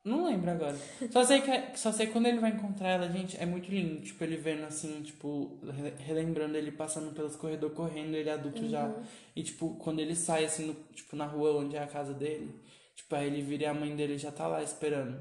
Não 0.05 0.25
lembro 0.27 0.51
agora. 0.51 0.77
Só 1.11 1.25
sei 1.25 1.43
que 1.43 1.51
é- 1.51 1.75
só 1.75 1.91
sei 1.93 2.07
quando 2.07 2.27
ele 2.27 2.39
vai 2.39 2.51
encontrar 2.53 2.89
ela, 2.91 3.09
gente, 3.11 3.37
é 3.37 3.45
muito 3.45 3.69
lindo. 3.71 4.01
Tipo, 4.03 4.25
ele 4.25 4.37
vendo 4.37 4.65
assim, 4.65 5.03
tipo, 5.03 5.59
re- 5.65 5.95
relembrando 5.99 6.57
ele 6.57 6.71
passando 6.71 7.13
pelos 7.15 7.37
corredores 7.37 7.77
correndo, 7.77 8.15
ele 8.15 8.31
adulto 8.31 8.67
já. 8.69 8.89
E 9.35 9.43
tipo, 9.43 9.75
quando 9.77 9.99
ele 10.01 10.15
sai 10.15 10.45
assim, 10.45 10.67
no- 10.69 10.75
tipo, 10.95 11.17
na 11.17 11.27
rua 11.27 11.57
onde 11.59 11.77
é 11.77 11.83
a 11.83 11.87
casa 11.87 12.15
dele, 12.15 12.55
tipo, 12.95 13.15
aí 13.15 13.27
ele 13.27 13.43
vira 13.43 13.65
e 13.65 13.67
a 13.67 13.75
mãe 13.75 13.95
dele 13.95 14.17
já 14.17 14.31
tá 14.31 14.47
lá 14.47 14.63
esperando. 14.63 15.19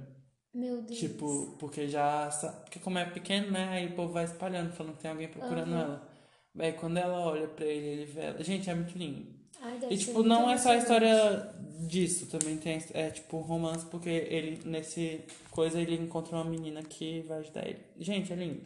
Meu 0.58 0.82
Deus. 0.82 1.00
Tipo, 1.00 1.56
porque 1.60 1.88
já. 1.88 2.30
Porque 2.64 2.80
como 2.80 2.98
é 2.98 3.06
pequeno, 3.06 3.52
né? 3.52 3.70
Aí 3.70 3.86
o 3.86 3.96
povo 3.96 4.12
vai 4.12 4.26
espalhando, 4.26 4.74
falando 4.74 4.96
que 4.96 5.02
tem 5.04 5.12
alguém 5.12 5.28
procurando 5.28 5.76
ela. 5.76 6.10
Aí 6.58 6.74
quando 6.74 6.98
ela 6.98 7.20
olha 7.20 7.48
pra 7.48 7.64
ele, 7.64 7.86
ele 7.86 8.06
vê 8.06 8.22
ela. 8.22 8.44
Gente, 8.44 8.68
é 8.68 8.74
muito 8.74 8.98
lindo. 8.98 9.38
Ai, 9.62 9.80
E 9.92 9.98
tipo, 9.98 10.24
não 10.24 10.50
é 10.50 10.58
só 10.58 10.72
a 10.72 10.78
história 10.78 11.54
disso, 11.88 12.26
também 12.28 12.58
tem 12.58 12.80
é 12.94 13.10
tipo 13.12 13.40
romance, 13.40 13.86
porque 13.86 14.10
ele 14.10 14.60
nesse 14.66 15.22
coisa 15.52 15.80
ele 15.80 15.96
encontra 15.96 16.36
uma 16.36 16.46
menina 16.46 16.82
que 16.82 17.22
vai 17.22 17.40
ajudar 17.40 17.68
ele. 17.68 17.80
Gente, 18.00 18.34
é 18.34 18.36
lindo. 18.36 18.62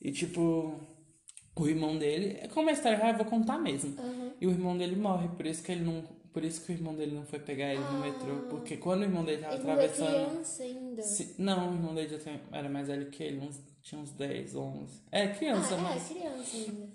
E 0.00 0.12
tipo, 0.12 0.80
o 1.56 1.66
irmão 1.68 1.98
dele, 1.98 2.38
é 2.40 2.46
como 2.46 2.68
a 2.68 2.72
história 2.72 2.98
real, 2.98 3.10
eu 3.10 3.16
vou 3.16 3.26
contar 3.26 3.58
mesmo. 3.58 3.96
E 4.40 4.46
o 4.46 4.50
irmão 4.50 4.78
dele 4.78 4.94
morre, 4.94 5.28
por 5.28 5.44
isso 5.44 5.62
que 5.62 5.72
ele 5.72 5.84
não, 5.84 6.04
por 6.34 6.44
isso 6.44 6.60
que 6.62 6.72
o 6.72 6.74
irmão 6.74 6.94
dele 6.94 7.14
não 7.14 7.24
foi 7.24 7.38
pegar 7.38 7.72
ele 7.72 7.82
no 7.84 8.00
metrô, 8.00 8.48
porque 8.50 8.76
quando 8.76 9.00
o 9.00 9.04
irmão 9.04 9.24
dele 9.24 9.40
tava 9.40 9.54
Ele 9.54 9.62
é 9.68 9.72
atravessando 9.72 10.30
criança 10.30 10.62
ainda. 10.64 11.02
se- 11.02 11.34
não, 11.38 11.70
o 11.70 11.74
irmão 11.74 11.94
dele 11.94 12.08
já 12.08 12.18
tem- 12.18 12.40
era 12.52 12.68
mais 12.68 12.88
velho 12.88 13.06
que 13.06 13.22
ele, 13.22 13.38
uns, 13.38 13.58
tinha 13.82 14.00
uns 14.00 14.10
10, 14.10 14.54
11. 14.54 15.00
É, 15.10 15.28
criança, 15.28 15.76
ah, 15.76 15.78
mas 15.78 16.10
é, 16.10 16.14
criança 16.14 16.56
ainda. 16.56 16.88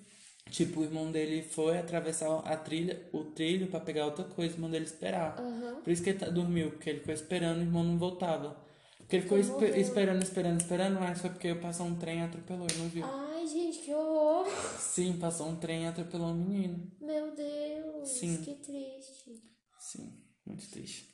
Tipo, 0.51 0.81
o 0.81 0.83
irmão 0.83 1.11
dele 1.11 1.41
foi 1.43 1.77
atravessar 1.77 2.39
a 2.39 2.57
trilha, 2.57 2.99
o 3.13 3.23
trilho 3.23 3.67
pra 3.67 3.79
pegar 3.79 4.05
outra 4.05 4.25
coisa, 4.25 4.53
o 4.53 4.57
irmão 4.57 4.69
dele 4.69 4.85
esperar. 4.85 5.39
Aham. 5.39 5.81
Por 5.83 5.91
isso 5.91 6.03
que 6.03 6.09
ele 6.09 6.19
tá- 6.19 6.29
dormiu, 6.29 6.71
porque 6.71 6.89
ele 6.89 6.99
ficou 6.99 7.13
esperando 7.13 7.57
e 7.57 7.61
o 7.61 7.65
irmão 7.67 7.83
não 7.83 7.97
voltava. 7.97 8.57
Porque 8.97 9.15
ele 9.15 9.23
ficou 9.23 9.37
Ele 9.37 9.47
espe- 9.47 9.65
morreu. 9.67 9.77
esperando, 9.81 10.21
esperando, 10.23 10.59
esperando, 10.59 10.99
mas 10.99 11.19
foi 11.21 11.29
porque 11.29 11.53
passou 11.55 11.85
um 11.85 11.95
trem 11.95 12.19
e 12.19 12.21
atropelou 12.23 12.67
e 12.73 12.77
não 12.77 12.89
viu. 12.89 13.05
Ai, 13.05 13.38
gente, 13.71 13.79
que 13.85 13.93
horror. 13.93 14.47
Sim, 14.79 15.17
passou 15.19 15.47
um 15.47 15.55
trem 15.55 15.83
e 15.83 15.87
atropelou 15.87 16.29
um 16.29 16.33
menino. 16.33 16.91
Meu 16.99 17.35
Deus, 17.35 18.09
Sim. 18.09 18.41
que 18.41 18.55
triste. 18.55 19.41
Sim, 19.79 20.23
muito 20.45 20.69
triste. 20.69 21.09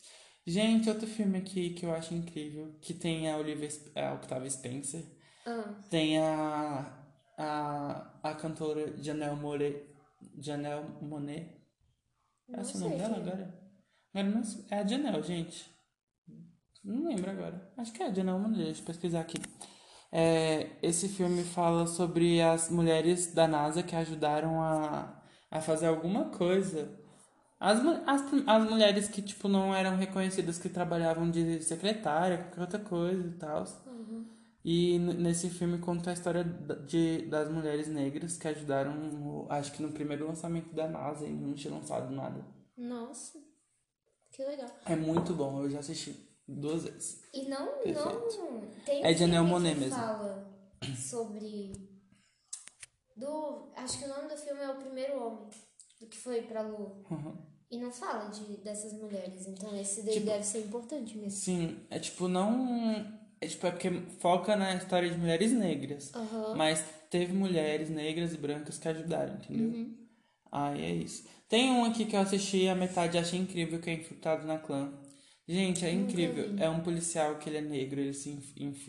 Gente, 0.48 0.90
outro 0.90 1.08
filme 1.08 1.38
aqui 1.38 1.72
que 1.74 1.86
eu 1.86 1.94
acho 1.94 2.14
incrível, 2.14 2.78
que 2.82 2.94
tem 2.94 3.30
a 3.30 3.38
Olivia, 3.38 3.70
a 3.96 4.14
Octavia 4.14 4.50
Spencer, 4.50 5.04
Ah, 5.46 5.82
tem 5.90 6.20
a, 6.20 7.04
a, 7.38 8.20
a 8.24 8.36
cantora 8.36 8.96
Janelle 9.02 9.36
Monet, 9.36 9.88
Janelle 10.40 10.86
Monet, 11.02 11.62
é 12.48 12.62
o 12.62 12.78
nome 12.80 12.96
dela 12.96 13.18
é. 13.18 13.20
agora? 13.20 13.60
Agora 14.14 14.36
não 14.36 14.44
sei. 14.44 14.66
É 14.70 14.80
a 14.80 14.88
Janelle, 14.88 15.24
gente. 15.24 15.72
Não 16.84 17.08
lembro 17.08 17.32
agora. 17.32 17.74
Acho 17.78 17.92
que 17.92 18.04
é 18.04 18.08
a 18.08 18.14
Janelle 18.14 18.40
Monáe, 18.40 18.66
deixa 18.66 18.82
eu 18.82 18.86
pesquisar 18.86 19.22
aqui. 19.22 19.38
É, 20.12 20.70
esse 20.82 21.10
filme 21.10 21.44
fala 21.44 21.88
sobre 21.88 22.42
as 22.42 22.70
mulheres 22.70 23.34
da 23.34 23.48
NASA 23.48 23.84
que 23.84 23.96
ajudaram 23.96 24.62
a, 24.62 25.22
a 25.52 25.62
fazer 25.62 25.88
alguma 25.88 26.26
coisa. 26.30 26.90
As, 27.60 27.80
as, 28.06 28.22
as 28.48 28.70
mulheres 28.70 29.08
que, 29.08 29.22
tipo, 29.22 29.48
não 29.48 29.74
eram 29.74 29.96
reconhecidas, 29.98 30.58
que 30.60 30.70
trabalhavam 30.70 31.30
de 31.30 31.62
secretária, 31.64 32.38
qualquer 32.38 32.62
outra 32.62 32.80
coisa 32.80 33.28
e 33.28 33.32
tal. 33.34 33.64
Uhum. 33.88 34.26
E 34.64 34.98
nesse 35.00 35.50
filme 35.50 35.78
conta 35.78 36.10
a 36.10 36.14
história 36.14 36.44
de, 36.44 37.24
das 37.28 37.50
mulheres 37.50 37.88
negras 37.88 38.38
que 38.38 38.48
ajudaram, 38.48 38.94
no- 38.96 39.48
acho 39.50 39.72
que 39.72 39.82
no 39.82 39.92
primeiro 39.92 40.28
lançamento 40.28 40.74
da 40.74 40.88
NASA 40.88 41.26
e 41.26 41.32
não 41.34 41.54
tinha 41.54 41.74
lançado 41.74 42.12
nada. 42.14 42.44
Nossa, 42.78 43.40
que 44.32 44.44
legal. 44.44 44.70
É 44.86 44.96
muito 44.96 45.34
bom, 45.34 45.62
eu 45.64 45.70
já 45.70 45.80
assisti 45.80 46.25
duas 46.48 46.84
vezes. 46.84 47.22
E 47.34 47.44
não, 47.48 47.66
não 47.66 47.80
Perfeito. 47.80 48.82
tem 48.86 49.04
É 49.04 49.12
um 49.12 49.14
de 49.46 49.52
Monáe 49.52 49.74
que 49.74 49.80
mesmo. 49.82 49.96
fala 49.96 50.48
sobre 50.98 51.72
do, 53.16 53.70
acho 53.76 53.98
que 54.00 54.06
o 54.06 54.08
nome 54.10 54.28
do 54.30 54.38
filme 54.38 54.62
é 54.62 54.70
O 54.70 54.76
Primeiro 54.76 55.24
Homem, 55.24 55.48
do 56.00 56.08
que 56.08 56.18
foi 56.18 56.42
pra 56.44 56.62
lua. 56.62 57.02
Uhum. 57.10 57.36
E 57.72 57.80
não 57.80 57.92
fala 57.92 58.30
de 58.30 58.58
dessas 58.58 58.94
mulheres, 58.94 59.48
então 59.48 59.76
esse 59.76 60.04
daí 60.04 60.16
Tipo- 60.16 60.26
deve 60.28 60.44
ser 60.44 60.60
importante 60.60 61.18
mesmo. 61.18 61.32
Sim, 61.32 61.80
é 61.90 61.98
tipo, 62.00 62.28
não. 62.28 63.24
É 63.42 63.48
tipo, 63.48 63.66
é 63.68 63.72
porque 63.72 63.90
foca 64.20 64.56
na 64.56 64.76
história 64.76 65.10
de 65.10 65.18
mulheres 65.18 65.52
negras. 65.52 66.14
Aham. 66.16 66.56
Mas 66.56 66.84
teve 67.10 67.34
mulheres 67.34 67.90
negras 67.90 68.34
e 68.34 68.38
brancas 68.38 68.78
que 68.78 68.88
ajudaram, 68.88 69.36
entendeu? 69.36 69.68
Uhum. 69.70 69.98
Aí 70.52 70.82
é 70.84 70.92
isso. 70.96 71.26
Tem 71.50 71.70
um 71.72 71.84
aqui 71.86 72.06
que 72.06 72.16
eu 72.16 72.20
assisti 72.22 72.68
a 72.68 72.76
metade 72.76 73.18
achei 73.18 73.40
incrível, 73.40 73.80
que 73.80 73.90
é 73.90 73.94
Infiltrado 73.94 74.46
na 74.48 74.58
Clã. 74.58 74.94
Gente, 75.48 75.86
é 75.86 75.92
incrível. 75.92 76.56
É 76.58 76.70
um 76.70 76.80
policial 76.80 77.36
que 77.38 77.50
ele 77.50 77.58
é 77.58 77.62
negro, 77.62 78.00
ele, 78.00 78.14
se 78.14 78.38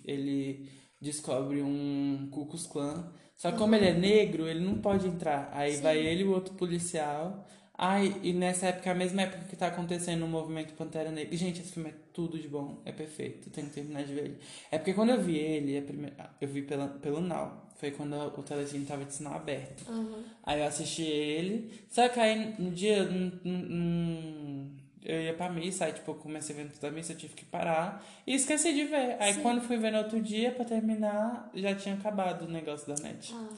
ele 0.04 0.68
descobre 1.00 1.62
um 1.62 2.28
Ku 2.30 2.46
Klux 2.46 2.66
Klan. 2.66 3.12
Só 3.34 3.52
que 3.52 3.58
como 3.58 3.74
ele 3.74 3.86
é 3.86 3.92
negro, 3.94 4.48
ele 4.48 4.60
não 4.64 4.78
pode 4.78 5.06
entrar. 5.06 5.50
Aí 5.52 5.74
Sim. 5.74 5.82
vai 5.82 5.98
ele 5.98 6.22
e 6.22 6.24
o 6.24 6.32
outro 6.32 6.54
policial. 6.54 7.46
Ai, 7.78 8.18
e 8.22 8.32
nessa 8.32 8.68
época, 8.68 8.90
a 8.90 8.94
mesma 8.94 9.20
época 9.20 9.44
que 9.50 9.54
tá 9.56 9.66
acontecendo 9.66 10.24
o 10.24 10.28
movimento 10.28 10.72
Pantera 10.72 11.10
Negra. 11.10 11.36
Gente, 11.36 11.60
esse 11.60 11.72
filme 11.72 11.90
é 11.90 11.94
tudo 12.14 12.38
de 12.38 12.48
bom. 12.48 12.80
É 12.86 12.92
perfeito. 12.92 13.50
Tenho 13.50 13.66
que 13.66 13.74
terminar 13.74 14.04
de 14.04 14.14
ver 14.14 14.24
ele. 14.24 14.38
É 14.70 14.78
porque 14.78 14.94
quando 14.94 15.10
eu 15.10 15.20
vi 15.20 15.36
ele, 15.36 15.82
primeira, 15.82 16.34
eu 16.40 16.48
vi 16.48 16.62
pela, 16.62 16.88
pelo 16.88 17.20
Now. 17.20 17.66
Foi 17.78 17.90
quando 17.90 18.14
o 18.16 18.42
telecine 18.42 18.86
tava 18.86 19.04
de 19.04 19.12
sinal 19.12 19.34
aberto. 19.34 19.84
Aham. 19.90 20.24
Aí 20.42 20.58
eu 20.60 20.64
assisti 20.66 21.02
ele. 21.02 21.70
Só 21.90 22.08
que 22.08 22.18
aí 22.18 22.54
no 22.58 22.70
dia. 22.70 23.04
num- 23.04 23.38
num- 23.44 23.68
num- 23.68 24.76
eu 25.06 25.22
ia 25.22 25.34
pra 25.34 25.48
missa, 25.50 25.84
aí 25.86 25.92
tipo, 25.92 26.10
eu 26.10 26.14
comecei 26.16 26.54
vendo 26.56 26.78
da 26.80 26.90
missa, 26.90 27.12
eu 27.12 27.16
tive 27.16 27.34
que 27.34 27.44
parar. 27.44 28.04
E 28.26 28.34
esqueci 28.34 28.72
de 28.74 28.84
ver. 28.84 29.16
Aí 29.20 29.34
Sim. 29.34 29.42
quando 29.42 29.60
fui 29.62 29.76
ver 29.76 29.92
no 29.92 29.98
outro 29.98 30.20
dia, 30.20 30.52
pra 30.52 30.64
terminar, 30.64 31.50
já 31.54 31.74
tinha 31.74 31.94
acabado 31.94 32.42
o 32.42 32.48
negócio 32.50 32.86
da 32.86 32.94
net. 33.02 33.32
Ah, 33.34 33.48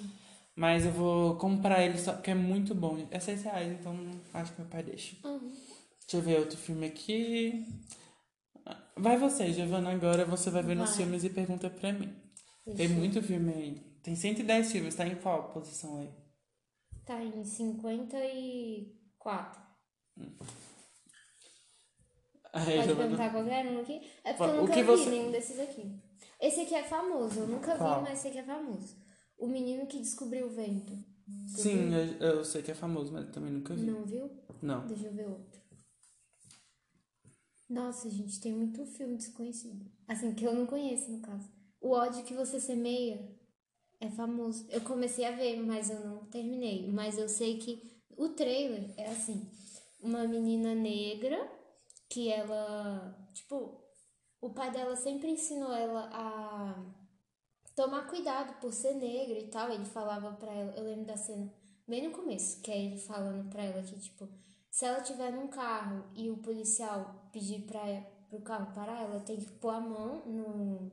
Mas 0.55 0.85
eu 0.87 0.93
vou 0.93 1.37
comprar 1.37 1.83
ele 1.85 1.99
só 1.99 2.13
porque 2.13 2.31
é 2.31 2.35
muito 2.35 2.75
bom. 2.75 3.07
É 3.11 3.19
6 3.21 3.43
reais, 3.45 3.73
então 3.73 3.97
acho 4.35 4.53
que 4.53 4.61
meu 4.61 4.71
pai 4.71 4.83
deixa. 4.83 5.17
aham. 5.25 5.41
Deixa 6.01 6.17
eu 6.17 6.23
ver 6.23 6.39
outro 6.41 6.57
filme 6.57 6.87
aqui. 6.87 7.67
Vai 8.97 9.17
você, 9.17 9.53
Giovana, 9.53 9.91
agora 9.93 10.25
você 10.25 10.51
vai 10.51 10.63
ver 10.63 10.75
nos 10.75 10.89
Vai. 10.91 10.99
filmes 10.99 11.23
e 11.25 11.31
pergunta 11.31 11.71
pra 11.71 11.93
mim. 11.93 12.13
Tem 12.65 12.75
Deixa 12.75 12.93
eu- 12.93 12.99
muito 12.99 13.23
filme 13.23 13.53
aí. 13.53 13.81
Tem 14.03 14.17
110 14.17 14.73
filmes, 14.73 14.95
tá 14.95 15.07
em 15.07 15.15
qual 15.17 15.51
posição 15.51 16.01
aí? 16.01 16.11
Tá 17.07 17.23
em 17.23 17.45
54. 17.45 19.63
Aí, 20.17 20.37
Pode 22.53 22.95
perguntar 22.97 23.31
qualquer 23.31 23.67
um 23.67 23.81
aqui? 23.81 24.01
É 24.25 24.33
porque 24.33 24.51
eu 24.51 24.57
nunca 24.63 24.75
vi 24.75 24.83
você- 24.83 25.11
nenhum 25.11 25.31
desses 25.31 25.59
aqui. 25.61 25.93
Esse 26.41 26.61
aqui 26.61 26.75
é 26.75 26.83
famoso, 26.85 27.41
eu 27.41 27.47
nunca 27.49 27.77
Qual? 27.77 27.99
vi, 27.99 28.09
mas 28.09 28.19
esse 28.21 28.29
aqui 28.29 28.39
é 28.39 28.43
famoso. 28.45 28.97
O 29.37 29.47
menino 29.47 29.87
que 29.87 29.99
descobriu 29.99 30.47
o 30.47 30.51
vento. 30.51 30.93
Tu 31.55 31.61
Sim, 31.61 31.89
viu? 31.91 31.99
eu, 32.21 32.37
eu 32.39 32.45
sei 32.45 32.63
que 32.63 32.71
é 32.71 32.75
famoso, 32.75 33.13
mas 33.13 33.29
também 33.31 33.53
nunca 33.53 33.75
vi. 33.75 33.83
Não 33.83 34.05
viu? 34.05 34.31
Não. 34.63 34.87
Deixa 34.87 35.07
eu 35.07 35.13
ver 35.13 35.27
outro. 35.29 35.61
Nossa, 37.69 38.09
gente, 38.09 38.41
tem 38.41 38.53
muito 38.53 38.85
filme 38.87 39.17
desconhecido. 39.17 39.85
Assim, 40.07 40.35
que 40.35 40.45
eu 40.45 40.55
não 40.55 40.65
conheço, 40.67 41.11
no 41.11 41.21
caso. 41.21 41.51
O 41.81 41.91
ódio 41.91 42.25
que 42.25 42.33
você 42.35 42.59
semeia 42.59 43.21
é 44.01 44.09
famoso. 44.09 44.67
Eu 44.71 44.81
comecei 44.81 45.25
a 45.27 45.33
ver, 45.33 45.61
mas 45.61 45.91
eu 45.91 46.01
não 46.01 46.25
terminei. 46.27 46.91
Mas 46.91 47.19
eu 47.19 47.29
sei 47.29 47.59
que 47.59 47.83
o 48.17 48.31
trailer 48.31 48.91
é 48.97 49.11
assim: 49.11 49.47
uma 50.01 50.27
menina 50.27 50.75
negra 50.75 51.47
que 52.09 52.31
ela. 52.31 53.17
Tipo, 53.35 53.81
o 54.41 54.51
pai 54.51 54.71
dela 54.71 54.97
sempre 54.97 55.29
ensinou 55.31 55.73
ela 55.73 56.09
a 56.13 56.85
tomar 57.75 58.09
cuidado 58.09 58.61
por 58.61 58.73
ser 58.73 58.95
negra 58.95 59.39
e 59.39 59.49
tal. 59.49 59.71
Ele 59.71 59.85
falava 59.85 60.33
pra 60.33 60.53
ela, 60.53 60.73
eu 60.77 60.85
lembro 60.85 61.07
da 61.07 61.17
cena 61.17 61.53
bem 61.87 62.09
no 62.09 62.15
começo, 62.15 62.61
que 62.61 62.71
é 62.71 62.79
ele 62.79 62.99
falando 62.99 63.49
pra 63.51 63.65
ela 63.65 63.83
que, 63.83 63.99
tipo, 63.99 64.29
se 64.71 64.85
ela 64.85 65.01
tiver 65.01 65.33
num 65.33 65.49
carro 65.49 66.05
e 66.15 66.31
o 66.31 66.37
policial 66.37 67.29
pedir 67.33 67.63
pra, 67.63 67.81
pro 68.29 68.41
carro 68.43 68.75
parar, 68.75 69.03
ela 69.03 69.21
tem 69.21 69.39
que 69.39 69.51
pôr 69.53 69.71
a 69.71 69.81
mão 69.81 70.23
no 70.27 70.93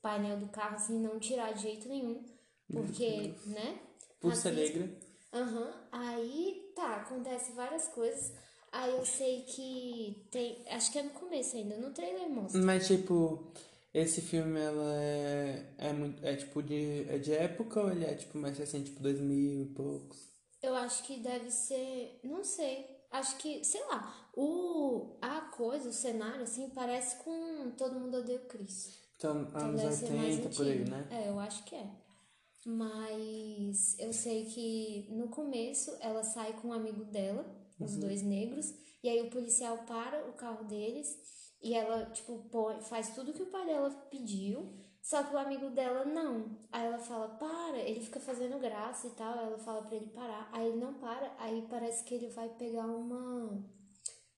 painel 0.00 0.38
do 0.38 0.48
carro, 0.48 0.76
assim, 0.76 0.98
não 0.98 1.18
tirar 1.18 1.52
de 1.52 1.62
jeito 1.62 1.88
nenhum. 1.88 2.24
Porque, 2.70 3.34
né? 3.46 3.80
Por 4.20 4.34
ser 4.34 4.52
negra. 4.52 4.88
Aham. 5.32 5.72
Aí, 5.92 6.72
tá, 6.74 6.96
acontece 6.96 7.52
várias 7.52 7.88
coisas. 7.88 8.32
Aí 8.72 8.90
eu 8.90 9.04
sei 9.04 9.42
que 9.42 10.26
tem. 10.30 10.64
Acho 10.70 10.90
que 10.90 10.98
é 10.98 11.02
no 11.02 11.10
começo 11.10 11.56
ainda, 11.56 11.76
no 11.76 11.92
trailer 11.92 12.28
mostra. 12.30 12.60
Mas, 12.62 12.86
tipo, 12.86 13.52
esse 13.92 14.22
filme, 14.22 14.58
ela 14.58 14.94
é, 14.94 15.66
é, 15.76 15.92
muito, 15.92 16.24
é 16.24 16.34
tipo 16.34 16.62
de, 16.62 17.06
é 17.08 17.18
de 17.18 17.34
época 17.34 17.82
ou 17.82 17.90
ele 17.90 18.06
é, 18.06 18.14
tipo, 18.14 18.38
mais 18.38 18.56
recente, 18.56 18.86
tipo, 18.86 19.02
2000 19.02 19.62
e 19.62 19.66
poucos? 19.66 20.26
Eu 20.62 20.74
acho 20.74 21.02
que 21.02 21.18
deve 21.18 21.50
ser. 21.50 22.18
Não 22.24 22.42
sei. 22.42 22.86
Acho 23.10 23.36
que, 23.36 23.62
sei 23.62 23.84
lá, 23.88 24.30
o, 24.34 25.18
a 25.20 25.42
coisa, 25.42 25.90
o 25.90 25.92
cenário, 25.92 26.42
assim, 26.42 26.70
parece 26.70 27.22
com 27.22 27.72
Todo 27.76 28.00
Mundo 28.00 28.16
Odeia 28.16 28.38
o 28.38 28.46
Chris. 28.46 28.98
Então, 29.16 29.42
Então 29.42 29.60
anos 29.60 29.82
deve 29.82 29.94
ser 29.94 30.10
mais 30.12 30.36
80, 30.36 30.56
por 30.56 30.66
aí, 30.66 30.84
né? 30.88 31.06
É, 31.10 31.28
eu 31.28 31.38
acho 31.38 31.62
que 31.64 31.74
é. 31.74 31.90
Mas 32.64 33.98
eu 33.98 34.12
sei 34.14 34.46
que 34.46 35.08
no 35.10 35.28
começo 35.28 35.94
ela 36.00 36.22
sai 36.24 36.54
com 36.54 36.68
um 36.68 36.72
amigo 36.72 37.04
dela, 37.04 37.44
Uhum. 37.78 37.86
os 37.86 37.96
dois 37.96 38.22
negros, 38.22 38.72
e 39.02 39.08
aí 39.08 39.20
o 39.22 39.30
policial 39.30 39.78
para 39.86 40.28
o 40.28 40.32
carro 40.34 40.64
deles 40.64 41.18
e 41.62 41.74
ela, 41.74 42.06
tipo, 42.06 42.38
põe, 42.50 42.80
faz 42.80 43.14
tudo 43.14 43.32
que 43.32 43.42
o 43.42 43.50
pai 43.50 43.64
dela 43.64 43.90
pediu, 44.10 44.74
só 45.00 45.22
que 45.22 45.34
o 45.34 45.38
amigo 45.38 45.70
dela 45.70 46.04
não. 46.04 46.58
Aí 46.70 46.86
ela 46.86 46.98
fala, 46.98 47.28
para, 47.28 47.78
ele 47.78 48.00
fica 48.00 48.20
fazendo 48.20 48.58
graça 48.58 49.06
e 49.06 49.10
tal, 49.10 49.36
ela 49.38 49.58
fala 49.58 49.82
pra 49.82 49.96
ele 49.96 50.06
parar, 50.06 50.48
aí 50.52 50.68
ele 50.68 50.78
não 50.78 50.94
para, 50.94 51.34
aí 51.38 51.66
parece 51.68 52.04
que 52.04 52.14
ele 52.14 52.28
vai 52.28 52.48
pegar 52.48 52.86
uma. 52.86 53.64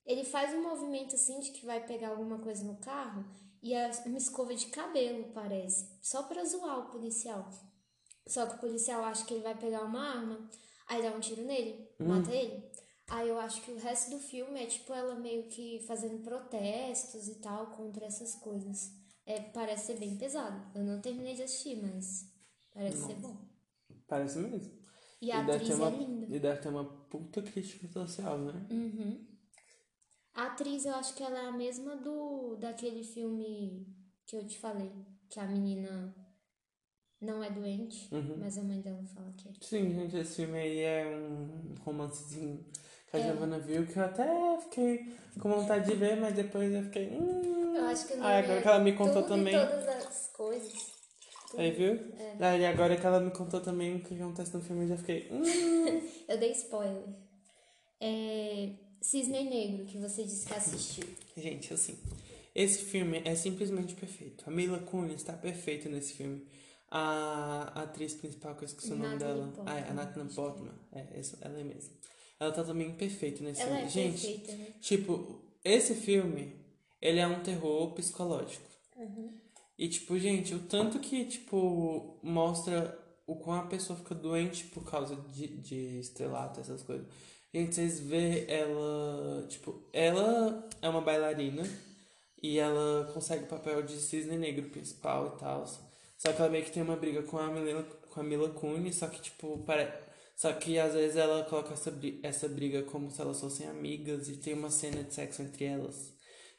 Ele 0.04 0.24
faz 0.24 0.54
um 0.54 0.62
movimento 0.62 1.14
assim 1.14 1.40
de 1.40 1.50
que 1.50 1.64
vai 1.64 1.86
pegar 1.86 2.10
alguma 2.10 2.38
coisa 2.38 2.62
no 2.64 2.76
carro 2.76 3.24
e 3.62 3.72
é 3.72 3.90
uma 4.04 4.18
escova 4.18 4.54
de 4.54 4.66
cabelo, 4.66 5.32
parece. 5.32 5.98
Só 6.02 6.24
pra 6.24 6.44
zoar 6.44 6.80
o 6.80 6.90
policial. 6.90 7.48
Só 8.26 8.46
que 8.46 8.56
o 8.56 8.58
policial 8.58 9.02
acha 9.02 9.24
que 9.24 9.32
ele 9.32 9.42
vai 9.42 9.54
pegar 9.54 9.82
uma 9.82 10.00
arma, 10.00 10.50
aí 10.86 11.02
dá 11.02 11.10
um 11.10 11.20
tiro 11.20 11.42
nele, 11.42 11.88
mata 11.98 12.30
ele. 12.30 12.70
Aí 13.08 13.28
eu 13.28 13.38
acho 13.38 13.60
que 13.62 13.70
o 13.70 13.78
resto 13.78 14.10
do 14.10 14.18
filme 14.18 14.62
é 14.62 14.66
tipo 14.66 14.92
ela 14.92 15.14
meio 15.14 15.44
que 15.44 15.80
fazendo 15.86 16.22
protestos 16.22 17.28
e 17.28 17.34
tal 17.36 17.66
contra 17.68 18.06
essas 18.06 18.34
coisas. 18.36 18.92
É, 19.26 19.40
parece 19.40 19.86
ser 19.86 19.98
bem 19.98 20.16
pesado. 20.16 20.60
Eu 20.74 20.84
não 20.84 21.00
terminei 21.00 21.34
de 21.34 21.42
assistir, 21.42 21.76
mas 21.82 22.26
parece 22.72 23.06
ser 23.06 23.14
bom. 23.16 23.36
Parece 24.06 24.38
mesmo. 24.38 24.72
E 25.20 25.32
a 25.32 25.42
deve 25.42 25.64
atriz 25.64 25.74
uma, 25.78 25.88
é 25.88 25.90
linda. 25.90 26.36
E 26.36 26.38
deve 26.38 26.60
ter 26.60 26.68
uma 26.68 26.84
puta 26.84 27.42
crítica 27.42 27.88
social, 27.88 28.38
né? 28.38 28.66
Uhum. 28.70 29.26
A 30.34 30.46
atriz, 30.46 30.84
eu 30.84 30.94
acho 30.94 31.14
que 31.14 31.22
ela 31.22 31.38
é 31.38 31.46
a 31.46 31.52
mesma 31.52 31.96
do 31.96 32.56
daquele 32.56 33.04
filme 33.04 33.86
que 34.26 34.36
eu 34.36 34.46
te 34.46 34.58
falei, 34.58 34.92
que 35.30 35.38
a 35.38 35.46
menina 35.46 36.14
não 37.20 37.42
é 37.42 37.50
doente, 37.50 38.12
Uhum. 38.12 38.36
mas 38.38 38.58
a 38.58 38.62
mãe 38.62 38.80
dela 38.80 39.02
fala 39.14 39.32
que 39.36 39.48
é. 39.48 39.52
Sim, 39.60 39.94
gente, 39.94 40.16
esse 40.16 40.36
filme 40.36 40.58
aí 40.58 40.80
é 40.80 41.06
um 41.06 41.74
romancezinho 41.82 42.64
que 43.14 43.20
a 43.20 43.20
É. 43.20 43.32
Giovanna 43.32 43.58
viu 43.58 43.86
que 43.86 43.96
eu 43.96 44.04
até 44.04 44.58
fiquei 44.62 45.14
com 45.40 45.48
vontade 45.50 45.88
de 45.90 45.96
ver, 45.96 46.16
mas 46.16 46.34
depois 46.34 46.72
eu 46.72 46.82
fiquei. 46.82 47.08
Hum. 47.10 47.74
Eu 47.76 47.84
acho 47.86 48.06
que 48.06 48.16
não 48.16 48.26
Aí 48.26 48.38
agora 48.44 48.62
que 48.62 48.68
ela 48.68 48.78
me 48.80 48.92
contou 48.92 49.22
tudo 49.22 49.28
também. 49.28 49.54
Todas 49.54 49.88
as 49.88 50.30
coisas. 50.32 50.72
Tudo. 51.50 51.60
Aí, 51.60 51.70
viu? 51.70 51.92
É. 52.18 52.44
Aí 52.44 52.66
agora 52.66 52.96
que 52.96 53.06
ela 53.06 53.20
me 53.20 53.30
contou 53.30 53.60
também 53.60 53.96
o 53.96 54.00
que 54.00 54.14
acontece 54.14 54.54
no 54.54 54.60
filme, 54.60 54.84
eu 54.84 54.88
já 54.88 54.96
fiquei. 54.96 55.28
Hum. 55.30 55.42
Eu 56.26 56.38
dei 56.38 56.52
spoiler. 56.52 57.04
É... 58.00 58.70
Cisne 59.00 59.44
Negro, 59.44 59.84
que 59.84 59.98
você 59.98 60.24
disse 60.24 60.46
que 60.46 60.54
assistiu. 60.54 61.04
Gente, 61.36 61.74
assim, 61.74 61.98
esse 62.54 62.84
filme 62.84 63.20
é 63.24 63.34
simplesmente 63.34 63.94
perfeito. 63.94 64.44
A 64.46 64.50
Mila 64.50 64.78
Kunis 64.78 65.16
está 65.16 65.34
perfeita 65.34 65.88
nesse 65.88 66.14
filme. 66.14 66.46
A 66.90 67.82
atriz 67.82 68.14
principal, 68.14 68.54
que 68.54 68.64
eu 68.64 68.66
esqueci 68.66 68.92
o 68.92 68.96
nome 68.96 69.14
Natalie 69.14 69.34
dela. 69.34 69.46
Portman, 69.52 69.72
Ah, 69.74 69.78
é 69.78 69.90
a 69.90 69.92
Natalie 69.92 70.30
é. 70.30 70.34
Portman. 70.34 70.72
É, 70.92 71.06
essa, 71.18 71.36
ela 71.42 71.58
é 71.58 71.64
mesmo. 71.64 71.92
Ela 72.38 72.52
tá 72.52 72.64
também 72.64 72.92
perfeita 72.94 73.42
nesse 73.42 73.62
Ela 73.62 73.70
filme. 73.70 73.86
é 73.86 73.88
Gente, 73.88 74.26
perfeita, 74.26 74.52
né? 74.52 74.66
tipo, 74.80 75.40
esse 75.64 75.94
filme, 75.94 76.56
ele 77.00 77.20
é 77.20 77.26
um 77.26 77.42
terror 77.42 77.92
psicológico. 77.92 78.64
Uhum. 78.96 79.32
E, 79.78 79.88
tipo, 79.88 80.18
gente, 80.18 80.54
o 80.54 80.60
tanto 80.60 80.98
que, 80.98 81.24
tipo, 81.24 82.18
mostra 82.22 82.96
o 83.26 83.36
quão 83.36 83.58
a 83.58 83.66
pessoa 83.66 83.98
fica 83.98 84.14
doente 84.14 84.64
por 84.66 84.88
causa 84.88 85.16
de, 85.32 85.48
de 85.48 85.98
estrelato, 85.98 86.60
essas 86.60 86.82
coisas. 86.82 87.06
Gente, 87.52 87.74
vocês 87.74 88.00
vê 88.00 88.46
ela, 88.48 89.46
tipo, 89.48 89.82
ela 89.92 90.68
é 90.82 90.88
uma 90.88 91.00
bailarina 91.00 91.62
e 92.42 92.58
ela 92.58 93.10
consegue 93.14 93.44
o 93.44 93.48
papel 93.48 93.82
de 93.82 93.94
cisne 93.96 94.36
negro 94.36 94.68
principal 94.70 95.34
e 95.34 95.40
tal. 95.40 95.66
Só 96.16 96.32
que 96.32 96.40
ela 96.40 96.50
meio 96.50 96.64
que 96.64 96.72
tem 96.72 96.82
uma 96.82 96.96
briga 96.96 97.22
com 97.22 97.38
a 97.38 97.48
Mila, 97.48 97.82
com 98.10 98.20
a 98.20 98.24
Mila 98.24 98.50
Kunis, 98.50 98.96
só 98.96 99.06
que, 99.06 99.20
tipo, 99.20 99.58
pare... 99.58 99.88
só 100.36 100.52
que 100.52 100.78
às 100.78 100.94
vezes 100.94 101.16
ela 101.16 101.44
coloca 101.44 101.72
essa, 101.72 101.92
essa 102.22 102.48
briga 102.48 102.82
como 102.82 103.10
se 103.10 103.20
elas 103.20 103.40
fossem 103.40 103.66
amigas 103.66 104.28
e 104.28 104.36
tem 104.36 104.54
uma 104.54 104.70
cena 104.70 105.02
de 105.02 105.14
sexo 105.14 105.42
entre 105.42 105.64
elas 105.64 106.14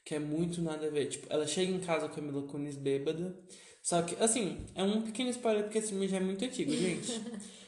que 0.05 0.13
é 0.13 0.19
muito 0.19 0.61
nada 0.61 0.85
a 0.85 0.89
ver. 0.89 1.07
Tipo, 1.07 1.25
ela 1.31 1.47
chega 1.47 1.71
em 1.71 1.79
casa 1.79 2.07
com 2.07 2.19
a 2.19 2.23
Mila 2.23 2.43
Kunis 2.43 2.77
bêbada. 2.77 3.35
Só 3.81 4.03
que, 4.03 4.15
assim, 4.23 4.65
é 4.75 4.83
um 4.83 5.01
pequeno 5.01 5.31
spoiler 5.31 5.63
porque 5.63 5.79
esse 5.79 5.89
filme 5.89 6.07
já 6.07 6.17
é 6.17 6.19
muito 6.19 6.45
antigo, 6.45 6.71
gente. 6.71 7.21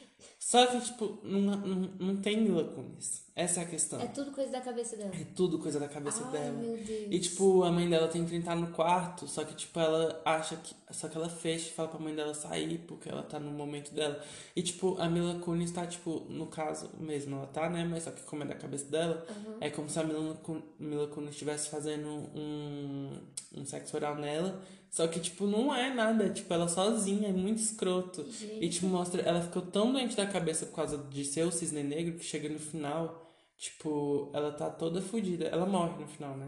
Só 0.48 0.66
que, 0.66 0.80
tipo, 0.80 1.20
não, 1.24 1.41
não, 1.41 1.76
não 2.00 2.16
tem 2.22 2.39
Mila 2.39 2.64
Kunis. 2.64 3.22
Essa 3.36 3.60
é 3.60 3.64
a 3.64 3.68
questão. 3.68 4.00
É 4.00 4.06
tudo 4.08 4.32
coisa 4.32 4.50
da 4.50 4.62
cabeça 4.62 4.95
dela. 4.95 5.12
É 5.14 5.26
tudo 5.36 5.60
coisa 5.60 5.78
da 5.78 5.89
cabeça 5.89 6.24
Ai, 6.24 6.32
dela. 6.32 6.54
meu 6.54 6.78
Deus. 6.78 7.08
E, 7.12 7.20
tipo, 7.20 7.64
a 7.64 7.70
mãe 7.70 7.89
dela 7.89 8.08
tem 8.08 8.26
que 8.26 8.34
entrar 8.34 8.56
no 8.56 8.68
quarto, 8.68 9.28
só 9.28 9.43
que, 9.43 9.54
tipo, 9.54 9.78
ela 9.78 10.22
acha 10.24 10.56
que. 10.56 10.74
Só 10.89 11.10
que 11.10 11.18
ela 11.18 11.28
fecha 11.28 11.68
e 11.68 11.74
fala 11.74 11.89
pra 11.89 12.00
mãe 12.00 12.16
dela 12.16 12.34
sair, 12.34 12.78
porque 12.88 13.10
ela 13.10 13.24
tá 13.24 13.38
no 13.41 13.52
momento 13.52 13.93
dela. 13.93 14.24
E, 14.56 14.64
tipo, 14.64 14.95
a 15.02 15.10
Mila 15.10 15.38
Kunis 15.41 15.70
tá, 15.74 15.86
tipo, 15.86 16.26
no 16.30 16.48
caso 16.48 16.91
mesmo, 16.98 17.36
ela 17.36 17.48
tá, 17.48 17.70
né? 17.70 17.84
Mas 17.84 18.04
só 18.04 18.12
que 18.12 18.22
como 18.24 18.43
é 18.43 18.45
da 18.45 18.56
cabeça 18.56 18.86
dela, 18.86 19.28
Uhum. 19.30 19.58
é 19.60 19.70
como 19.70 19.89
se 19.89 20.00
a 20.00 20.04
Mila, 20.06 20.34
Mila 20.80 21.08
Kunis 21.10 21.32
estivesse 21.32 21.68
fazendo 21.70 22.08
um, 22.08 23.20
um 23.54 23.66
sexo 23.66 23.98
oral 23.98 24.16
nela. 24.16 24.64
Só 24.90 25.08
que, 25.08 25.20
tipo, 25.20 25.46
não 25.46 25.74
é 25.76 25.94
nada, 25.94 26.30
tipo, 26.30 26.52
ela 26.54 26.68
sozinha, 26.68 27.30
é 27.30 27.34
muito 27.34 27.60
escroto. 27.62 28.22
E, 28.22 28.32
Gente. 28.32 28.70
tipo, 28.70 28.88
mostra, 28.88 29.22
ela 29.22 29.42
ficou 29.42 29.62
tão 29.62 29.92
doente 29.92 30.16
da 30.16 30.26
cabeça 30.26 30.66
por 30.66 30.76
causa 30.76 30.98
de 30.98 31.24
ser 31.26 31.44
o 31.46 31.52
cisne 31.52 31.84
negro 31.84 32.18
que 32.18 32.24
chega 32.26 32.50
no 32.50 32.58
final, 32.60 33.32
tipo, 33.58 34.32
ela 34.34 34.52
tá 34.52 34.70
toda 34.70 35.02
fodida. 35.02 35.46
Ela 35.46 35.66
morre 35.66 36.00
no 36.02 36.08
final, 36.08 36.36
né? 36.38 36.48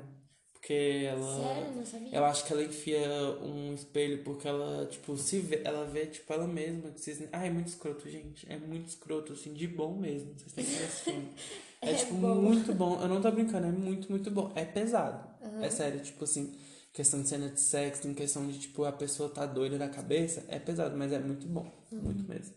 Porque 0.54 1.06
ela. 1.08 1.36
Sério, 1.38 1.76
não 1.76 1.86
sabia? 1.86 2.10
Eu 2.18 2.26
acho 2.26 2.46
que 2.46 2.54
ela 2.54 2.64
enfia 2.64 3.00
um 3.42 3.74
espelho 3.74 4.24
porque 4.24 4.48
ela, 4.48 4.86
tipo, 4.88 5.16
se 5.18 5.40
vê, 5.40 5.62
ela 5.64 5.86
vê, 5.86 6.06
tipo, 6.08 6.32
ela 6.34 6.48
mesma. 6.48 6.92
Cisne... 6.96 7.30
Ah, 7.32 7.46
é 7.46 7.50
muito 7.50 7.68
escroto, 7.68 8.10
gente. 8.10 8.46
É 8.52 8.58
muito 8.58 8.88
escroto, 8.88 9.34
assim, 9.34 9.54
de 9.54 9.68
bom 9.68 9.96
mesmo. 9.96 10.34
Vocês 10.38 10.52
têm 10.54 10.66
que 10.66 10.72
ver 10.72 10.84
esse 10.86 11.04
filme. 11.04 11.30
É, 11.82 11.92
É 11.92 11.94
tipo, 11.94 12.14
bom. 12.16 12.36
muito 12.36 12.74
bom. 12.74 13.02
Eu 13.02 13.08
não 13.08 13.22
tô 13.22 13.32
brincando, 13.32 13.68
é 13.68 13.72
muito, 13.72 14.10
muito 14.12 14.30
bom. 14.30 14.52
É 14.54 14.66
pesado. 14.66 15.26
Aham. 15.42 15.64
É 15.64 15.70
sério, 15.70 16.02
tipo 16.02 16.26
assim, 16.26 16.54
questão 17.00 17.22
de 17.22 17.30
cena 17.30 17.47
de 17.47 17.62
sexo, 17.62 18.06
em 18.10 18.14
questão 18.14 18.45
de, 18.45 18.60
tipo, 18.60 18.84
a 18.84 18.91
pessoa 18.91 19.30
tá 19.30 19.45
doida 19.45 19.78
da 19.78 19.88
cabeça, 19.88 20.43
é 20.50 20.60
pesado, 20.60 20.97
mas 20.97 21.14
é 21.14 21.20
muito 21.20 21.47
bom. 21.47 21.72
Uhum. 21.93 22.02
Muito 22.02 22.28
mesmo. 22.28 22.54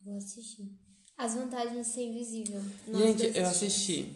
Vou 0.00 0.16
assistir. 0.16 0.68
As 1.16 1.36
vantagens 1.36 1.86
de 1.86 1.92
ser 1.92 2.02
invisível. 2.02 2.60
Nós 2.88 3.00
Gente, 3.20 3.38
eu 3.38 3.46
assisti. 3.46 4.12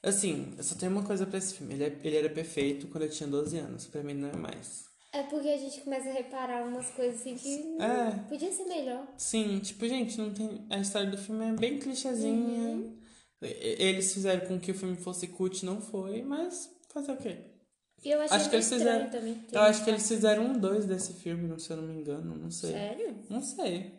Assim, 0.00 0.54
eu 0.56 0.62
só 0.62 0.76
tenho 0.76 0.92
uma 0.92 1.02
coisa 1.02 1.26
pra 1.26 1.38
esse 1.38 1.54
filme. 1.54 1.74
Ele, 1.74 1.84
é- 1.86 2.00
ele 2.04 2.16
era 2.18 2.30
perfeito 2.30 2.86
quando 2.86 3.02
eu 3.02 3.10
tinha 3.10 3.28
12 3.28 3.58
anos. 3.58 3.86
Pra 3.88 4.00
mim 4.04 4.14
não 4.14 4.28
é 4.28 4.36
mais. 4.36 4.84
É 5.12 5.24
porque 5.24 5.48
a 5.48 5.56
gente 5.56 5.80
começa 5.80 6.08
a 6.08 6.12
reparar 6.12 6.64
umas 6.68 6.86
coisas 6.90 7.20
assim 7.20 7.34
que 7.36 7.82
É. 7.82 8.10
podia 8.28 8.52
ser 8.52 8.64
melhor. 8.66 9.08
Sim, 9.16 9.58
tipo, 9.58 9.88
gente, 9.88 10.16
não 10.18 10.32
tem. 10.32 10.64
A 10.70 10.78
história 10.78 11.10
do 11.10 11.18
filme 11.18 11.46
é 11.46 11.52
bem 11.52 11.80
clichêzinha. 11.80 12.76
Uhum. 12.76 12.96
Eles 13.42 14.14
fizeram 14.14 14.46
com 14.46 14.60
que 14.60 14.70
o 14.70 14.74
filme 14.74 14.96
fosse 14.96 15.26
cult, 15.26 15.64
não 15.66 15.80
foi, 15.80 16.22
mas 16.22 16.70
fazer 16.92 17.10
o 17.10 17.16
quê? 17.16 17.57
E 18.04 18.10
eu 18.10 18.20
achei 18.20 18.36
Acho 18.36 18.50
que 18.50 18.56
eles 18.56 18.68
fizeram- 18.68 19.10
também. 19.10 19.44
Eu 19.52 19.60
acho 19.62 19.84
que 19.84 19.90
eles 19.90 20.08
fizeram 20.08 20.44
um 20.44 20.58
dois 20.58 20.86
desse 20.86 21.12
filme, 21.14 21.58
se 21.58 21.70
eu 21.70 21.76
não 21.78 21.84
me 21.84 22.00
engano, 22.00 22.36
não 22.36 22.50
sei. 22.50 22.72
Sério? 22.72 23.16
Não 23.28 23.42
sei. 23.42 23.92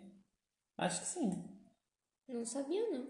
Acho 0.77 1.01
que 1.01 1.07
sim. 1.07 1.43
Não 2.27 2.45
sabia, 2.45 2.89
não. 2.91 3.07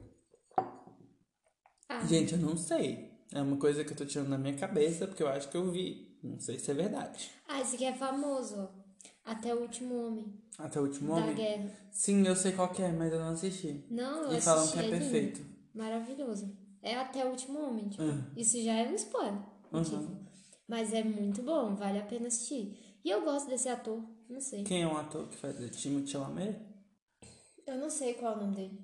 Ah, 1.88 2.06
Gente, 2.06 2.34
eu 2.34 2.40
não 2.40 2.56
sei. 2.58 3.10
É 3.34 3.42
uma 3.42 3.58
coisa 3.58 3.84
que 3.84 3.92
eu 3.94 3.98
tô 3.98 4.06
tirando 4.06 4.30
na 4.30 4.38
minha 4.38 4.56
cabeça, 4.58 5.06
porque 5.08 5.22
eu 5.22 5.28
acho 5.28 5.50
que 5.50 5.58
eu 5.58 5.72
vi. 5.72 6.18
Não 6.24 6.40
sei 6.40 6.60
se 6.60 6.70
é 6.72 6.74
verdade. 6.74 7.32
ah, 7.48 7.62
esse 7.62 7.76
aqui 7.76 7.86
é 7.86 7.94
famoso, 7.94 8.56
ó. 8.60 8.80
Até 9.24 9.54
o 9.54 9.62
Último 9.62 9.96
Homem, 10.08 10.34
Até 10.58 10.80
o 10.80 10.84
último 10.84 11.16
da 11.16 11.22
homem? 11.22 11.36
guerra. 11.36 11.70
Sim, 11.92 12.26
eu 12.26 12.36
sei 12.36 12.52
qual 12.54 12.70
que 12.74 12.82
é, 12.82 12.92
mas 12.92 13.14
eu 13.14 13.20
não 13.20 13.30
assisti. 13.30 13.86
Não, 13.92 14.24
eu 14.24 14.34
e 14.34 14.38
assisti, 14.38 14.44
falam 14.44 14.68
que 14.72 14.80
é 14.80 14.82
lindo. 14.82 14.92
perfeito. 14.98 15.42
Maravilhoso. 15.74 16.58
É 16.82 16.96
Até 16.96 17.24
o 17.26 17.30
Último 17.30 17.60
Homem, 17.60 17.90
tipo. 17.90 18.02
Uhum. 18.04 18.24
Isso 18.36 18.62
já 18.64 18.74
é 18.74 18.88
um 18.90 18.96
spoiler. 18.96 19.40
Uhum. 19.72 20.19
Mas 20.70 20.94
é 20.94 21.04
muito 21.04 21.42
bom, 21.42 21.76
vale 21.76 21.98
a 21.98 22.06
pena 22.06 22.28
assistir. 22.28 22.78
E 23.04 23.10
eu 23.10 23.24
gosto 23.24 23.50
desse 23.50 23.68
ator, 23.68 24.04
não 24.30 24.40
sei. 24.40 24.64
Quem 24.64 24.84
é 24.84 24.88
o 24.88 24.96
ator 24.96 25.28
que 25.28 25.36
faz 25.36 25.60
o 25.60 25.68
Timothée 25.68 26.12
Chalamet? 26.12 26.60
Eu 27.66 27.80
não 27.80 27.90
sei 27.90 28.14
qual 28.14 28.34
é 28.34 28.38
o 28.38 28.40
nome 28.42 28.56
dele. 28.56 28.80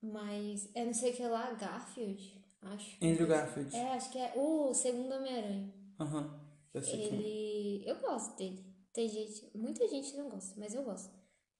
Mas 0.00 0.68
é 0.74 0.84
não 0.84 0.94
sei 0.94 1.10
o 1.12 1.16
que 1.16 1.26
lá, 1.26 1.52
Garfield, 1.54 2.44
acho. 2.62 2.96
Andrew 3.02 3.26
Garfield. 3.26 3.74
É, 3.74 3.94
acho 3.94 4.12
que 4.12 4.18
é 4.18 4.32
o 4.36 4.72
segundo 4.72 5.12
Homem-Aranha. 5.12 5.74
Aham. 5.98 6.40
Eu 6.72 6.82
sei 6.82 7.08
quem. 7.08 7.18
é. 7.18 7.20
Ele. 7.20 7.82
Eu 7.84 7.96
gosto 8.00 8.36
dele. 8.36 8.64
Tem 8.92 9.08
gente. 9.08 9.50
Muita 9.56 9.88
gente 9.88 10.16
não 10.16 10.28
gosta, 10.28 10.54
mas 10.56 10.72
eu 10.72 10.84
gosto. 10.84 11.10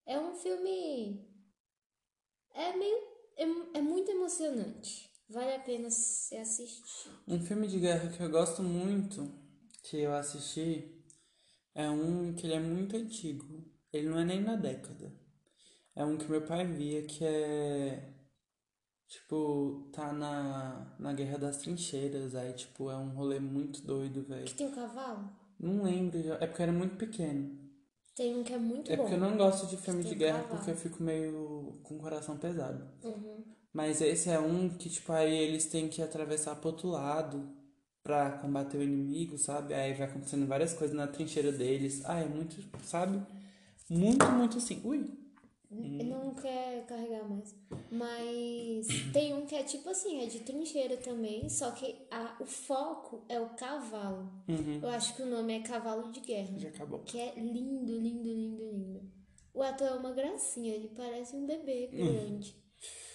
É 0.06 0.16
um 0.20 0.34
filme. 0.34 1.26
É 2.54 2.76
meio. 2.76 2.96
É, 3.36 3.78
é 3.78 3.82
muito 3.82 4.08
emocionante. 4.08 5.10
Vale 5.28 5.54
a 5.54 5.60
pena 5.60 5.90
se 5.90 6.36
assistir. 6.36 7.10
Um 7.26 7.40
filme 7.40 7.66
de 7.66 7.80
guerra 7.80 8.08
que 8.10 8.22
eu 8.22 8.30
gosto 8.30 8.62
muito, 8.62 9.28
que 9.84 9.98
eu 10.00 10.14
assisti, 10.14 11.04
é 11.74 11.88
um 11.90 12.32
que 12.32 12.46
ele 12.46 12.54
é 12.54 12.60
muito 12.60 12.96
antigo. 12.96 13.62
Ele 13.92 14.08
não 14.08 14.18
é 14.18 14.24
nem 14.24 14.40
na 14.40 14.56
década. 14.56 15.12
É 15.94 16.04
um 16.04 16.16
que 16.16 16.28
meu 16.28 16.42
pai 16.42 16.66
via 16.66 17.02
que 17.02 17.24
é. 17.24 18.10
Tipo, 19.06 19.88
tá 19.92 20.12
na, 20.12 20.96
na 20.98 21.12
Guerra 21.12 21.38
das 21.38 21.58
Trincheiras. 21.58 22.34
Aí, 22.34 22.52
tipo, 22.54 22.90
é 22.90 22.96
um 22.96 23.10
rolê 23.10 23.38
muito 23.38 23.82
doido, 23.82 24.24
velho. 24.24 24.44
Que 24.46 24.54
tem 24.54 24.66
o 24.66 24.74
cavalo? 24.74 25.30
Não 25.60 25.84
lembro, 25.84 26.18
é 26.32 26.46
porque 26.46 26.62
eu 26.62 26.64
era 26.64 26.72
muito 26.72 26.96
pequeno. 26.96 27.56
Tem 28.16 28.34
um 28.36 28.42
que 28.42 28.52
é 28.52 28.58
muito 28.58 28.90
É 28.90 28.96
bom. 28.96 29.02
porque 29.02 29.14
eu 29.16 29.20
não 29.20 29.36
gosto 29.36 29.66
de 29.68 29.76
filme 29.76 30.02
de 30.02 30.14
guerra 30.14 30.38
cavalo. 30.42 30.56
porque 30.56 30.70
eu 30.70 30.76
fico 30.76 31.02
meio 31.02 31.78
com 31.82 31.96
o 31.96 31.98
coração 31.98 32.36
pesado. 32.38 32.88
Uhum. 33.04 33.44
Mas 33.72 34.00
esse 34.00 34.30
é 34.30 34.38
um 34.38 34.68
que, 34.70 34.88
tipo, 34.88 35.12
aí 35.12 35.32
eles 35.36 35.66
têm 35.66 35.88
que 35.88 36.00
atravessar 36.02 36.56
pro 36.56 36.70
outro 36.70 36.88
lado 36.88 37.48
pra 38.04 38.32
combater 38.32 38.76
o 38.76 38.82
inimigo, 38.82 39.38
sabe? 39.38 39.72
Aí 39.72 39.94
vai 39.94 40.06
acontecendo 40.06 40.46
várias 40.46 40.74
coisas 40.74 40.94
na 40.94 41.06
trincheira 41.06 41.50
deles. 41.50 42.02
Ah, 42.04 42.20
é 42.20 42.26
muito, 42.26 42.56
sabe? 42.84 43.20
Muito, 43.88 44.24
muito 44.26 44.58
assim. 44.58 44.80
Ui! 44.84 45.24
Não 45.70 46.34
quer 46.34 46.84
carregar 46.86 47.28
mais. 47.28 47.56
Mas 47.90 48.86
tem 49.12 49.34
um 49.34 49.46
que 49.46 49.56
é 49.56 49.62
tipo 49.64 49.88
assim, 49.88 50.22
é 50.22 50.26
de 50.26 50.40
trincheira 50.40 50.96
também, 50.98 51.48
só 51.48 51.70
que 51.72 51.96
a, 52.10 52.36
o 52.38 52.44
foco 52.44 53.24
é 53.28 53.40
o 53.40 53.48
cavalo. 53.50 54.30
Uhum. 54.46 54.80
Eu 54.82 54.88
acho 54.90 55.16
que 55.16 55.22
o 55.22 55.26
nome 55.26 55.54
é 55.54 55.60
Cavalo 55.60 56.12
de 56.12 56.20
Guerra. 56.20 56.58
Já 56.58 56.68
acabou. 56.68 57.00
Que 57.00 57.18
é 57.18 57.34
lindo, 57.36 57.98
lindo, 57.98 58.28
lindo, 58.28 58.64
lindo. 58.70 59.00
O 59.52 59.62
ator 59.62 59.88
é 59.88 59.94
uma 59.94 60.12
gracinha, 60.12 60.74
ele 60.74 60.90
parece 60.94 61.34
um 61.34 61.46
bebê 61.46 61.88
grande. 61.88 62.54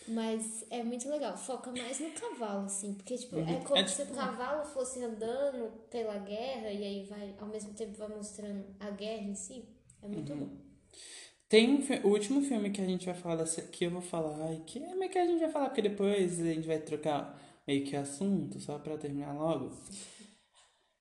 Mas 0.09 0.65
é 0.69 0.83
muito 0.83 1.07
legal. 1.09 1.37
Foca 1.37 1.71
mais 1.71 1.99
no 1.99 2.09
cavalo, 2.11 2.65
assim. 2.65 2.93
Porque, 2.95 3.15
tipo, 3.17 3.37
é 3.39 3.55
como 3.63 3.77
É 3.77 3.85
se 3.87 4.01
o 4.01 4.05
tipo- 4.05 4.17
cavalo 4.17 4.65
fosse 4.65 5.03
andando 5.03 5.71
pela 5.89 6.17
guerra 6.17 6.71
e 6.71 6.83
aí 6.83 7.03
vai, 7.05 7.35
ao 7.39 7.47
mesmo 7.47 7.73
tempo, 7.73 7.97
vai 7.97 8.07
mostrando 8.07 8.65
a 8.79 8.89
guerra 8.89 9.23
em 9.23 9.35
si. 9.35 9.63
É 10.01 10.07
muito 10.07 10.33
Uhum. 10.33 10.39
bom. 10.39 10.57
Tem 11.47 11.69
um 11.69 12.07
o 12.07 12.11
último 12.11 12.41
filme 12.41 12.69
que 12.71 12.81
a 12.81 12.85
gente 12.85 13.05
vai 13.05 13.15
falar, 13.15 13.43
que 13.71 13.85
eu 13.85 13.91
vou 13.91 14.01
falar, 14.01 14.53
e 14.53 14.59
que 14.61 14.79
é 14.83 14.95
meio 14.95 15.11
que 15.11 15.17
a 15.17 15.25
gente 15.25 15.39
vai 15.39 15.49
falar, 15.49 15.65
porque 15.69 15.81
depois 15.81 16.39
a 16.39 16.43
gente 16.43 16.67
vai 16.67 16.79
trocar 16.79 17.39
meio 17.67 17.83
que 17.85 17.95
assunto, 17.95 18.59
só 18.59 18.77
pra 18.79 18.97
terminar 18.97 19.33
logo. 19.33 19.71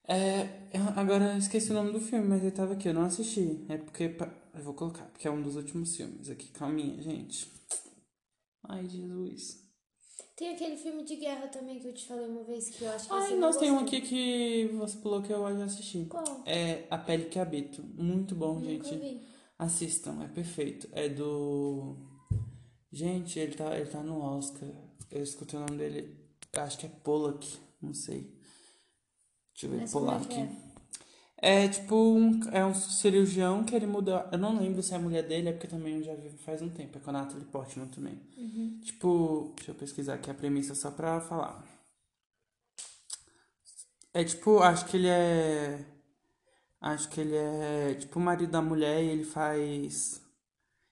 É, 0.06 0.48
agora 0.96 1.32
eu 1.32 1.38
esqueci 1.38 1.70
o 1.70 1.74
nome 1.74 1.92
do 1.92 2.00
filme, 2.00 2.26
mas 2.26 2.40
ele 2.42 2.50
tava 2.50 2.72
aqui, 2.74 2.88
eu 2.88 2.94
não 2.94 3.02
assisti. 3.04 3.64
É 3.68 3.76
porque 3.76 4.14
Eu 4.54 4.64
vou 4.64 4.74
colocar, 4.74 5.04
porque 5.04 5.28
é 5.28 5.30
um 5.30 5.40
dos 5.42 5.54
últimos 5.54 5.94
filmes 5.96 6.28
aqui. 6.30 6.48
Calminha, 6.48 7.00
gente. 7.02 7.46
Ai, 8.68 8.86
Jesus. 8.86 9.66
Tem 10.36 10.54
aquele 10.54 10.76
filme 10.76 11.02
de 11.02 11.16
guerra 11.16 11.48
também 11.48 11.80
que 11.80 11.88
eu 11.88 11.94
te 11.94 12.06
falei 12.06 12.26
uma 12.26 12.44
vez 12.44 12.70
que 12.70 12.84
eu 12.84 12.90
acho 12.92 13.08
que 13.08 13.12
Ai, 13.14 13.28
você 13.30 13.36
nós 13.36 13.56
tem 13.56 13.72
um 13.72 13.80
aqui 13.80 14.00
que 14.00 14.68
você 14.78 14.96
pulou 14.98 15.20
que 15.22 15.32
eu 15.32 15.58
já 15.58 15.64
assisti. 15.64 16.04
Qual? 16.04 16.42
É 16.46 16.86
A 16.90 16.98
Pele 16.98 17.24
que 17.24 17.38
Habito. 17.38 17.82
Muito 17.82 18.34
bom, 18.36 18.54
Nunca 18.54 18.68
gente. 18.68 18.94
vi. 18.96 19.20
Assistam, 19.58 20.22
é 20.22 20.28
perfeito. 20.28 20.88
É 20.92 21.08
do. 21.08 21.96
Gente, 22.92 23.38
ele 23.38 23.54
tá, 23.56 23.76
ele 23.76 23.90
tá 23.90 24.00
no 24.02 24.20
Oscar. 24.20 24.68
Eu 25.10 25.22
escutei 25.22 25.58
o 25.58 25.62
nome 25.62 25.76
dele. 25.76 26.16
Acho 26.52 26.78
que 26.78 26.86
é 26.86 26.88
Pollock. 26.88 27.58
Não 27.82 27.92
sei. 27.92 28.32
Deixa 29.52 29.66
eu 29.66 29.70
ver. 29.70 29.80
Mas 29.80 29.92
como 29.92 30.10
é 30.10 30.14
é? 31.40 31.68
Tipo 31.68 31.94
um, 31.94 32.40
é 32.50 32.64
um 32.64 32.74
cirurgião 32.74 33.64
que 33.64 33.74
ele 33.74 33.86
muda. 33.86 34.28
Eu 34.32 34.38
não 34.38 34.58
lembro 34.58 34.82
se 34.82 34.92
é 34.92 34.96
a 34.96 35.00
mulher 35.00 35.22
dele, 35.22 35.48
é 35.48 35.52
porque 35.52 35.68
também 35.68 35.96
eu 35.96 36.02
já 36.02 36.14
vi 36.14 36.30
faz 36.30 36.60
um 36.60 36.68
tempo. 36.68 36.98
É 36.98 37.00
com 37.00 37.10
a 37.10 37.12
Natalie 37.12 37.44
Portman 37.46 37.86
também. 37.86 38.20
Uhum. 38.36 38.80
Tipo, 38.82 39.52
deixa 39.56 39.70
eu 39.70 39.74
pesquisar 39.74 40.14
aqui 40.14 40.30
a 40.30 40.34
premissa 40.34 40.74
só 40.74 40.90
pra 40.90 41.20
falar. 41.20 41.64
É 44.12 44.24
tipo, 44.24 44.58
acho 44.58 44.86
que 44.86 44.96
ele 44.96 45.08
é. 45.08 45.84
Acho 46.80 47.08
que 47.08 47.20
ele 47.20 47.36
é 47.36 47.94
tipo 47.94 48.18
o 48.18 48.22
marido 48.22 48.50
da 48.50 48.62
mulher 48.62 49.02
e 49.02 49.08
ele 49.08 49.24
faz. 49.24 50.20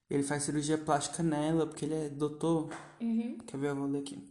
Ele 0.08 0.22
faz 0.22 0.44
cirurgia 0.44 0.78
plástica 0.78 1.22
nela, 1.22 1.66
porque 1.66 1.84
ele 1.84 1.94
é 1.94 2.08
doutor. 2.08 2.72
Uhum. 3.00 3.38
Quer 3.38 3.56
ver? 3.56 3.70
Eu 3.70 3.76
vou 3.76 3.86
ler 3.86 3.98
aqui. 3.98 4.28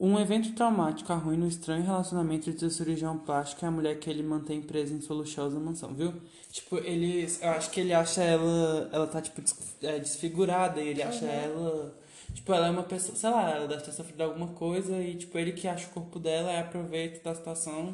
Um 0.00 0.16
evento 0.18 0.52
traumático 0.54 1.12
arruina 1.12 1.44
o 1.44 1.48
estranho 1.48 1.82
relacionamento 1.84 2.48
entre 2.48 2.64
o 2.66 2.70
cirurgião 2.70 3.18
plástico 3.18 3.64
e 3.64 3.66
a 3.66 3.70
mulher 3.70 3.98
que 3.98 4.08
ele 4.08 4.22
mantém 4.22 4.62
presa 4.62 4.94
em 4.94 5.00
sua 5.00 5.16
luxuosa 5.16 5.58
mansão, 5.58 5.92
viu? 5.92 6.14
Tipo, 6.52 6.76
ele. 6.78 7.26
Eu 7.42 7.50
acho 7.50 7.70
que 7.70 7.80
ele 7.80 7.92
acha 7.92 8.22
ela. 8.22 8.88
Ela 8.92 9.06
tá, 9.08 9.20
tipo, 9.20 9.42
é, 9.82 9.98
desfigurada 9.98 10.80
e 10.80 10.88
ele 10.88 11.02
acha 11.02 11.24
Uhum. 11.24 11.30
ela. 11.30 11.98
Tipo, 12.32 12.52
ela 12.52 12.68
é 12.68 12.70
uma 12.70 12.84
pessoa. 12.84 13.16
Sei 13.16 13.28
lá, 13.28 13.50
ela 13.50 13.66
deve 13.66 13.82
ter 13.82 13.90
sofrido 13.92 14.20
alguma 14.20 14.48
coisa 14.48 14.96
e, 15.02 15.16
tipo, 15.16 15.36
ele 15.36 15.50
que 15.52 15.66
acha 15.66 15.88
o 15.88 15.90
corpo 15.90 16.20
dela 16.20 16.52
e 16.52 16.58
aproveita 16.60 17.20
da 17.24 17.34
situação 17.34 17.92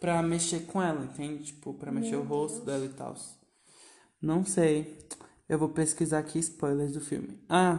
pra 0.00 0.22
mexer 0.22 0.60
com 0.60 0.82
ela, 0.82 1.04
entende? 1.04 1.44
Tipo, 1.44 1.74
pra 1.74 1.92
mexer 1.92 2.12
Meu 2.12 2.20
o 2.20 2.24
rosto 2.24 2.54
Deus. 2.56 2.64
dela 2.66 2.84
e 2.86 2.88
tal. 2.88 3.14
Não 4.22 4.42
sei. 4.44 4.98
Eu 5.48 5.58
vou 5.58 5.68
pesquisar 5.68 6.20
aqui 6.20 6.38
spoilers 6.38 6.92
do 6.92 7.00
filme. 7.00 7.38
Ah, 7.46 7.78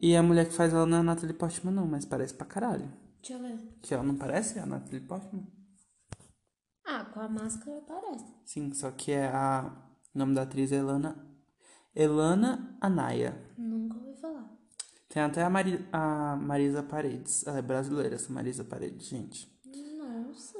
e 0.00 0.16
a 0.16 0.22
mulher 0.22 0.46
que 0.48 0.54
faz 0.54 0.72
ela 0.72 0.86
não 0.86 0.96
é 0.96 1.00
a 1.00 1.02
Natalie 1.02 1.34
Portman, 1.34 1.74
não, 1.74 1.86
mas 1.86 2.06
parece 2.06 2.32
pra 2.32 2.46
caralho. 2.46 2.90
Deixa 3.20 3.34
eu 3.34 3.40
ver. 3.40 3.58
Que 3.82 3.92
ela 3.92 4.02
não 4.02 4.16
parece 4.16 4.58
a 4.58 4.64
Natalie 4.64 5.00
Portman? 5.00 5.46
Ah, 6.86 7.04
com 7.04 7.20
a 7.20 7.28
máscara 7.28 7.82
parece. 7.86 8.24
Sim, 8.44 8.72
só 8.72 8.90
que 8.90 9.12
é 9.12 9.26
a. 9.26 9.70
O 10.14 10.18
nome 10.18 10.34
da 10.34 10.42
atriz 10.42 10.72
é 10.72 10.76
Elana. 10.76 11.16
Elana 11.94 12.76
Anaya. 12.80 13.38
Nunca 13.58 13.98
ouvi 13.98 14.18
falar. 14.20 14.50
Tem 15.08 15.22
até 15.22 15.42
a, 15.42 15.50
Mari, 15.50 15.86
a 15.92 16.36
Marisa 16.36 16.82
Paredes. 16.82 17.46
Ela 17.46 17.58
é 17.58 17.62
brasileira, 17.62 18.14
essa 18.14 18.32
Marisa 18.32 18.64
Paredes, 18.64 19.06
gente. 19.06 19.52
Nossa. 19.98 20.58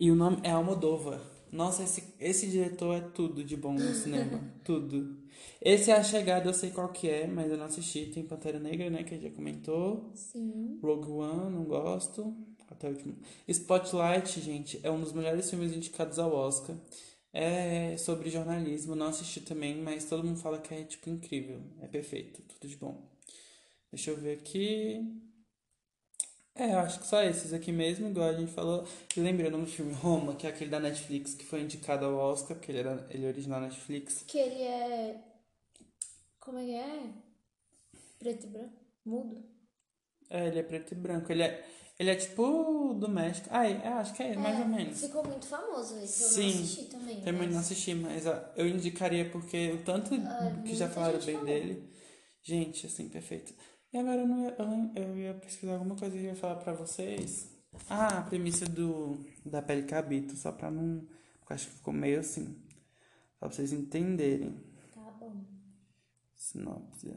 E 0.00 0.10
o 0.10 0.16
nome 0.16 0.40
é 0.42 0.50
Almodóvar. 0.50 1.20
Nossa, 1.52 1.82
esse, 1.82 2.14
esse 2.20 2.48
diretor 2.48 2.94
é 2.94 3.00
tudo 3.00 3.44
de 3.44 3.56
bom 3.56 3.74
no 3.74 3.94
cinema. 3.94 4.40
tudo. 4.64 5.17
Esse 5.60 5.90
é 5.90 5.94
A 5.94 6.02
Chegada, 6.02 6.48
eu 6.48 6.54
sei 6.54 6.70
qual 6.70 6.88
que 6.88 7.08
é, 7.08 7.26
mas 7.26 7.50
eu 7.50 7.56
não 7.56 7.66
assisti. 7.66 8.06
Tem 8.06 8.22
Pantera 8.22 8.58
Negra, 8.58 8.90
né, 8.90 9.02
que 9.02 9.14
a 9.14 9.16
gente 9.18 9.30
já 9.30 9.34
comentou. 9.34 10.10
Sim. 10.14 10.78
Rogue 10.82 11.10
One, 11.10 11.54
não 11.54 11.64
gosto. 11.64 12.36
Até 12.70 12.88
o 12.88 12.90
último. 12.90 13.16
Spotlight, 13.48 14.40
gente, 14.40 14.80
é 14.82 14.90
um 14.90 15.00
dos 15.00 15.12
melhores 15.12 15.48
filmes 15.48 15.72
indicados 15.74 16.18
ao 16.18 16.32
Oscar. 16.32 16.76
É 17.32 17.96
sobre 17.98 18.30
jornalismo, 18.30 18.94
não 18.94 19.06
assisti 19.06 19.40
também, 19.40 19.76
mas 19.76 20.04
todo 20.06 20.24
mundo 20.24 20.38
fala 20.38 20.58
que 20.58 20.74
é, 20.74 20.82
tipo, 20.84 21.10
incrível. 21.10 21.60
É 21.80 21.86
perfeito, 21.86 22.42
tudo 22.42 22.68
de 22.68 22.76
bom. 22.76 23.02
Deixa 23.92 24.10
eu 24.10 24.16
ver 24.16 24.38
aqui. 24.38 25.04
É, 26.58 26.74
eu 26.74 26.78
acho 26.80 26.98
que 26.98 27.06
só 27.06 27.22
esses 27.22 27.52
aqui 27.52 27.70
mesmo, 27.70 28.08
igual 28.08 28.28
a 28.28 28.32
gente 28.32 28.50
falou. 28.50 28.84
E 29.16 29.20
lembrei 29.20 29.48
o 29.48 29.52
nome 29.52 29.64
do 29.64 29.70
filme 29.70 29.92
Roma, 29.92 30.34
que 30.34 30.44
é 30.44 30.50
aquele 30.50 30.68
da 30.68 30.80
Netflix, 30.80 31.32
que 31.32 31.44
foi 31.44 31.60
indicado 31.62 32.04
ao 32.04 32.16
Oscar, 32.16 32.56
porque 32.56 32.72
ele, 32.72 32.80
era, 32.80 33.06
ele 33.10 33.24
é 33.24 33.28
original 33.28 33.60
Netflix. 33.60 34.24
Que 34.26 34.38
ele 34.38 34.62
é. 34.62 35.16
Como 36.48 36.60
é 36.60 36.64
que 36.64 36.74
é? 36.74 37.12
Preto 38.18 38.46
e 38.46 38.48
branco? 38.48 38.72
Mudo? 39.04 39.44
É, 40.30 40.46
ele 40.48 40.60
é 40.60 40.62
preto 40.62 40.92
e 40.92 40.94
branco. 40.94 41.30
Ele 41.30 41.42
é, 41.42 41.62
ele 41.98 42.08
é 42.08 42.14
tipo 42.16 42.94
do 42.94 43.06
México. 43.06 43.46
Ah, 43.50 43.68
é, 43.68 43.86
acho 43.86 44.14
que 44.14 44.22
é, 44.22 44.34
mais 44.34 44.58
É, 44.58 44.62
ou 44.62 44.68
menos. 44.68 44.98
Ficou 44.98 45.22
muito 45.26 45.44
famoso 45.44 45.98
esse. 45.98 46.22
Eu 46.22 46.28
Sim, 46.30 46.40
não 46.54 46.62
assisti 46.62 46.84
também. 46.86 47.16
Também 47.20 47.42
mas- 47.42 47.52
não 47.52 47.60
assisti, 47.60 47.94
mas 47.94 48.24
eu 48.56 48.66
indicaria 48.66 49.28
porque 49.28 49.72
o 49.72 49.84
tanto 49.84 50.14
Ah, 50.14 50.62
que 50.64 50.74
já 50.74 50.88
falaram 50.88 51.18
bem 51.22 51.34
falou. 51.34 51.44
dele. 51.44 51.92
Gente, 52.42 52.86
assim, 52.86 53.10
perfeito. 53.10 53.52
E 53.92 53.98
agora 53.98 54.22
eu, 54.22 54.26
não 54.26 54.42
ia, 54.42 54.54
eu, 54.96 55.18
ia 55.18 55.34
pesquisar 55.34 55.74
alguma 55.74 55.96
coisa 55.96 56.16
que 56.16 56.22
eu 56.22 56.28
ia 56.28 56.34
falar 56.34 56.56
pra 56.56 56.72
vocês. 56.72 57.46
Ah, 57.90 58.20
a 58.20 58.22
premissa 58.22 58.64
do, 58.64 59.22
da 59.44 59.60
pele 59.60 59.82
cabito, 59.82 60.34
só 60.34 60.50
pra 60.50 60.70
não. 60.70 61.06
Porque 61.40 61.52
acho 61.52 61.68
que 61.68 61.74
ficou 61.76 61.92
meio 61.92 62.20
assim. 62.20 62.56
Só 63.38 63.40
pra 63.46 63.50
vocês 63.50 63.70
entenderem. 63.74 64.66
Sinopse. 66.38 67.14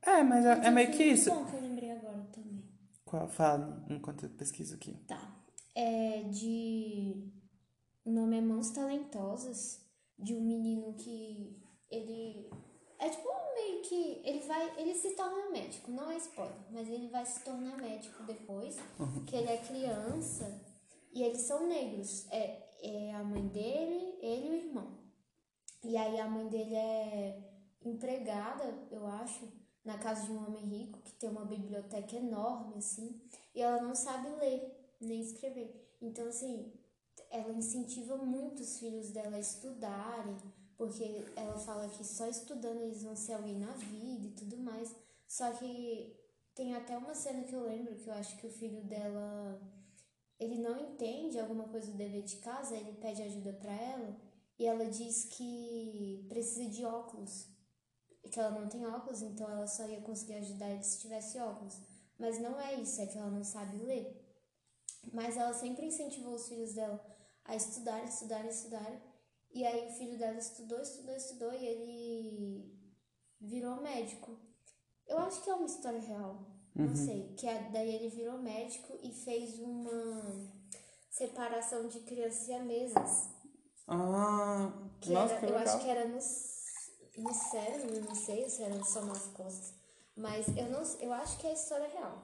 É, 0.00 0.22
mas 0.22 0.44
é, 0.44 0.66
é 0.66 0.70
meio 0.70 0.90
que 0.90 1.04
Muito 1.04 1.18
isso. 1.18 1.30
bom 1.30 1.44
que 1.44 1.54
eu 1.54 1.60
lembrei 1.60 1.90
agora 1.92 2.26
também. 2.32 2.64
Qual 3.04 3.28
fala 3.28 3.84
enquanto 3.88 4.24
eu 4.24 4.30
pesquiso 4.30 4.74
aqui? 4.74 4.94
Tá. 5.06 5.36
É 5.74 6.22
de. 6.24 7.30
O 8.04 8.10
nome 8.10 8.38
é 8.38 8.40
Mãos 8.40 8.70
Talentosas, 8.70 9.80
de 10.18 10.34
um 10.34 10.40
menino 10.40 10.94
que 10.94 11.62
ele. 11.90 12.50
É 12.98 13.08
tipo 13.10 13.28
meio 13.54 13.82
que. 13.82 14.22
Ele 14.24 14.40
vai. 14.40 14.80
Ele 14.80 14.94
se 14.94 15.14
torna 15.14 15.50
médico, 15.50 15.90
não 15.90 16.10
é 16.10 16.16
spoiler, 16.16 16.56
mas 16.70 16.88
ele 16.88 17.08
vai 17.08 17.24
se 17.26 17.44
tornar 17.44 17.76
médico 17.76 18.22
depois, 18.24 18.78
que 19.26 19.36
ele 19.36 19.48
é 19.48 19.58
criança 19.58 20.60
e 21.12 21.22
eles 21.22 21.42
são 21.42 21.68
negros. 21.68 22.26
É, 22.30 22.62
é 22.82 23.14
a 23.14 23.22
mãe 23.22 23.46
dele, 23.48 24.16
ele 24.20 24.46
e 24.46 24.50
o 24.50 24.54
irmão. 24.54 25.01
E 25.84 25.96
aí 25.96 26.20
a 26.20 26.28
mãe 26.28 26.48
dele 26.48 26.76
é 26.76 27.42
empregada, 27.84 28.72
eu 28.90 29.06
acho, 29.06 29.48
na 29.84 29.98
casa 29.98 30.26
de 30.26 30.32
um 30.32 30.46
homem 30.46 30.64
rico 30.64 31.00
que 31.00 31.12
tem 31.14 31.28
uma 31.28 31.44
biblioteca 31.44 32.16
enorme, 32.16 32.76
assim, 32.76 33.20
e 33.54 33.60
ela 33.60 33.82
não 33.82 33.94
sabe 33.94 34.28
ler 34.36 34.96
nem 35.00 35.20
escrever. 35.20 35.96
Então, 36.00 36.28
assim, 36.28 36.72
ela 37.30 37.52
incentiva 37.52 38.16
muito 38.16 38.62
os 38.62 38.78
filhos 38.78 39.10
dela 39.10 39.36
a 39.36 39.40
estudarem, 39.40 40.36
porque 40.76 41.24
ela 41.34 41.58
fala 41.58 41.88
que 41.88 42.04
só 42.04 42.28
estudando 42.28 42.80
eles 42.82 43.02
vão 43.02 43.16
ser 43.16 43.34
alguém 43.34 43.58
na 43.58 43.72
vida 43.72 44.26
e 44.26 44.32
tudo 44.32 44.56
mais. 44.56 44.94
Só 45.26 45.50
que 45.52 46.16
tem 46.54 46.74
até 46.74 46.96
uma 46.96 47.14
cena 47.14 47.42
que 47.42 47.54
eu 47.54 47.64
lembro 47.64 47.96
que 47.96 48.08
eu 48.08 48.14
acho 48.14 48.36
que 48.38 48.46
o 48.46 48.50
filho 48.50 48.82
dela 48.82 49.60
ele 50.38 50.58
não 50.58 50.76
entende 50.76 51.38
alguma 51.38 51.68
coisa 51.68 51.90
do 51.90 51.96
dever 51.96 52.22
de 52.22 52.36
casa, 52.36 52.76
ele 52.76 52.92
pede 52.94 53.22
ajuda 53.22 53.52
pra 53.52 53.72
ela 53.72 54.16
e 54.62 54.66
ela 54.66 54.84
diz 54.88 55.24
que 55.24 56.24
precisa 56.28 56.70
de 56.70 56.84
óculos, 56.84 57.48
que 58.30 58.38
ela 58.38 58.60
não 58.60 58.68
tem 58.68 58.86
óculos, 58.86 59.20
então 59.20 59.50
ela 59.50 59.66
só 59.66 59.88
ia 59.88 60.00
conseguir 60.02 60.34
ajudar 60.34 60.70
ele 60.70 60.84
se 60.84 61.00
tivesse 61.00 61.36
óculos. 61.40 61.80
Mas 62.16 62.40
não 62.40 62.60
é 62.60 62.74
isso, 62.74 63.00
é 63.00 63.06
que 63.06 63.18
ela 63.18 63.28
não 63.28 63.42
sabe 63.42 63.76
ler. 63.78 64.24
Mas 65.12 65.36
ela 65.36 65.52
sempre 65.52 65.86
incentivou 65.86 66.34
os 66.36 66.46
filhos 66.46 66.74
dela 66.74 67.04
a 67.44 67.56
estudar, 67.56 68.04
estudar, 68.04 68.46
estudar. 68.46 69.02
E 69.50 69.66
aí 69.66 69.88
o 69.88 69.92
filho 69.94 70.16
dela 70.16 70.38
estudou, 70.38 70.80
estudou, 70.80 71.16
estudou 71.16 71.52
e 71.52 71.66
ele 71.66 72.80
virou 73.40 73.82
médico. 73.82 74.38
Eu 75.08 75.18
acho 75.18 75.42
que 75.42 75.50
é 75.50 75.54
uma 75.56 75.66
história 75.66 75.98
real, 75.98 76.46
não 76.72 76.94
sei. 76.94 77.34
Que 77.34 77.48
é- 77.48 77.68
daí 77.72 77.96
ele 77.96 78.10
virou 78.10 78.38
médico 78.38 78.96
e 79.02 79.10
fez 79.10 79.58
uma 79.58 80.22
separação 81.10 81.88
de 81.88 81.98
crianças 82.02 82.48
e 82.48 82.58
mesas. 82.60 83.41
Ah, 83.88 84.72
Que 85.00 85.10
nossa, 85.12 85.34
era, 85.34 85.40
que 85.40 85.52
eu 85.52 85.58
legal. 85.58 85.74
acho 85.74 85.84
que 85.84 85.90
era 85.90 86.04
no, 86.06 86.14
no 86.14 87.34
cérebro, 87.34 88.00
não 88.04 88.14
sei 88.14 88.48
se 88.48 88.62
era 88.62 88.82
só 88.84 89.02
nas 89.04 89.26
costas. 89.28 89.74
Mas 90.16 90.46
eu 90.56 90.68
não 90.70 90.82
eu 91.00 91.12
acho 91.12 91.38
que 91.38 91.46
é 91.46 91.50
a 91.50 91.54
história 91.54 91.88
real. 91.88 92.22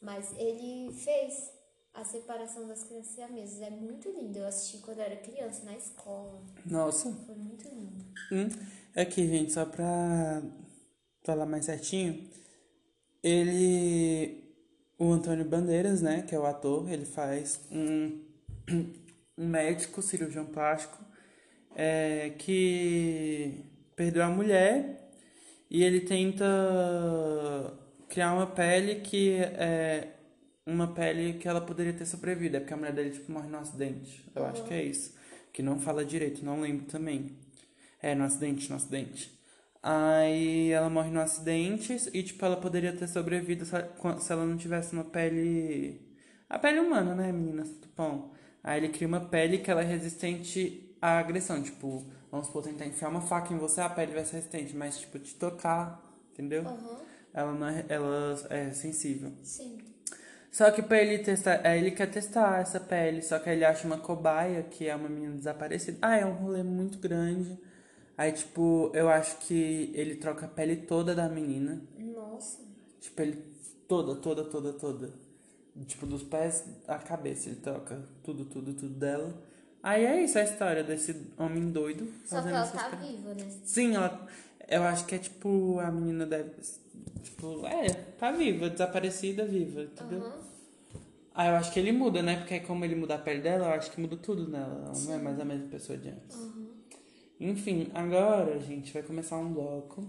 Mas 0.00 0.32
ele 0.36 0.92
fez 0.92 1.50
a 1.94 2.04
separação 2.04 2.66
das 2.68 2.84
crianças 2.84 3.16
e 3.16 3.22
a 3.22 3.28
mesas. 3.28 3.60
É 3.62 3.70
muito 3.70 4.10
lindo. 4.10 4.38
Eu 4.38 4.46
assisti 4.46 4.78
quando 4.78 4.98
eu 4.98 5.04
era 5.04 5.16
criança, 5.16 5.64
na 5.64 5.76
escola. 5.76 6.42
Nossa. 6.66 7.10
Foi 7.26 7.34
muito 7.34 7.68
lindo. 7.68 8.04
Hum, 8.32 8.48
aqui, 8.94 9.26
gente, 9.28 9.52
só 9.52 9.64
pra 9.64 10.42
falar 11.24 11.46
mais 11.46 11.64
certinho. 11.64 12.28
Ele. 13.22 14.44
O 14.98 15.12
Antônio 15.12 15.44
Bandeiras, 15.44 16.00
né, 16.00 16.22
que 16.22 16.34
é 16.34 16.38
o 16.38 16.46
ator, 16.46 16.88
ele 16.90 17.04
faz 17.04 17.60
um, 17.70 18.18
um 19.36 19.46
médico, 19.46 20.02
cirurgião 20.02 20.46
plástico, 20.46 21.04
é, 21.74 22.30
que 22.38 23.64
perdeu 23.94 24.22
a 24.22 24.28
mulher 24.28 25.10
e 25.70 25.82
ele 25.82 26.00
tenta 26.00 26.44
criar 28.08 28.32
uma 28.32 28.46
pele 28.46 28.96
que 28.96 29.34
é 29.38 30.12
uma 30.66 30.88
pele 30.88 31.34
que 31.34 31.46
ela 31.46 31.60
poderia 31.60 31.92
ter 31.92 32.06
sobrevivido, 32.06 32.56
é 32.56 32.60
porque 32.60 32.74
a 32.74 32.76
mulher 32.76 32.92
dele 32.92 33.10
tipo, 33.10 33.30
morre 33.30 33.48
no 33.48 33.58
acidente. 33.58 34.24
Eu 34.34 34.44
acho 34.46 34.64
que 34.64 34.74
é 34.74 34.82
isso. 34.82 35.14
Que 35.52 35.62
não 35.62 35.78
fala 35.78 36.04
direito, 36.04 36.44
não 36.44 36.60
lembro 36.60 36.86
também. 36.86 37.36
É, 38.02 38.14
no 38.14 38.24
acidente, 38.24 38.68
no 38.68 38.76
acidente. 38.76 39.36
Aí 39.82 40.70
ela 40.72 40.90
morre 40.90 41.10
no 41.10 41.20
acidente 41.20 41.96
e, 42.12 42.22
tipo, 42.22 42.44
ela 42.44 42.56
poderia 42.56 42.92
ter 42.92 43.06
sobrevivido 43.06 43.64
se 43.64 44.32
ela 44.32 44.44
não 44.44 44.56
tivesse 44.56 44.92
uma 44.92 45.04
pele. 45.04 46.00
A 46.48 46.58
pele 46.58 46.80
humana, 46.80 47.14
né, 47.14 47.30
meninas? 47.30 47.70
Tupão. 47.70 48.32
Aí 48.66 48.80
ele 48.80 48.88
cria 48.88 49.06
uma 49.06 49.20
pele 49.20 49.58
que 49.58 49.70
ela 49.70 49.80
é 49.80 49.84
resistente 49.84 50.92
à 51.00 51.20
agressão. 51.20 51.62
Tipo, 51.62 52.04
vamos 52.32 52.48
supor, 52.48 52.64
tentar 52.64 52.84
enfiar 52.84 53.08
uma 53.08 53.20
faca 53.20 53.54
em 53.54 53.58
você, 53.58 53.80
a 53.80 53.88
pele 53.88 54.12
vai 54.12 54.24
ser 54.24 54.36
resistente, 54.36 54.74
mas, 54.74 54.98
tipo, 54.98 55.20
te 55.20 55.36
tocar, 55.36 56.04
entendeu? 56.32 56.64
Uhum. 56.64 56.96
Ela 57.32 57.52
não 57.52 57.68
é, 57.68 57.84
ela 57.88 58.36
é 58.50 58.72
sensível. 58.72 59.30
Sim. 59.44 59.78
Só 60.50 60.68
que 60.72 60.82
pra 60.82 61.00
ele 61.00 61.18
testar, 61.22 61.60
aí 61.64 61.78
ele 61.78 61.92
quer 61.92 62.10
testar 62.10 62.60
essa 62.60 62.80
pele, 62.80 63.22
só 63.22 63.38
que 63.38 63.48
aí 63.48 63.56
ele 63.56 63.64
acha 63.64 63.86
uma 63.86 63.98
cobaia, 63.98 64.64
que 64.64 64.88
é 64.88 64.96
uma 64.96 65.08
menina 65.08 65.36
desaparecida. 65.36 65.98
Ah, 66.02 66.16
é 66.16 66.26
um 66.26 66.32
rolê 66.32 66.64
muito 66.64 66.98
grande. 66.98 67.56
Aí, 68.18 68.32
tipo, 68.32 68.90
eu 68.94 69.08
acho 69.08 69.36
que 69.40 69.92
ele 69.94 70.16
troca 70.16 70.46
a 70.46 70.48
pele 70.48 70.74
toda 70.76 71.14
da 71.14 71.28
menina. 71.28 71.82
Nossa. 71.96 72.64
Tipo, 72.98 73.22
ele 73.22 73.44
toda, 73.86 74.16
toda, 74.16 74.42
toda, 74.44 74.72
toda. 74.72 75.25
Tipo, 75.86 76.06
dos 76.06 76.22
pés 76.22 76.64
à 76.88 76.96
cabeça, 76.98 77.48
ele 77.50 77.56
troca 77.60 78.02
tudo, 78.24 78.44
tudo, 78.44 78.72
tudo 78.72 78.94
dela. 78.94 79.32
Aí 79.82 80.04
é 80.04 80.22
isso 80.22 80.38
a 80.38 80.42
história 80.42 80.82
desse 80.82 81.14
homem 81.38 81.70
doido. 81.70 82.08
Só 82.24 82.40
que 82.42 82.48
ela 82.48 82.66
tá 82.66 82.88
viva, 82.96 83.34
né? 83.34 83.46
Sim, 83.64 83.94
ela. 83.94 84.26
Eu 84.68 84.82
acho 84.82 85.06
que 85.06 85.14
é 85.14 85.18
tipo, 85.18 85.78
a 85.78 85.90
menina 85.90 86.26
deve. 86.26 86.50
Tipo, 87.22 87.64
é, 87.66 87.88
tá 88.18 88.32
viva, 88.32 88.68
desaparecida, 88.70 89.44
viva, 89.44 89.82
entendeu? 89.82 90.20
Uhum. 90.20 90.32
Ah, 91.34 91.48
eu 91.48 91.56
acho 91.56 91.70
que 91.72 91.78
ele 91.78 91.92
muda, 91.92 92.22
né? 92.22 92.36
Porque 92.38 92.60
como 92.60 92.84
ele 92.84 92.94
muda 92.94 93.14
a 93.14 93.18
pele 93.18 93.42
dela, 93.42 93.66
eu 93.66 93.72
acho 93.72 93.90
que 93.90 94.00
muda 94.00 94.16
tudo 94.16 94.48
nela. 94.48 94.84
Ela 94.86 94.98
não 95.04 95.12
é 95.14 95.18
mais 95.18 95.38
a 95.38 95.44
mesma 95.44 95.68
pessoa 95.68 95.98
de 95.98 96.08
antes. 96.08 96.36
Uhum. 96.36 96.66
Enfim, 97.38 97.90
agora 97.94 98.54
a 98.54 98.58
gente 98.58 98.92
vai 98.94 99.02
começar 99.02 99.36
um 99.36 99.52
bloco 99.52 100.02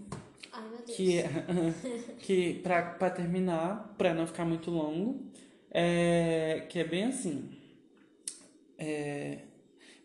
Ai, 0.54 0.62
meu 0.70 0.78
Deus. 0.78 0.96
que, 0.96 1.20
é- 1.20 1.30
que 2.20 2.54
pra, 2.64 2.82
pra 2.94 3.10
terminar, 3.10 3.94
pra 3.98 4.14
não 4.14 4.26
ficar 4.26 4.46
muito 4.46 4.72
longo, 4.72 5.22
é, 5.72 6.66
que 6.70 6.80
é 6.80 6.84
bem 6.84 7.06
assim. 7.06 7.50
É, 8.78 9.48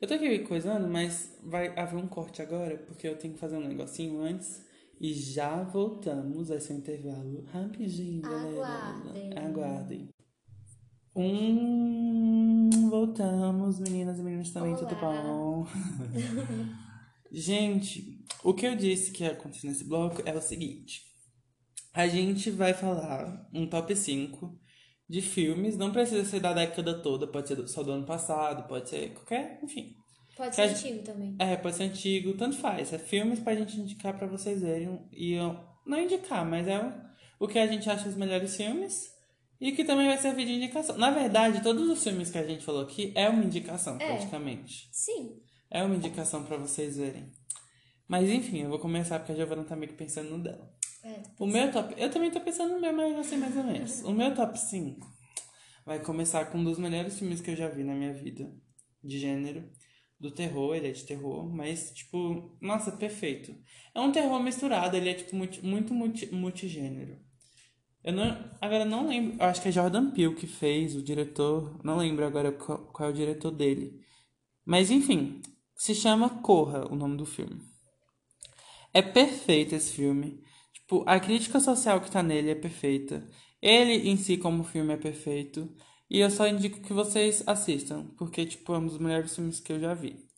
eu 0.00 0.08
tô 0.08 0.14
aqui 0.14 0.40
coisando, 0.40 0.88
mas 0.88 1.38
vai 1.44 1.68
haver 1.78 1.96
um 1.96 2.08
corte 2.08 2.42
agora, 2.42 2.76
porque 2.78 3.06
eu 3.06 3.16
tenho 3.16 3.34
que 3.34 3.40
fazer 3.40 3.56
um 3.56 3.68
negocinho 3.68 4.20
antes. 4.22 4.64
E 5.00 5.12
já 5.14 5.62
voltamos, 5.62 6.48
ser 6.48 6.74
um 6.74 6.76
intervalo 6.76 7.44
rapidinho, 7.52 8.22
galera. 8.22 8.66
Aguardem. 8.66 9.38
Aguardem. 9.38 10.08
Um, 11.14 12.70
voltamos, 12.88 13.78
meninas 13.80 14.18
e 14.18 14.22
meninos 14.22 14.50
também, 14.50 14.74
tudo 14.76 14.94
Olá. 14.94 15.22
bom? 15.22 15.66
Gente, 17.30 18.24
o 18.44 18.54
que 18.54 18.66
eu 18.66 18.76
disse 18.76 19.10
que 19.10 19.24
ia 19.24 19.32
acontecer 19.32 19.66
nesse 19.66 19.84
bloco 19.84 20.22
é 20.24 20.34
o 20.34 20.40
seguinte. 20.40 21.02
A 21.92 22.06
gente 22.06 22.50
vai 22.50 22.72
falar 22.72 23.48
um 23.52 23.66
top 23.66 23.94
5 23.94 24.58
de 25.12 25.20
filmes, 25.20 25.76
não 25.76 25.92
precisa 25.92 26.24
ser 26.24 26.40
da 26.40 26.54
década 26.54 26.94
toda, 27.02 27.26
pode 27.26 27.46
ser 27.46 27.68
só 27.68 27.82
do 27.82 27.92
ano 27.92 28.06
passado, 28.06 28.66
pode 28.66 28.88
ser 28.88 29.12
qualquer, 29.12 29.58
enfim. 29.62 29.94
Pode 30.34 30.54
ser 30.56 30.68
gente- 30.68 30.86
antigo 30.88 31.04
também. 31.04 31.36
É, 31.38 31.54
pode 31.56 31.76
ser 31.76 31.82
antigo, 31.84 32.32
tanto 32.38 32.56
faz. 32.56 32.90
É 32.94 32.98
filmes 32.98 33.38
pra 33.38 33.54
gente 33.54 33.78
indicar 33.78 34.16
pra 34.16 34.26
vocês 34.26 34.62
verem. 34.62 34.98
E 35.12 35.34
eu, 35.34 35.54
não 35.86 36.00
indicar, 36.00 36.48
mas 36.48 36.66
é 36.66 36.80
o, 37.38 37.46
que 37.46 37.58
a 37.58 37.66
gente 37.66 37.90
acha 37.90 38.08
os 38.08 38.16
melhores 38.16 38.56
filmes. 38.56 39.12
E 39.60 39.72
que 39.72 39.84
também 39.84 40.08
vai 40.08 40.16
servir 40.16 40.46
de 40.46 40.52
indicação. 40.54 40.96
Na 40.96 41.10
verdade, 41.10 41.62
todos 41.62 41.88
os 41.90 42.02
filmes 42.02 42.30
que 42.30 42.38
a 42.38 42.46
gente 42.46 42.64
falou 42.64 42.80
aqui 42.82 43.12
é 43.14 43.28
uma 43.28 43.44
indicação, 43.44 43.96
É. 44.00 44.06
praticamente. 44.06 44.88
Sim. 44.90 45.36
É 45.70 45.84
uma 45.84 45.94
indicação 45.94 46.42
pra 46.44 46.56
vocês 46.56 46.96
verem. 46.96 47.30
Mas 48.08 48.28
enfim, 48.30 48.62
eu 48.62 48.70
vou 48.70 48.78
começar 48.78 49.18
porque 49.18 49.32
a 49.32 49.34
Giovana 49.36 49.62
tá 49.64 49.76
meio 49.76 49.92
que 49.92 49.98
pensando 49.98 50.30
no 50.30 50.42
dela. 50.42 50.68
É. 51.04 51.22
O 51.38 51.46
meu 51.46 51.70
top. 51.72 51.94
Eu 51.96 52.10
também 52.10 52.30
tô 52.30 52.40
pensando 52.40 52.74
no 52.74 52.80
meu, 52.80 52.92
mas 52.92 53.16
eu 53.16 53.24
sei 53.24 53.38
mais 53.38 53.56
ou 53.56 53.64
menos. 53.64 54.02
O 54.02 54.12
meu 54.12 54.34
top 54.34 54.58
5 54.58 55.06
vai 55.84 55.98
começar 56.00 56.46
com 56.46 56.58
um 56.58 56.64
dos 56.64 56.78
melhores 56.78 57.18
filmes 57.18 57.40
que 57.40 57.50
eu 57.50 57.56
já 57.56 57.68
vi 57.68 57.82
na 57.84 57.94
minha 57.94 58.12
vida. 58.12 58.52
De 59.02 59.18
gênero. 59.18 59.68
Do 60.20 60.30
terror, 60.30 60.76
ele 60.76 60.86
é 60.86 60.92
de 60.92 61.04
terror, 61.04 61.52
mas, 61.52 61.90
tipo, 61.92 62.56
nossa, 62.60 62.92
perfeito. 62.92 63.52
É 63.92 64.00
um 64.00 64.12
terror 64.12 64.40
misturado, 64.40 64.96
ele 64.96 65.08
é, 65.10 65.14
tipo, 65.14 65.34
multi- 65.34 65.60
muito 65.66 65.92
multi, 65.92 66.32
multigênero. 66.32 67.18
Eu 68.04 68.12
não. 68.12 68.50
Agora 68.60 68.84
não 68.84 69.08
lembro. 69.08 69.36
Eu 69.40 69.46
acho 69.46 69.60
que 69.60 69.68
é 69.68 69.72
Jordan 69.72 70.12
Peele 70.12 70.36
que 70.36 70.46
fez, 70.46 70.94
o 70.94 71.02
diretor. 71.02 71.80
Não 71.84 71.96
lembro 71.96 72.24
agora 72.24 72.52
qual, 72.52 72.78
qual 72.92 73.08
é 73.08 73.12
o 73.12 73.14
diretor 73.14 73.50
dele. 73.50 74.00
Mas 74.64 74.90
enfim, 74.92 75.40
se 75.76 75.92
chama 75.94 76.28
Corra, 76.40 76.86
o 76.88 76.94
nome 76.94 77.16
do 77.16 77.26
filme. 77.26 77.60
É 78.94 79.02
perfeito 79.02 79.74
esse 79.74 79.92
filme. 79.92 80.40
Tipo, 80.82 81.04
a 81.06 81.18
crítica 81.20 81.60
social 81.60 82.00
que 82.00 82.10
tá 82.10 82.22
nele 82.22 82.50
é 82.50 82.54
perfeita. 82.54 83.28
Ele 83.60 84.08
em 84.10 84.16
si 84.16 84.36
como 84.36 84.64
filme 84.64 84.92
é 84.94 84.96
perfeito. 84.96 85.68
E 86.10 86.20
eu 86.20 86.30
só 86.30 86.46
indico 86.46 86.80
que 86.80 86.92
vocês 86.92 87.42
assistam, 87.46 88.06
porque 88.18 88.44
tipo, 88.44 88.74
é 88.74 88.78
um 88.78 88.86
dos 88.86 88.98
melhores 88.98 89.34
filmes 89.34 89.60
que 89.60 89.72
eu 89.72 89.80
já 89.80 89.94
vi. 89.94 90.28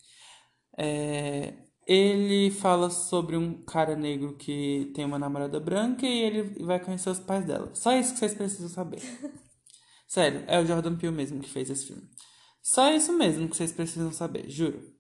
É, 0.78 1.54
ele 1.86 2.50
fala 2.50 2.90
sobre 2.90 3.36
um 3.36 3.62
cara 3.64 3.96
negro 3.96 4.36
que 4.36 4.92
tem 4.94 5.04
uma 5.04 5.18
namorada 5.18 5.58
branca 5.60 6.06
e 6.06 6.22
ele 6.22 6.64
vai 6.64 6.78
conhecer 6.80 7.10
os 7.10 7.18
pais 7.18 7.44
dela. 7.44 7.74
Só 7.74 7.92
isso 7.96 8.12
que 8.12 8.20
vocês 8.20 8.34
precisam 8.34 8.68
saber. 8.68 9.00
Sério, 10.06 10.44
é 10.46 10.60
o 10.60 10.66
Jordan 10.66 10.96
Peele 10.96 11.14
mesmo 11.14 11.40
que 11.40 11.48
fez 11.48 11.68
esse 11.70 11.86
filme. 11.88 12.08
Só 12.62 12.92
isso 12.92 13.12
mesmo 13.12 13.48
que 13.48 13.56
vocês 13.56 13.72
precisam 13.72 14.12
saber, 14.12 14.48
juro. 14.48 14.93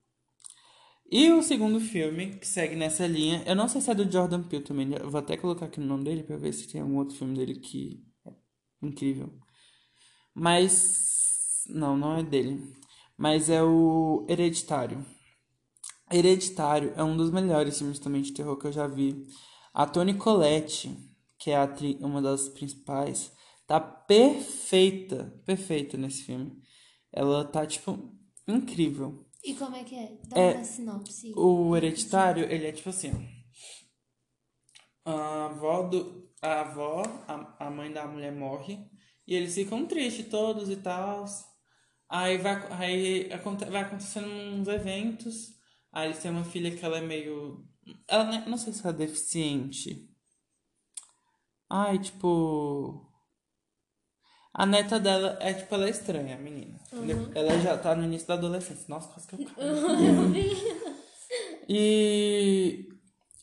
E 1.10 1.30
o 1.30 1.42
segundo 1.42 1.80
filme, 1.80 2.36
que 2.38 2.46
segue 2.46 2.74
nessa 2.74 3.06
linha, 3.06 3.42
eu 3.46 3.54
não 3.54 3.68
sei 3.68 3.80
se 3.80 3.90
é 3.90 3.94
do 3.94 4.10
Jordan 4.10 4.42
Peele 4.42 4.64
também, 4.64 4.92
eu 4.94 5.10
vou 5.10 5.20
até 5.20 5.36
colocar 5.36 5.66
aqui 5.66 5.78
no 5.80 5.86
nome 5.86 6.04
dele 6.04 6.22
pra 6.22 6.36
ver 6.36 6.52
se 6.52 6.66
tem 6.66 6.80
algum 6.80 6.96
outro 6.98 7.16
filme 7.16 7.36
dele 7.36 7.56
que 7.60 8.02
é 8.26 8.32
incrível. 8.82 9.32
Mas. 10.34 11.64
Não, 11.68 11.96
não 11.96 12.16
é 12.18 12.22
dele. 12.22 12.60
Mas 13.16 13.48
é 13.48 13.62
o 13.62 14.26
Hereditário. 14.28 15.04
Hereditário 16.12 16.92
é 16.96 17.02
um 17.02 17.16
dos 17.16 17.30
melhores 17.30 17.78
filmes 17.78 17.98
também 17.98 18.22
de 18.22 18.32
terror 18.32 18.56
que 18.58 18.66
eu 18.66 18.72
já 18.72 18.86
vi. 18.86 19.26
A 19.72 19.86
Toni 19.86 20.14
Collette, 20.14 20.96
que 21.38 21.50
é 21.50 21.58
uma 22.00 22.20
das 22.20 22.48
principais, 22.48 23.32
tá 23.66 23.80
perfeita, 23.80 25.32
perfeita 25.46 25.96
nesse 25.96 26.24
filme. 26.24 26.52
Ela 27.12 27.44
tá, 27.44 27.66
tipo, 27.66 28.12
incrível. 28.46 29.24
E 29.44 29.54
como 29.54 29.76
é 29.76 29.84
que 29.84 29.94
é? 29.94 30.18
Dá 30.26 30.40
É, 30.40 30.54
uma 30.54 30.64
sinopse. 30.64 31.32
O 31.36 31.76
hereditário, 31.76 32.44
ele 32.50 32.66
é 32.66 32.72
tipo 32.72 32.88
assim. 32.88 33.12
A 35.04 35.46
avó 35.46 35.82
do. 35.82 36.24
A 36.42 36.60
avó, 36.60 37.02
a, 37.28 37.66
a 37.66 37.70
mãe 37.70 37.92
da 37.92 38.06
mulher 38.06 38.32
morre. 38.32 38.78
E 39.26 39.34
eles 39.34 39.54
ficam 39.54 39.86
tristes 39.86 40.28
todos 40.28 40.68
e 40.70 40.76
tal. 40.76 41.24
Aí 42.08 42.38
vai, 42.38 42.54
aí 42.72 43.28
vai 43.70 43.82
acontecendo 43.82 44.28
uns 44.28 44.68
eventos. 44.68 45.54
Aí 45.92 46.08
eles 46.08 46.18
têm 46.20 46.30
uma 46.30 46.44
filha 46.44 46.74
que 46.74 46.84
ela 46.84 46.98
é 46.98 47.00
meio. 47.00 47.66
Ela 48.08 48.24
não- 48.24 48.48
não 48.50 48.58
sei 48.58 48.72
se 48.72 48.80
ela 48.80 48.94
é 48.94 48.98
deficiente. 48.98 50.08
Ai, 51.70 51.98
tipo. 51.98 53.10
A 54.54 54.64
neta 54.64 55.00
dela 55.00 55.36
é 55.40 55.52
tipo, 55.52 55.74
ela 55.74 55.86
é 55.86 55.90
estranha, 55.90 56.36
a 56.36 56.38
menina. 56.38 56.78
entendeu? 56.92 57.28
Ela 57.34 57.58
já 57.58 57.76
tá 57.76 57.94
no 57.94 58.04
início 58.04 58.28
da 58.28 58.34
adolescência. 58.34 58.84
Nossa, 58.88 59.08
quase 59.08 59.26
que 59.26 59.34
eu 59.34 59.38
caio. 59.46 60.32
E. 61.68 62.88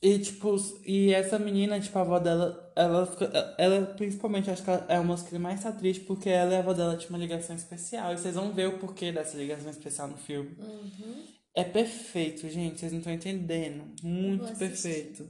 E, 0.04 0.18
tipo, 0.18 0.56
e 0.84 1.14
essa 1.14 1.38
menina, 1.38 1.80
tipo, 1.80 1.96
a 2.00 2.02
avó 2.02 2.18
dela, 2.18 2.74
ela, 2.76 3.06
fica- 3.06 3.56
ela 3.60 3.86
principalmente, 3.86 4.50
acho 4.50 4.64
que 4.64 4.70
ela 4.72 4.84
é 4.90 5.00
uma 5.00 5.14
das 5.16 5.22
que 5.28 5.38
mais 5.38 5.62
tá 5.62 5.72
triste, 5.72 6.06
porque 6.06 6.28
ela 6.28 6.54
e 6.54 6.56
a 6.56 6.60
avó 6.60 6.74
dela 6.74 6.98
tinha 6.98 7.10
uma 7.12 7.20
ligação 7.20 7.56
especial. 7.56 8.12
E 8.12 8.18
vocês 8.18 8.34
vão 8.34 8.52
ver 8.52 8.68
o 8.68 8.80
porquê 8.80 9.12
dessa 9.12 9.38
ligação 9.38 9.70
especial 9.70 10.08
no 10.08 10.18
filme. 10.18 10.58
Uhum. 10.58 11.24
É 11.56 11.64
perfeito, 11.64 12.50
gente, 12.50 12.80
vocês 12.80 12.92
não 12.92 12.98
estão 12.98 13.14
entendendo. 13.14 13.94
Muito 14.02 14.58
perfeito. 14.58 15.30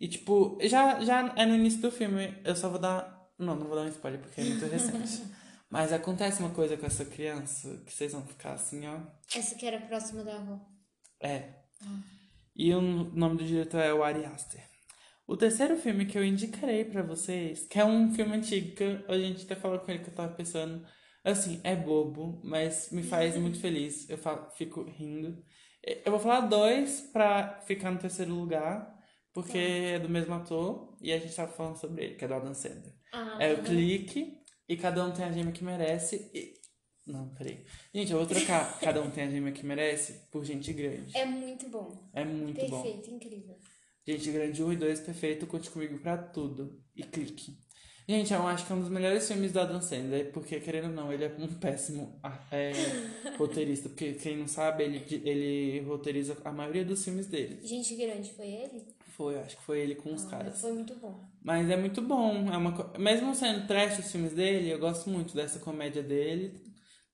E, 0.00 0.08
tipo, 0.08 0.58
já, 0.62 0.98
já 1.04 1.32
é 1.36 1.46
no 1.46 1.54
início 1.54 1.80
do 1.80 1.92
filme, 1.92 2.34
eu 2.44 2.56
só 2.56 2.68
vou 2.68 2.80
dar. 2.80 3.19
Não, 3.40 3.56
não 3.56 3.66
vou 3.66 3.76
dar 3.76 3.82
um 3.82 3.88
spoiler 3.88 4.20
porque 4.20 4.40
é 4.40 4.44
muito 4.44 4.66
recente. 4.66 5.22
Mas 5.70 5.92
acontece 5.92 6.40
uma 6.40 6.50
coisa 6.50 6.76
com 6.76 6.84
essa 6.84 7.04
criança 7.04 7.80
que 7.86 7.92
vocês 7.92 8.12
vão 8.12 8.22
ficar 8.26 8.52
assim, 8.52 8.86
ó. 8.86 8.98
Essa 9.34 9.54
que 9.54 9.64
era 9.64 9.80
próxima 9.80 10.24
da 10.24 10.36
avó. 10.36 10.60
É. 11.20 11.60
E 12.56 12.74
o 12.74 12.80
nome 12.80 13.36
do 13.36 13.44
diretor 13.44 13.80
é 13.80 13.94
o 13.94 14.02
Ari 14.02 14.24
Aster. 14.24 14.68
O 15.28 15.36
terceiro 15.36 15.76
filme 15.76 16.06
que 16.06 16.18
eu 16.18 16.24
indicarei 16.24 16.84
pra 16.84 17.02
vocês, 17.02 17.64
que 17.68 17.78
é 17.78 17.84
um 17.84 18.12
filme 18.12 18.36
antigo, 18.36 18.74
que 18.74 19.04
a 19.06 19.16
gente 19.16 19.44
até 19.44 19.54
falou 19.54 19.78
com 19.78 19.92
ele 19.92 20.02
que 20.02 20.10
eu 20.10 20.14
tava 20.14 20.34
pensando, 20.34 20.84
assim, 21.22 21.60
é 21.62 21.76
bobo, 21.76 22.40
mas 22.42 22.90
me 22.90 23.04
faz 23.04 23.36
muito 23.36 23.58
feliz. 23.62 24.10
Eu 24.10 24.18
fico 24.56 24.82
rindo. 24.82 25.40
Eu 26.04 26.10
vou 26.10 26.18
falar 26.18 26.40
dois 26.40 27.00
pra 27.12 27.60
ficar 27.60 27.92
no 27.92 27.98
terceiro 27.98 28.34
lugar, 28.34 28.92
porque 29.32 29.56
é 29.56 29.98
do 30.00 30.08
mesmo 30.08 30.34
ator, 30.34 30.96
e 31.00 31.12
a 31.12 31.18
gente 31.18 31.36
tava 31.36 31.52
falando 31.52 31.76
sobre 31.76 32.04
ele, 32.04 32.14
que 32.16 32.24
é 32.24 32.28
do 32.28 32.34
Adam 32.34 32.52
Sandler. 32.52 32.99
Ah, 33.12 33.38
É 33.40 33.52
o 33.52 33.58
uhum. 33.58 33.64
Clique, 33.64 34.40
e 34.68 34.76
Cada 34.76 35.04
Um 35.04 35.10
Tem 35.10 35.24
a 35.24 35.32
Gêmea 35.32 35.52
que 35.52 35.64
Merece. 35.64 36.30
E 36.32 36.54
Não, 37.04 37.28
peraí. 37.30 37.64
Gente, 37.92 38.12
eu 38.12 38.18
vou 38.18 38.26
trocar 38.26 38.78
Cada 38.78 39.02
Um 39.02 39.10
Tem 39.10 39.24
a 39.24 39.30
Gêmea 39.30 39.52
que 39.52 39.66
Merece 39.66 40.28
por 40.30 40.44
Gente 40.44 40.72
Grande. 40.72 41.16
É 41.16 41.24
muito 41.24 41.68
bom. 41.68 42.08
É 42.12 42.24
muito 42.24 42.64
bom. 42.66 42.82
Perfeito, 42.82 43.10
incrível. 43.10 43.58
Gente 44.06 44.30
Grande 44.30 44.62
1 44.62 44.72
e 44.72 44.76
2, 44.76 45.00
perfeito. 45.00 45.46
Conte 45.46 45.70
comigo 45.70 45.98
pra 45.98 46.16
tudo. 46.16 46.80
E 46.94 47.02
clique. 47.02 47.58
Gente, 48.08 48.32
eu 48.32 48.44
acho 48.46 48.66
que 48.66 48.72
é 48.72 48.74
um 48.74 48.80
dos 48.80 48.88
melhores 48.88 49.26
filmes 49.28 49.52
do 49.52 49.60
Adam 49.60 49.80
Sandler, 49.80 50.32
porque, 50.32 50.58
querendo 50.58 50.86
ou 50.86 50.90
não, 50.90 51.12
ele 51.12 51.24
é 51.24 51.34
um 51.38 51.46
péssimo 51.46 52.18
ah, 52.22 52.38
é, 52.50 52.72
roteirista. 53.38 53.88
Porque, 53.88 54.14
quem 54.14 54.36
não 54.36 54.48
sabe, 54.48 54.82
ele, 54.82 55.04
ele 55.24 55.80
roteiriza 55.80 56.36
a 56.44 56.50
maioria 56.50 56.84
dos 56.84 57.04
filmes 57.04 57.26
dele. 57.26 57.60
Gente 57.64 57.94
Grande 57.94 58.32
foi 58.32 58.48
ele? 58.48 58.84
Foi, 59.20 59.38
acho 59.38 59.56
que 59.58 59.62
foi 59.64 59.80
ele 59.80 59.94
com 59.96 60.14
os 60.14 60.24
Ah, 60.26 60.30
caras. 60.30 60.60
Foi 60.62 60.72
muito 60.72 60.94
bom. 60.94 61.28
Mas 61.42 61.68
é 61.68 61.76
muito 61.76 62.00
bom. 62.00 62.50
É 62.50 62.56
uma, 62.56 62.72
co- 62.72 62.98
mesmo 62.98 63.34
sendo 63.34 63.66
trash 63.66 63.98
os 63.98 64.10
filmes 64.10 64.32
dele, 64.32 64.70
eu 64.72 64.78
gosto 64.78 65.10
muito 65.10 65.34
dessa 65.34 65.58
comédia 65.58 66.02
dele. 66.02 66.58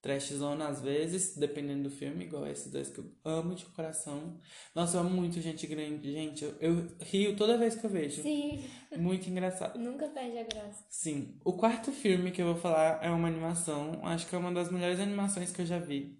Trashzona 0.01 0.67
às 0.69 0.79
vezes, 0.79 1.35
dependendo 1.35 1.83
do 1.83 1.89
filme, 1.89 2.23
igual 2.23 2.47
esses 2.47 2.71
dois 2.71 2.89
que 2.89 2.99
eu 2.99 3.11
amo 3.25 3.55
de 3.55 3.65
coração. 3.65 4.39
Nossa, 4.73 4.95
eu 4.95 5.01
amo 5.01 5.09
muito 5.09 5.41
gente 5.41 5.67
grande. 5.67 6.13
Gente, 6.13 6.45
eu, 6.45 6.55
eu 6.61 6.87
rio 7.01 7.35
toda 7.35 7.57
vez 7.57 7.75
que 7.75 7.85
eu 7.85 7.89
vejo. 7.89 8.21
Sim, 8.21 8.63
Muito 8.95 9.29
engraçado. 9.29 9.77
nunca 9.77 10.07
perde 10.07 10.37
a 10.37 10.43
graça. 10.43 10.85
Sim. 10.89 11.37
O 11.43 11.53
quarto 11.53 11.91
filme 11.91 12.31
que 12.31 12.41
eu 12.41 12.45
vou 12.45 12.55
falar 12.55 13.03
é 13.03 13.09
uma 13.09 13.27
animação. 13.27 13.99
Acho 14.03 14.27
que 14.27 14.35
é 14.35 14.37
uma 14.37 14.53
das 14.53 14.71
melhores 14.71 14.99
animações 15.01 15.51
que 15.51 15.61
eu 15.61 15.65
já 15.65 15.79
vi. 15.79 16.17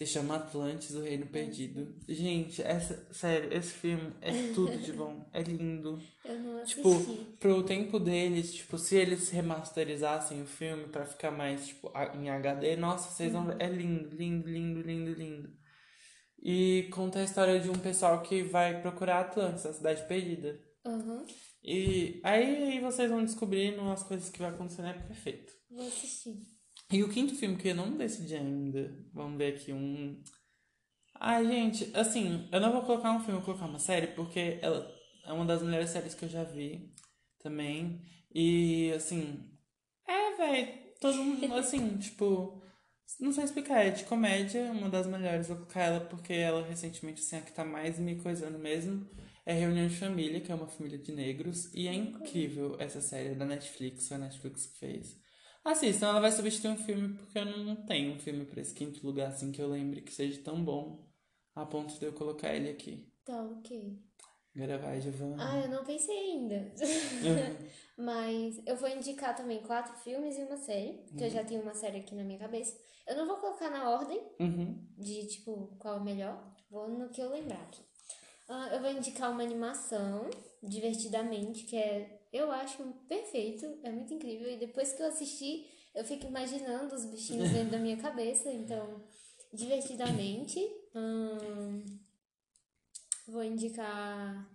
Se 0.00 0.06
chama 0.06 0.36
Atlantis, 0.36 0.94
o 0.94 1.02
Reino 1.02 1.26
Perdido. 1.26 1.94
Gente, 2.08 2.62
essa, 2.62 3.06
sério, 3.12 3.52
esse 3.52 3.74
filme 3.74 4.14
é 4.22 4.32
tudo 4.54 4.78
de 4.78 4.94
bom. 4.94 5.28
É 5.30 5.42
lindo. 5.42 6.00
Eu 6.24 6.38
não 6.40 6.56
assisti. 6.56 6.76
Tipo, 6.76 7.24
pro 7.38 7.62
tempo 7.62 8.00
deles, 8.00 8.54
tipo, 8.54 8.78
se 8.78 8.96
eles 8.96 9.28
remasterizassem 9.28 10.40
o 10.40 10.46
filme 10.46 10.84
pra 10.84 11.04
ficar 11.04 11.30
mais, 11.30 11.66
tipo, 11.66 11.92
em 12.14 12.30
HD, 12.30 12.76
nossa, 12.76 13.10
vocês 13.10 13.30
vão 13.30 13.44
ver. 13.44 13.56
É 13.60 13.66
lindo, 13.68 14.08
lindo, 14.16 14.48
lindo, 14.48 14.80
lindo, 14.80 15.12
lindo. 15.12 15.50
E 16.42 16.88
conta 16.94 17.18
a 17.18 17.24
história 17.24 17.60
de 17.60 17.68
um 17.68 17.78
pessoal 17.78 18.22
que 18.22 18.42
vai 18.42 18.80
procurar 18.80 19.20
Atlantis, 19.20 19.66
a 19.66 19.74
cidade 19.74 20.08
perdida. 20.08 20.58
Aham, 20.82 21.26
E 21.62 22.22
aí, 22.24 22.62
aí 22.72 22.80
vocês 22.80 23.10
vão 23.10 23.22
descobrindo 23.22 23.82
as 23.90 24.02
coisas 24.02 24.30
que 24.30 24.38
vai 24.38 24.48
acontecendo, 24.48 24.88
é 24.88 24.94
perfeito. 24.94 25.52
vou 25.70 25.86
assistir. 25.86 26.38
E 26.92 27.04
o 27.04 27.08
quinto 27.08 27.34
filme 27.36 27.56
que 27.56 27.68
eu 27.68 27.74
não 27.74 27.96
decidi 27.96 28.34
ainda, 28.34 28.92
vamos 29.12 29.38
ver 29.38 29.54
aqui 29.54 29.72
um. 29.72 30.20
Ai, 31.14 31.46
gente, 31.46 31.90
assim, 31.96 32.48
eu 32.50 32.60
não 32.60 32.72
vou 32.72 32.82
colocar 32.82 33.12
um 33.12 33.20
filme, 33.20 33.34
eu 33.34 33.36
vou 33.36 33.44
colocar 33.44 33.66
uma 33.66 33.78
série, 33.78 34.08
porque 34.08 34.58
ela 34.62 34.90
é 35.24 35.32
uma 35.32 35.44
das 35.44 35.62
melhores 35.62 35.90
séries 35.90 36.14
que 36.14 36.24
eu 36.24 36.28
já 36.28 36.42
vi 36.44 36.92
também. 37.38 38.00
E, 38.34 38.92
assim, 38.92 39.38
é, 40.06 40.36
velho, 40.36 40.72
todo 41.00 41.16
mundo, 41.18 41.54
assim, 41.54 41.96
tipo, 41.98 42.60
não 43.20 43.32
sei 43.32 43.44
explicar, 43.44 43.86
é 43.86 43.90
de 43.90 44.04
comédia, 44.04 44.72
uma 44.72 44.88
das 44.88 45.06
melhores. 45.06 45.48
Vou 45.48 45.56
colocar 45.58 45.82
ela 45.82 46.00
porque 46.00 46.32
ela 46.32 46.66
recentemente, 46.66 47.20
assim, 47.22 47.36
é 47.36 47.38
a 47.40 47.42
que 47.42 47.52
tá 47.52 47.64
mais 47.64 47.98
me 47.98 48.16
coisando 48.16 48.58
mesmo. 48.58 49.06
É 49.46 49.52
Reunião 49.54 49.86
de 49.88 49.96
Família, 49.96 50.40
que 50.40 50.52
é 50.52 50.54
uma 50.54 50.66
família 50.68 50.98
de 50.98 51.12
negros. 51.12 51.72
E 51.74 51.88
é 51.88 51.94
incrível 51.94 52.76
essa 52.80 53.00
série 53.00 53.30
é 53.30 53.34
da 53.34 53.44
Netflix, 53.44 54.08
foi 54.08 54.16
a 54.16 54.20
Netflix 54.20 54.66
que 54.66 54.78
fez. 54.78 55.20
Assistam, 55.64 56.08
ela 56.08 56.20
vai 56.20 56.32
substituir 56.32 56.70
um 56.70 56.76
filme 56.76 57.14
porque 57.16 57.38
eu 57.38 57.44
não 57.44 57.76
tenho 57.76 58.14
um 58.14 58.18
filme 58.18 58.44
pra 58.46 58.60
esse 58.60 58.72
quinto 58.74 59.04
lugar 59.06 59.28
assim 59.28 59.52
que 59.52 59.60
eu 59.60 59.68
lembre 59.68 60.00
que 60.00 60.12
seja 60.12 60.40
tão 60.42 60.64
bom 60.64 61.06
a 61.54 61.66
ponto 61.66 61.98
de 61.98 62.04
eu 62.04 62.12
colocar 62.12 62.54
ele 62.54 62.70
aqui. 62.70 63.06
Tá, 63.24 63.42
ok. 63.42 63.98
Agora 64.56 64.78
vai, 64.78 65.00
Giovanna. 65.00 65.36
Ah, 65.38 65.60
eu 65.60 65.68
não 65.68 65.84
pensei 65.84 66.16
ainda. 66.16 66.72
Mas 67.96 68.60
eu 68.66 68.76
vou 68.76 68.88
indicar 68.88 69.36
também 69.36 69.62
quatro 69.62 69.94
filmes 69.98 70.36
e 70.38 70.42
uma 70.42 70.56
série, 70.56 71.04
que 71.16 71.22
eu 71.22 71.30
já 71.30 71.44
tenho 71.44 71.62
uma 71.62 71.74
série 71.74 71.98
aqui 71.98 72.14
na 72.14 72.24
minha 72.24 72.38
cabeça. 72.38 72.76
Eu 73.06 73.16
não 73.16 73.26
vou 73.26 73.36
colocar 73.36 73.70
na 73.70 73.90
ordem 73.90 74.20
Uhum. 74.40 74.82
de, 74.96 75.26
tipo, 75.28 75.76
qual 75.78 75.98
é 75.98 76.00
o 76.00 76.04
melhor. 76.04 76.52
Vou 76.70 76.88
no 76.88 77.10
que 77.10 77.20
eu 77.20 77.30
lembrar 77.30 77.60
aqui. 77.62 77.82
Ah, 78.48 78.70
eu 78.72 78.80
vou 78.80 78.90
indicar 78.90 79.30
uma 79.30 79.42
animação, 79.42 80.28
Divertidamente, 80.62 81.64
que 81.64 81.76
é, 81.76 82.19
eu 82.32 82.50
acho 82.50 82.82
perfeito, 83.08 83.66
é 83.82 83.90
muito 83.90 84.14
incrível. 84.14 84.50
E 84.50 84.56
depois 84.56 84.92
que 84.92 85.02
eu 85.02 85.06
assisti, 85.06 85.66
eu 85.94 86.04
fico 86.04 86.26
imaginando 86.26 86.94
os 86.94 87.04
bichinhos 87.04 87.50
dentro 87.50 87.72
da 87.72 87.78
minha 87.78 87.96
cabeça. 87.96 88.50
Então, 88.50 89.02
Divertidamente. 89.52 90.60
hum, 90.94 91.82
vou 93.26 93.42
indicar. 93.42 94.48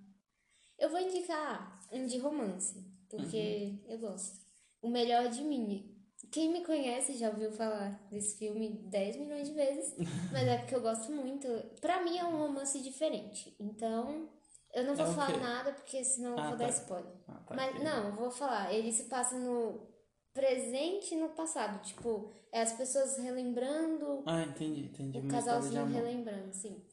Eu 0.78 0.90
vou 0.90 1.00
indicar 1.00 1.80
um 1.92 2.06
de 2.06 2.18
romance, 2.18 2.86
porque 3.10 3.80
eu 3.88 3.98
gosto. 4.00 4.40
O 4.82 4.90
Melhor 4.90 5.30
de 5.30 5.42
Mim. 5.44 5.92
Quem 6.32 6.52
me 6.52 6.66
conhece 6.66 7.14
já 7.14 7.30
ouviu 7.30 7.52
falar 7.52 8.08
desse 8.10 8.38
filme 8.38 8.70
10 8.90 9.18
milhões 9.18 9.48
de 9.48 9.54
vezes, 9.54 9.96
mas 10.32 10.48
é 10.48 10.58
porque 10.58 10.76
eu 10.76 10.82
gosto 10.82 11.12
muito. 11.12 11.48
Pra 11.80 12.04
mim 12.04 12.18
é 12.18 12.26
um 12.26 12.38
romance 12.38 12.82
diferente. 12.82 13.56
Então, 13.60 14.30
eu 14.76 14.84
não 14.84 14.96
vou 14.96 15.06
É 15.06 15.14
falar 15.14 15.40
nada, 15.40 15.74
porque 15.74 16.04
senão 16.04 16.32
eu 16.34 16.40
Ah, 16.40 16.50
vou 16.50 16.58
tá. 16.58 16.64
dar 16.66 16.70
spoiler. 16.70 17.14
Ah, 17.28 17.34
tá, 17.48 17.56
Mas 17.56 17.72
ok. 17.74 17.84
não, 17.84 18.08
eu 18.10 18.14
vou 18.14 18.30
falar. 18.30 18.74
Ele 18.74 18.92
se 18.92 19.06
passa 19.06 19.40
no 19.40 19.88
presente 20.34 21.16
e 21.16 21.18
no 21.18 21.30
passado. 21.30 21.82
Tipo, 21.82 22.32
é 22.52 22.62
as 22.62 22.74
pessoas 22.74 23.18
relembrando 23.18 24.24
Ah, 24.26 24.44
entendi, 24.44 24.86
entendi. 24.86 25.18
o 25.18 25.28
casalzinho 25.28 25.86
relembrando, 25.86 26.54
sim. 26.54 26.86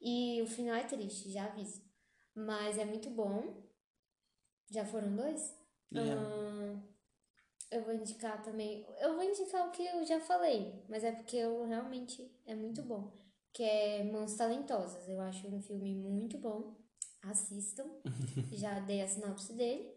E 0.00 0.40
o 0.42 0.46
final 0.46 0.76
é 0.76 0.84
triste, 0.84 1.30
já 1.30 1.44
aviso. 1.46 1.82
Mas 2.34 2.78
é 2.78 2.84
muito 2.84 3.10
bom. 3.10 3.62
Já 4.70 4.84
foram 4.84 5.14
dois? 5.14 5.54
Já. 5.92 6.02
Ahn, 6.14 6.80
eu 7.70 7.82
vou 7.84 7.94
indicar 7.94 8.42
também. 8.42 8.86
Eu 9.00 9.14
vou 9.14 9.22
indicar 9.24 9.66
o 9.68 9.70
que 9.70 9.84
eu 9.84 10.04
já 10.04 10.20
falei, 10.20 10.84
mas 10.88 11.04
é 11.04 11.12
porque 11.12 11.36
eu 11.36 11.64
realmente 11.66 12.30
é 12.46 12.54
muito 12.54 12.82
bom. 12.82 13.12
Que 13.52 13.62
é 13.62 14.04
Mãos 14.04 14.34
Talentosas. 14.36 15.08
Eu 15.08 15.20
acho 15.20 15.46
um 15.48 15.60
filme 15.62 15.94
muito 15.94 16.38
bom. 16.38 16.74
Assistam. 17.30 17.84
já 18.52 18.80
dei 18.80 19.02
a 19.02 19.08
sinopse 19.08 19.52
dele. 19.54 19.88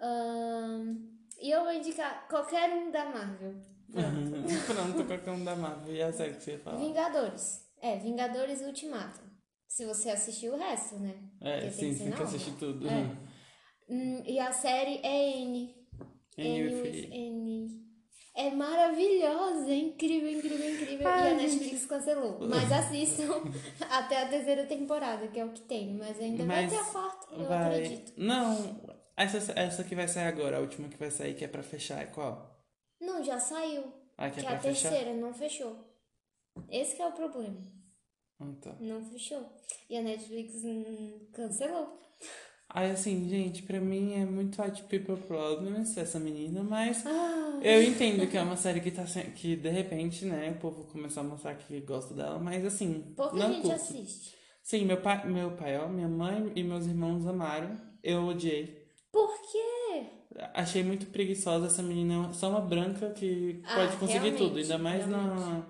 Ahn, 0.00 0.96
e 1.40 1.50
eu 1.50 1.62
vou 1.62 1.72
indicar 1.72 2.28
qualquer 2.28 2.70
um 2.70 2.90
da 2.90 3.04
Marvel. 3.06 3.54
Pronto. 3.90 4.64
Pronto, 4.66 5.06
qualquer 5.06 5.30
um 5.30 5.44
da 5.44 5.56
Marvel. 5.56 5.96
Já 5.96 6.12
sei 6.12 6.30
o 6.30 6.34
que 6.34 6.42
você 6.42 6.52
ia 6.52 6.58
falar. 6.58 6.78
Vingadores. 6.78 7.64
É, 7.80 7.96
Vingadores 7.98 8.60
Ultimato. 8.62 9.20
Se 9.68 9.84
você 9.84 10.10
assistiu 10.10 10.54
o 10.54 10.56
resto, 10.56 10.96
né? 10.96 11.14
É, 11.40 11.60
Porque 11.62 11.72
sim, 11.72 11.98
tem 11.98 12.12
que 12.12 12.22
assistir 12.22 12.52
tudo. 12.52 12.88
É. 12.88 13.16
Hum, 13.88 14.22
e 14.24 14.38
a 14.38 14.52
série 14.52 15.00
é 15.02 15.38
N. 15.40 15.74
N 16.38 16.72
N. 16.72 17.08
N. 17.12 17.83
É 18.36 18.50
maravilhosa, 18.50 19.70
é 19.70 19.76
incrível, 19.76 20.28
incrível, 20.28 20.74
incrível. 20.74 21.00
e 21.02 21.06
a 21.06 21.34
Netflix 21.34 21.86
cancelou. 21.86 22.38
Mas 22.40 22.70
assistam 22.72 23.42
até 23.88 24.22
a 24.22 24.28
terceira 24.28 24.66
temporada, 24.66 25.28
que 25.28 25.38
é 25.38 25.44
o 25.44 25.52
que 25.52 25.60
tem. 25.62 25.94
Mas 25.94 26.18
ainda 26.18 26.44
Mas 26.44 26.72
vai 26.72 26.82
ter 26.82 26.88
a 26.88 26.92
quarta, 26.92 27.26
eu 27.32 27.44
Vai. 27.46 27.84
acredito. 27.84 28.12
Não, 28.16 28.80
essa, 29.16 29.52
essa 29.58 29.84
que 29.84 29.94
vai 29.94 30.08
sair 30.08 30.26
agora, 30.26 30.56
a 30.56 30.60
última 30.60 30.88
que 30.88 30.96
vai 30.96 31.12
sair, 31.12 31.34
que 31.34 31.44
é 31.44 31.48
pra 31.48 31.62
fechar, 31.62 32.02
é 32.02 32.06
qual? 32.06 32.60
Não, 33.00 33.22
já 33.22 33.38
saiu. 33.38 33.84
Ah, 34.18 34.28
que 34.28 34.40
que 34.40 34.46
é 34.46 34.48
é 34.48 34.48
pra 34.48 34.56
a 34.56 34.60
fechar? 34.60 34.88
terceira, 34.90 35.14
não 35.16 35.32
fechou. 35.32 35.76
Esse 36.68 36.96
que 36.96 37.02
é 37.02 37.06
o 37.06 37.12
problema. 37.12 37.60
Tá. 38.60 38.74
Não 38.80 39.02
fechou. 39.04 39.48
E 39.88 39.96
a 39.96 40.02
Netflix 40.02 40.54
hum, 40.64 41.20
cancelou. 41.32 41.98
Aí, 42.68 42.90
assim, 42.90 43.28
gente, 43.28 43.62
pra 43.62 43.80
mim 43.80 44.14
é 44.14 44.24
muito 44.24 44.60
White 44.60 44.82
People 44.84 45.16
Problems, 45.16 45.96
essa 45.96 46.18
menina, 46.18 46.62
mas 46.62 47.04
Ah, 47.06 47.60
eu 47.62 47.82
entendo 47.82 48.26
que 48.28 48.36
é 48.36 48.42
uma 48.42 48.56
série 48.56 48.80
que 48.80 48.90
tá 48.90 49.04
que 49.36 49.54
de 49.54 49.68
repente, 49.70 50.24
né, 50.24 50.50
o 50.56 50.60
povo 50.60 50.84
começou 50.84 51.22
a 51.22 51.26
mostrar 51.26 51.54
que 51.54 51.80
gosta 51.80 52.14
dela, 52.14 52.38
mas 52.38 52.64
assim, 52.64 53.12
pouca 53.16 53.36
não 53.36 53.52
gente 53.52 53.62
curto. 53.62 53.74
assiste. 53.76 54.34
Sim, 54.62 54.86
meu 54.86 54.96
pai, 54.96 55.24
meu 55.28 55.52
pai, 55.52 55.78
ó, 55.78 55.86
minha 55.88 56.08
mãe 56.08 56.50
e 56.56 56.64
meus 56.64 56.86
irmãos 56.86 57.26
amaram, 57.26 57.76
eu 58.02 58.24
odiei. 58.24 58.82
Por 59.12 59.30
quê? 59.42 60.06
Achei 60.52 60.82
muito 60.82 61.06
preguiçosa 61.06 61.66
essa 61.66 61.82
menina, 61.82 62.32
só 62.32 62.48
uma 62.50 62.60
branca 62.60 63.10
que 63.10 63.62
Ah, 63.66 63.74
pode 63.76 63.96
conseguir 63.98 64.32
tudo, 64.36 64.58
ainda 64.58 64.78
mais 64.78 65.06
na 65.06 65.64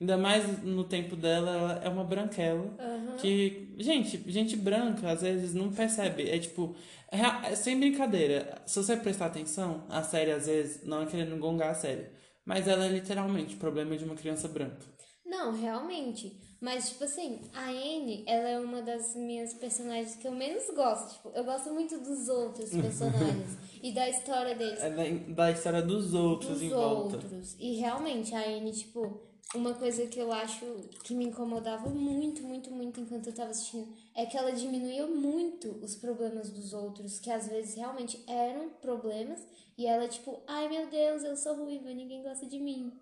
ainda 0.00 0.16
mais 0.16 0.62
no 0.62 0.84
tempo 0.84 1.16
dela, 1.16 1.50
ela 1.50 1.72
é 1.84 1.88
uma 1.88 2.04
branquela. 2.04 2.74
Aham. 2.78 3.16
Que, 3.16 3.74
gente, 3.78 4.22
gente 4.30 4.56
branca 4.56 5.10
às 5.10 5.22
vezes 5.22 5.54
não 5.54 5.72
percebe. 5.72 6.28
É 6.28 6.38
tipo, 6.38 6.74
é, 7.10 7.50
é 7.50 7.54
sem 7.54 7.78
brincadeira. 7.78 8.62
Se 8.66 8.82
você 8.82 8.96
prestar 8.96 9.26
atenção, 9.26 9.84
a 9.88 10.02
série 10.02 10.32
às 10.32 10.46
vezes 10.46 10.84
não 10.84 11.02
é 11.02 11.06
querendo 11.06 11.36
gongar 11.38 11.70
a 11.70 11.74
série. 11.74 12.06
Mas 12.44 12.66
ela 12.66 12.86
é 12.86 12.88
literalmente 12.88 13.56
o 13.56 13.58
problema 13.58 13.96
de 13.96 14.04
uma 14.04 14.14
criança 14.14 14.48
branca. 14.48 14.78
Não, 15.26 15.52
realmente. 15.52 16.40
Mas, 16.60 16.88
tipo 16.88 17.04
assim, 17.04 17.42
a 17.52 17.68
Anne, 17.68 18.24
ela 18.26 18.48
é 18.48 18.58
uma 18.58 18.80
das 18.82 19.14
minhas 19.14 19.52
personagens 19.54 20.16
que 20.16 20.26
eu 20.26 20.32
menos 20.32 20.64
gosto. 20.74 21.14
Tipo, 21.14 21.30
eu 21.34 21.44
gosto 21.44 21.70
muito 21.72 21.98
dos 22.00 22.28
outros 22.28 22.70
personagens 22.74 23.58
e 23.82 23.92
da 23.92 24.08
história 24.08 24.54
deles. 24.54 24.80
É 24.80 24.90
da, 24.90 25.34
da 25.34 25.50
história 25.52 25.82
dos 25.82 26.14
outros 26.14 26.54
dos 26.54 26.62
em 26.62 26.70
volta. 26.70 27.16
outros. 27.16 27.54
E 27.60 27.76
realmente, 27.76 28.34
a 28.34 28.40
Anne, 28.40 28.72
tipo, 28.72 29.20
uma 29.54 29.72
coisa 29.74 30.06
que 30.06 30.18
eu 30.18 30.30
acho 30.30 30.64
que 31.04 31.14
me 31.14 31.24
incomodava 31.24 31.88
muito, 31.88 32.42
muito, 32.42 32.70
muito 32.70 33.00
enquanto 33.00 33.28
eu 33.28 33.34
tava 33.34 33.50
assistindo 33.50 33.88
é 34.14 34.26
que 34.26 34.36
ela 34.36 34.52
diminuía 34.52 35.06
muito 35.06 35.70
os 35.82 35.96
problemas 35.96 36.50
dos 36.50 36.74
outros, 36.74 37.18
que 37.18 37.30
às 37.30 37.48
vezes 37.48 37.74
realmente 37.74 38.22
eram 38.26 38.68
problemas, 38.80 39.40
e 39.76 39.86
ela, 39.86 40.06
tipo, 40.08 40.42
ai 40.46 40.68
meu 40.68 40.88
Deus, 40.88 41.22
eu 41.22 41.36
sou 41.36 41.54
ruiva, 41.54 41.88
ninguém 41.90 42.22
gosta 42.22 42.46
de 42.46 42.58
mim. 42.58 42.92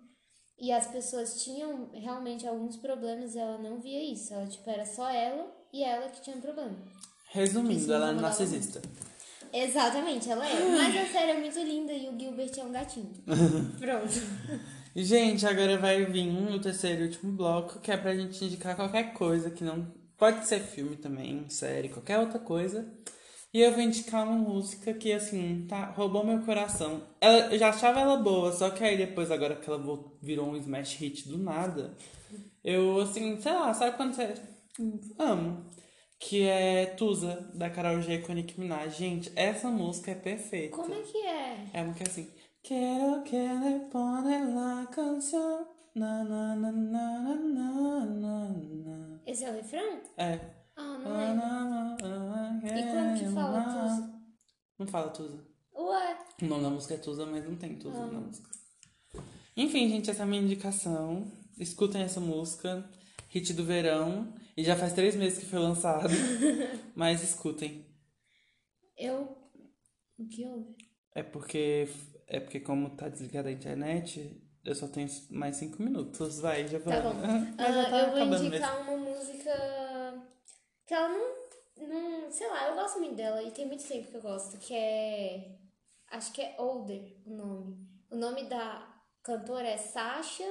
E 0.59 0.71
as 0.71 0.87
pessoas 0.87 1.43
tinham 1.43 1.89
realmente 1.93 2.47
alguns 2.47 2.77
problemas 2.77 3.35
e 3.35 3.39
ela 3.39 3.57
não 3.57 3.79
via 3.79 4.11
isso. 4.11 4.33
Ela, 4.33 4.47
tipo, 4.47 4.67
era 4.69 4.85
só 4.85 5.07
ela 5.09 5.51
e 5.71 5.83
ela 5.83 6.09
que 6.09 6.21
tinha 6.21 6.37
problema. 6.37 6.75
Resumindo, 7.29 7.93
ela 7.93 8.09
é 8.09 8.13
narcisista. 8.13 8.81
Exatamente, 9.53 10.29
ela 10.29 10.47
é. 10.47 10.69
Mas 10.69 10.97
a 10.97 11.11
série 11.11 11.31
é 11.31 11.39
muito 11.39 11.59
linda 11.59 11.93
e 11.93 12.09
o 12.09 12.19
Gilbert 12.19 12.51
é 12.57 12.63
um 12.63 12.71
gatinho. 12.71 13.13
Pronto. 13.79 14.76
Gente, 14.99 15.45
agora 15.45 15.77
vai 15.77 16.03
vir 16.05 16.27
o 16.27 16.59
terceiro 16.59 17.03
e 17.03 17.05
último 17.05 17.31
bloco, 17.31 17.79
que 17.79 17.91
é 17.91 17.97
pra 17.97 18.15
gente 18.15 18.43
indicar 18.43 18.75
qualquer 18.75 19.13
coisa 19.13 19.51
que 19.51 19.63
não. 19.63 19.93
Pode 20.17 20.47
ser 20.47 20.59
filme 20.59 20.95
também, 20.95 21.47
série, 21.49 21.89
qualquer 21.89 22.17
outra 22.17 22.39
coisa. 22.39 22.91
E 23.53 23.61
eu 23.61 23.71
vou 23.73 23.81
indicar 23.81 24.23
uma 24.27 24.35
música 24.35 24.95
que, 24.95 25.13
assim, 25.13 25.67
tá, 25.69 25.91
roubou 25.91 26.25
meu 26.25 26.41
coração. 26.41 27.03
Ela, 27.21 27.53
eu 27.53 27.59
já 27.59 27.69
achava 27.69 27.99
ela 27.99 28.17
boa, 28.17 28.51
só 28.51 28.71
que 28.71 28.83
aí 28.83 28.97
depois, 28.97 29.29
agora 29.29 29.55
que 29.55 29.69
ela 29.69 29.79
virou 30.19 30.49
um 30.49 30.57
smash 30.57 30.95
hit 30.95 31.29
do 31.29 31.37
nada, 31.37 31.95
eu, 32.63 32.99
assim, 32.99 33.39
sei 33.39 33.51
lá, 33.51 33.71
sabe 33.75 33.95
quando 33.95 34.15
você. 34.15 34.33
Amo. 35.19 35.63
Que 36.19 36.47
é 36.47 36.87
Tusa, 36.87 37.51
da 37.53 37.69
Karol 37.69 38.01
G 38.01 38.17
com 38.17 38.33
Nicki 38.33 38.59
Minaj. 38.59 38.97
Gente, 38.97 39.31
essa 39.35 39.69
música 39.69 40.09
é 40.09 40.15
perfeita. 40.15 40.75
Como 40.75 40.91
é 40.91 41.01
que 41.01 41.17
é? 41.19 41.67
É 41.71 41.81
uma 41.83 41.93
que 41.93 42.01
é 42.01 42.07
assim. 42.07 42.27
Quero 42.67 43.23
que 43.23 43.37
le 43.37 43.79
pone 43.89 44.53
la 44.53 44.89
canción. 44.91 45.65
Na, 45.95 46.21
na, 46.21 46.53
na, 46.53 46.69
na, 46.69 47.17
na, 47.37 48.05
na, 48.05 48.49
na. 48.49 49.19
Esse 49.25 49.45
é 49.45 49.51
o 49.51 49.53
refrão? 49.55 50.01
É. 50.17 50.37
Ah, 50.75 50.97
não 50.97 51.35
na, 51.37 52.59
E 52.65 52.83
como 52.83 53.17
que 53.17 53.33
fala. 53.33 53.63
Tusa? 53.63 54.21
Não 54.77 54.85
fala 54.87 55.09
Tusa. 55.11 55.47
Ué. 55.73 56.17
O 56.41 56.45
nome 56.45 56.63
da 56.63 56.69
música 56.69 56.95
é 56.95 56.97
Tusa, 56.97 57.25
mas 57.25 57.45
não 57.45 57.55
tem 57.55 57.79
Tusa 57.79 58.03
Ah. 58.03 58.07
na 58.07 58.19
música. 58.19 58.49
Enfim, 59.55 59.87
gente, 59.87 60.11
essa 60.11 60.23
é 60.23 60.23
a 60.23 60.27
minha 60.27 60.41
indicação. 60.41 61.25
Escutem 61.57 62.01
essa 62.01 62.19
música. 62.19 62.83
Hit 63.29 63.53
do 63.53 63.63
verão. 63.63 64.33
E 64.57 64.63
já 64.65 64.75
faz 64.75 64.91
três 64.91 65.15
meses 65.15 65.39
que 65.39 65.45
foi 65.45 65.59
lançado. 65.59 66.09
mas 66.93 67.23
escutem. 67.23 67.85
Eu. 68.97 69.37
O 70.19 70.27
que 70.27 70.45
houve? 70.45 70.75
É 71.15 71.23
porque, 71.23 71.87
é 72.27 72.39
porque 72.39 72.59
como 72.59 72.95
tá 72.95 73.07
desligada 73.09 73.49
a 73.49 73.51
internet, 73.51 74.41
eu 74.63 74.75
só 74.75 74.87
tenho 74.87 75.09
mais 75.29 75.55
cinco 75.57 75.81
minutos. 75.81 76.39
Vai, 76.39 76.67
já 76.67 76.79
Tá 76.79 77.01
bom. 77.01 77.13
Mas 77.57 77.75
já 77.75 77.81
Ah, 77.83 77.89
tá 77.89 77.99
eu 77.99 78.11
vou 78.11 78.37
indicar 78.45 78.81
uma 78.81 78.97
música 78.97 80.27
que 80.85 80.93
ela 80.93 81.09
não, 81.09 81.87
não. 81.87 82.31
Sei 82.31 82.47
lá, 82.47 82.69
eu 82.69 82.75
gosto 82.75 82.99
muito 82.99 83.15
dela 83.15 83.41
e 83.43 83.51
tem 83.51 83.65
muito 83.65 83.87
tempo 83.87 84.09
que 84.09 84.17
eu 84.17 84.21
gosto, 84.21 84.57
que 84.57 84.73
é. 84.73 85.57
Acho 86.11 86.31
que 86.33 86.41
é 86.41 86.55
Older 86.57 87.17
o 87.25 87.29
nome. 87.33 87.87
O 88.09 88.15
nome 88.15 88.43
da 88.45 88.87
cantora 89.23 89.67
é 89.67 89.77
Sasha, 89.77 90.49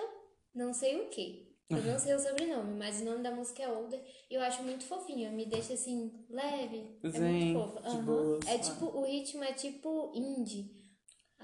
não 0.54 0.72
sei 0.74 1.00
o 1.00 1.08
que. 1.08 1.46
Eu 1.70 1.82
não 1.82 1.98
sei 1.98 2.14
o 2.14 2.18
sobrenome, 2.18 2.78
mas 2.78 3.00
o 3.00 3.04
nome 3.04 3.22
da 3.22 3.30
música 3.30 3.62
é 3.62 3.68
Older 3.68 4.00
e 4.30 4.34
eu 4.34 4.40
acho 4.42 4.62
muito 4.62 4.84
fofinha. 4.84 5.30
Me 5.30 5.46
deixa 5.46 5.72
assim, 5.72 6.24
leve. 6.28 6.98
É 7.02 7.08
Zen, 7.08 7.54
muito 7.54 7.74
fofa. 7.74 7.96
boas. 8.02 8.46
É 8.46 8.58
tipo, 8.58 8.86
o 8.86 9.04
ritmo 9.04 9.42
é 9.44 9.52
tipo 9.52 10.12
indie. 10.14 10.75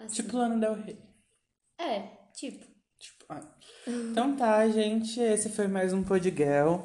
Assim. 0.04 0.22
Tipo 0.22 0.36
Lana 0.36 0.58
Del 0.58 0.74
Rey. 0.74 0.98
É, 1.78 2.02
tipo. 2.34 2.64
Tipo, 2.98 3.24
ah. 3.28 3.40
Então 3.86 4.36
tá, 4.36 4.68
gente. 4.68 5.20
Esse 5.20 5.48
foi 5.48 5.68
mais 5.68 5.92
um 5.92 6.02
Podgirl. 6.02 6.82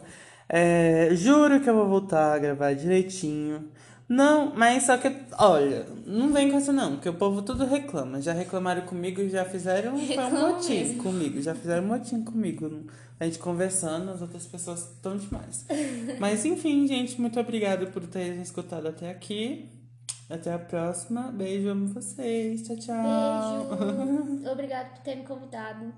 É, 0.49 1.09
juro 1.13 1.59
que 1.59 1.69
eu 1.69 1.75
vou 1.75 1.87
voltar 1.87 2.33
a 2.33 2.39
gravar 2.39 2.73
direitinho. 2.73 3.71
Não, 4.09 4.55
mas 4.55 4.83
só 4.83 4.97
que, 4.97 5.13
olha, 5.37 5.85
não 6.05 6.31
vem 6.31 6.49
com 6.49 6.57
essa 6.57 6.71
não, 6.71 6.93
porque 6.93 7.09
o 7.09 7.13
povo 7.13 7.41
tudo 7.41 7.65
reclama. 7.65 8.21
Já 8.21 8.31
reclamaram 8.31 8.83
comigo 8.83 9.27
já 9.27 9.43
fizeram 9.43 9.95
um 9.95 10.31
motim 10.31 10.73
mesmo. 10.73 11.03
comigo. 11.03 11.41
Já 11.41 11.53
fizeram 11.53 11.83
um 11.83 11.87
motim 11.87 12.23
comigo. 12.23 12.85
A 13.19 13.25
gente 13.25 13.39
conversando, 13.39 14.11
as 14.11 14.21
outras 14.21 14.45
pessoas 14.45 14.91
estão 14.91 15.17
demais. 15.17 15.65
mas 16.19 16.45
enfim, 16.45 16.87
gente, 16.87 17.19
muito 17.19 17.37
obrigada 17.39 17.85
por 17.87 18.05
terem 18.07 18.41
escutado 18.41 18.87
até 18.87 19.09
aqui. 19.09 19.76
Até 20.29 20.53
a 20.53 20.59
próxima. 20.59 21.31
Beijo, 21.31 21.69
amo 21.69 21.87
vocês. 21.87 22.61
Tchau, 22.63 22.77
tchau. 22.77 23.77
Beijo. 23.77 24.49
Obrigado 24.51 24.89
por 24.91 24.99
ter 24.99 25.15
me 25.15 25.23
convidado. 25.23 25.93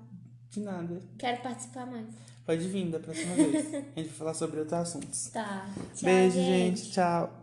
De 0.50 0.60
nada. 0.60 1.00
Quero 1.18 1.42
participar 1.42 1.86
mais. 1.86 2.06
Pode 2.46 2.66
vir 2.68 2.90
da 2.90 2.98
próxima 2.98 3.34
vez. 3.34 3.74
A 3.74 3.78
gente 3.78 3.94
vai 3.94 4.04
falar 4.04 4.34
sobre 4.34 4.60
outros 4.60 4.80
assuntos. 4.80 5.30
Tá. 5.30 5.68
Tchau, 5.94 6.04
Beijo, 6.04 6.36
gente. 6.36 6.90
Tchau. 6.90 7.32